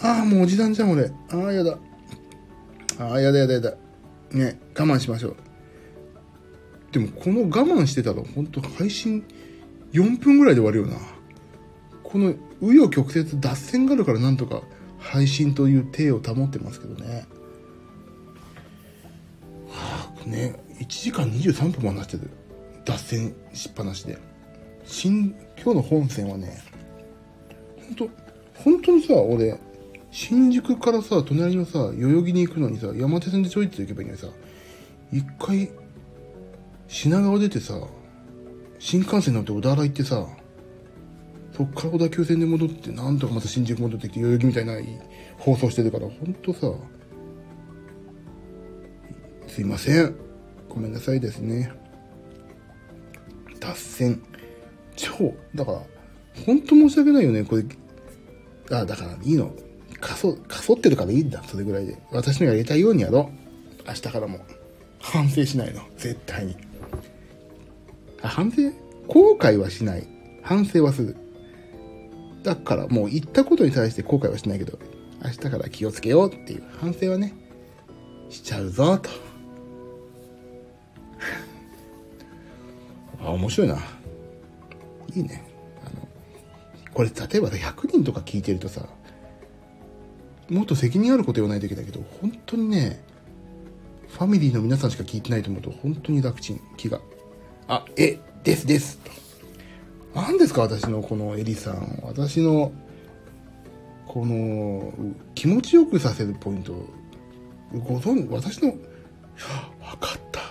[0.01, 1.11] ああ、もうおじさんじゃん、俺。
[1.29, 1.77] ああ、やだ。
[2.99, 3.73] ああ、やだやだやだ。
[4.31, 5.35] ね、我慢しましょう。
[6.91, 9.23] でも、この我慢してたら、本当配信
[9.93, 10.97] 4分ぐらいで終わるよな。
[12.03, 14.61] この、紆余曲折、脱線があるからなんとか
[14.99, 17.25] 配信という体を保ってますけどね。
[19.69, 22.29] はあ、ね、1時間23分も話してる。
[22.85, 24.17] 脱線しっぱなしで。
[24.85, 26.57] 新、今日の本線はね、
[27.97, 28.09] 本当
[28.63, 29.59] 本当にさ、俺、
[30.19, 34.27] 新宿からさ、隣のさ、代々木に行くのにさ、山手線でちょいって行けばいいのにさ、
[35.13, 35.69] 一回、
[36.87, 37.79] 品川出てさ、
[38.79, 40.25] 新幹線乗って小田原行ってさ、
[41.55, 44.73] そっから小田急線で戻って、なんとかまた新宿戻ってきて、代々木みたいな
[45.37, 46.73] 放送してるから、ほんとさ、
[49.47, 50.15] すいません。
[50.67, 51.71] ごめんなさいですね。
[53.59, 54.23] 脱線。
[54.95, 55.81] 超、だから、
[56.43, 57.63] ほんと申し訳ないよね、これ。
[58.71, 59.53] あ、だからいいの。
[59.99, 61.97] かそ、かそってるからいいんだ、それぐらいで。
[62.11, 63.31] 私のやりたいようにやろ
[63.85, 63.87] う。
[63.87, 64.39] 明日からも。
[64.99, 65.81] 反省しないの。
[65.97, 66.55] 絶対に。
[68.21, 68.71] あ、反省？
[69.07, 70.07] 後悔はしない。
[70.43, 71.15] 反省はする。
[72.43, 74.79] だからもう言ったことに対して後悔はしないけど、
[75.23, 77.33] 明日から気をつけようっていう反省はね、
[78.29, 79.09] しちゃうぞ、と。
[83.23, 83.77] あ、面白いな。
[85.15, 85.43] いいね。
[85.83, 86.07] あの、
[86.93, 88.87] これ例えば100人とか聞いてるとさ、
[90.49, 93.03] もっと責任あること言わないといけないけど、本当にね、
[94.09, 96.99] ファミリーの皆さんしか聞いてないと思うと、本当に楽ちん、気が。
[97.67, 98.99] あ、え、ですです。
[100.15, 101.99] 何ですか私のこのエリさん。
[102.03, 102.71] 私の、
[104.07, 104.93] この、
[105.35, 106.73] 気持ちよくさせるポイント。
[107.73, 110.41] ご存知、私の、わかった。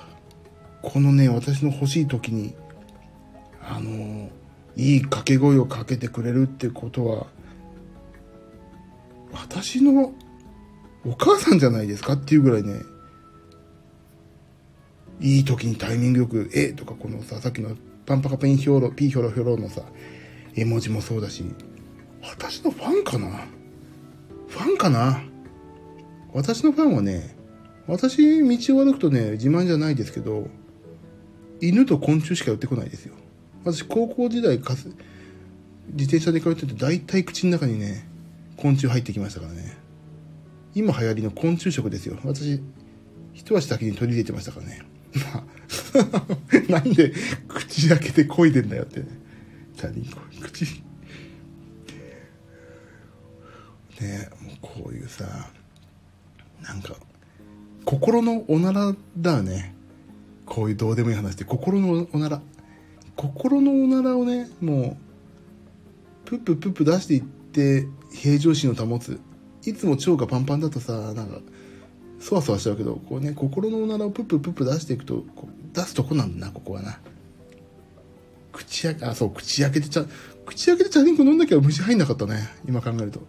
[0.83, 2.55] このね、私の欲しい時に、
[3.61, 4.29] あの、
[4.77, 7.27] いい掛け声をかけてくれるってことは、
[9.41, 10.13] 私の
[11.05, 12.81] お母さんじゃないですかっていうぐらいね、
[15.21, 17.77] いい時にタイミングよく、えとかこのさ、さっきの
[18.07, 19.83] パンパカペンヒョロ、ピーヒョロヒョロのさ、
[20.55, 21.45] 絵文字もそうだし、
[22.23, 23.47] 私のファンかな？
[24.49, 25.23] ファンかな？
[26.33, 27.37] 私のファンはね、
[27.87, 30.49] 私、道を歩くとね、自慢じゃないですけど、
[31.61, 33.15] 犬と昆虫しか寄ってこないですよ。
[33.65, 34.89] 私高校時代かす
[35.93, 38.09] 自転車で通ってて大体口の中にね
[38.57, 39.77] 昆虫入ってきましたからね。
[40.75, 42.19] 今流行りの昆虫食ですよ。
[42.25, 42.61] 私
[43.35, 44.83] 一足先に取り入れてましたからね。
[45.33, 45.45] まあ
[46.73, 47.13] なんで
[47.49, 49.01] 口開けて漕いでんだよって。
[49.01, 49.07] ね
[49.77, 50.65] チャリンコ口。
[54.01, 55.51] ねもうこういうさ
[56.63, 56.97] なんか
[57.85, 59.75] 心のおならだよね。
[60.45, 62.41] こういうどうでもいい話で心のおなら。
[63.17, 64.97] 心のおならをねも
[66.25, 67.87] うプッププップ出していって
[68.23, 69.21] 平常心を保つ。
[69.65, 71.41] いつも腸がパンパンだとさなんか
[72.21, 75.25] そわそわしちゃうけどこうね心のおならをプッププップ出していくと
[75.73, 76.99] 出すとこなんだなここはな。
[78.53, 80.05] 口開けあそう口開けてちゃ
[80.47, 83.21] 口開けてチャリンコ飲んだけど虫入んなかったね今考えると。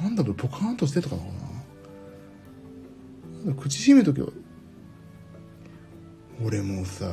[0.00, 1.22] なんだろうポカーンとしてたかな
[3.54, 4.32] 口閉めとけよ
[6.44, 7.12] 俺もさ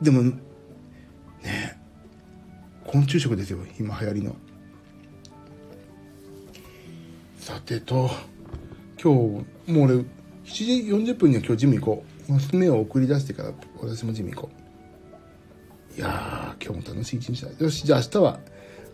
[0.00, 1.80] でもね
[2.94, 4.36] 昆虫食ですよ今流行りの。
[7.38, 8.08] さてと
[9.02, 10.04] 今日もう俺7
[10.44, 10.64] 時
[11.12, 12.32] 40分には今日ジム行こう。
[12.32, 14.50] 娘を送り出してから私もジム行こ
[15.92, 15.96] う。
[15.96, 17.50] いやー今日も楽しい一日だ。
[17.58, 18.38] よしじゃあ明日は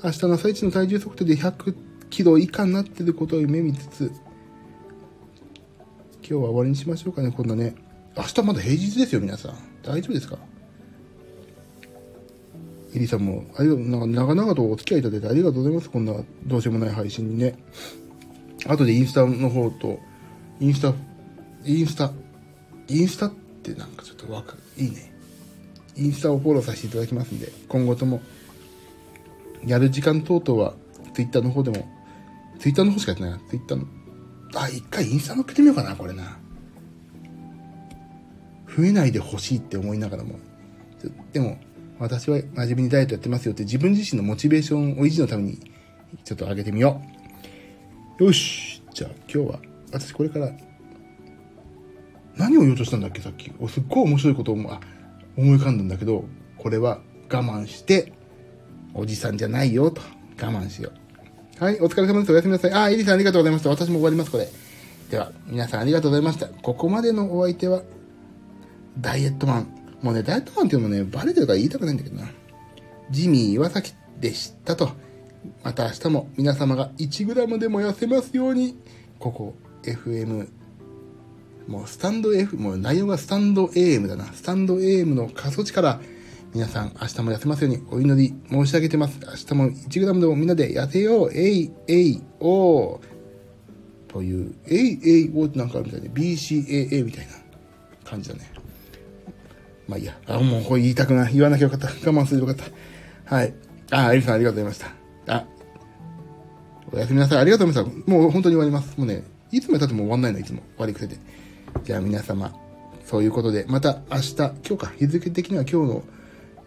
[0.03, 1.75] 明日の朝一の体重測定で100
[2.09, 4.11] キロ以下になってることを夢見つつ
[6.23, 7.75] 今日は終わりにしましょうかねこんなね。
[8.17, 9.55] 明日まだ平日ですよ皆さん。
[9.83, 10.39] 大丈夫ですか？
[12.95, 15.91] エリさんも、ありがとう、なんか長々とお付き合いいただいてありがとうございます。
[15.91, 16.15] こんな
[16.47, 17.57] どうしようもない配信にね。
[18.67, 19.99] 後でインスタの方と、
[20.59, 20.93] インスタ、
[21.65, 22.13] インスタ、
[22.89, 24.57] インスタってなんかちょっとわか。
[24.77, 25.13] いいね。
[25.97, 28.21] インスタをフォローさせていただきますんで、今後とも、
[29.65, 30.75] やる時間等々は、
[31.15, 31.89] ツイッターの方でも、
[32.59, 33.39] ツイッターの方しかやってないな。
[33.49, 33.87] ツイッターの、
[34.55, 36.39] あ、一回インスタ乗っけてみようかな、これな。
[38.77, 40.39] 増えないでほしいって思いながらも。
[41.33, 41.59] でも、
[42.01, 45.61] 私は真面目にダイエットやってますよって自分自身のモチベーションを維持のために
[46.25, 47.01] ちょっと上げてみよ
[48.19, 48.25] う。
[48.25, 48.83] よし。
[48.95, 49.61] じゃあ今日は、
[49.93, 50.51] 私これから、
[52.37, 53.53] 何を言おうとしたんだっけさっき。
[53.61, 54.77] おすっごい面白いことを思い
[55.37, 56.25] 浮かんだんだけど、
[56.57, 57.01] これは
[57.31, 58.13] 我慢して、
[58.95, 60.01] おじさんじゃないよと。
[60.41, 60.91] 我慢しよ
[61.61, 61.65] う。
[61.65, 62.33] はい、お疲れ様です。
[62.33, 62.73] おやすみなさい。
[62.73, 63.69] あ、エリさんありがとうございました。
[63.69, 64.49] 私も終わります、これ。
[65.11, 66.47] では、皆さんありがとうございました。
[66.49, 67.83] ここまでのお相手は、
[68.99, 69.80] ダイエットマン。
[70.03, 72.29] もうね、ダイエットマンっていうのもね、バレてるから言いたくないんだけどな。
[73.11, 74.91] ジミー岩崎でしたと。
[75.63, 78.79] また明日も皆様が 1g でも痩せますように、
[79.19, 80.49] ここ、FM、
[81.67, 84.33] もうスタンド F、もう内容がスタンド AM だな。
[84.33, 86.01] スタンド AM の過疎地から
[86.53, 89.21] 皆さん明日も痩せますようにお祈り申し上げてます。
[89.23, 91.33] 明日も 1g でもみんなで痩せよう。
[91.33, 93.01] えい、えい、おー。
[94.09, 97.33] という、えい、えい、おーってなんかあるみたいで、BCAA みたいな
[98.05, 98.50] 感じだね。
[99.91, 100.17] まあいいや。
[100.27, 101.35] あ、もうこれ言いたくない。
[101.35, 101.89] 言わなきゃよかった。
[101.89, 102.67] 我慢すればよかっ
[103.27, 103.35] た。
[103.35, 103.53] はい。
[103.91, 104.95] あ、エリさんありがとうございまし
[105.27, 105.35] た。
[105.35, 105.45] あ、
[106.93, 107.39] おやすみなさい。
[107.39, 108.11] ありがとうございました。
[108.11, 108.97] もう本当に終わります。
[108.97, 110.63] もうね、いつまで経っても終わんないの、いつも。
[110.79, 111.19] 悪い癖で。
[111.83, 112.55] じゃあ皆様、
[113.05, 116.03] そういうことで、また明日、今日か、日付的には今日の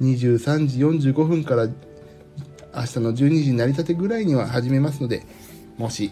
[0.01, 0.79] 23時
[1.11, 5.25] 45分から明日の12時になりたてぐらいには始めますので、
[5.77, 6.11] もし、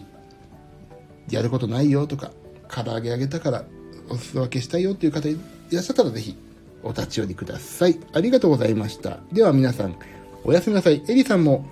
[1.28, 2.30] やることないよとか、
[2.68, 3.64] 唐揚げあげたから
[4.08, 5.38] お裾分けしたいよっていう方い
[5.70, 6.36] らっしゃったらぜひ
[6.82, 7.98] お立ち寄りください。
[8.12, 9.20] ありがとうございました。
[9.32, 9.96] では皆さん、
[10.44, 11.02] おやすみなさい。
[11.08, 11.66] エリさんも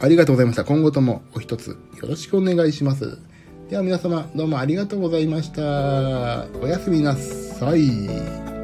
[0.00, 0.64] ありがとうございました。
[0.64, 1.76] 今後ともお一つよ
[2.08, 3.18] ろしくお願いします。
[3.70, 6.46] では皆様、どうもありがとうございました。
[6.60, 8.57] おやすみなさい。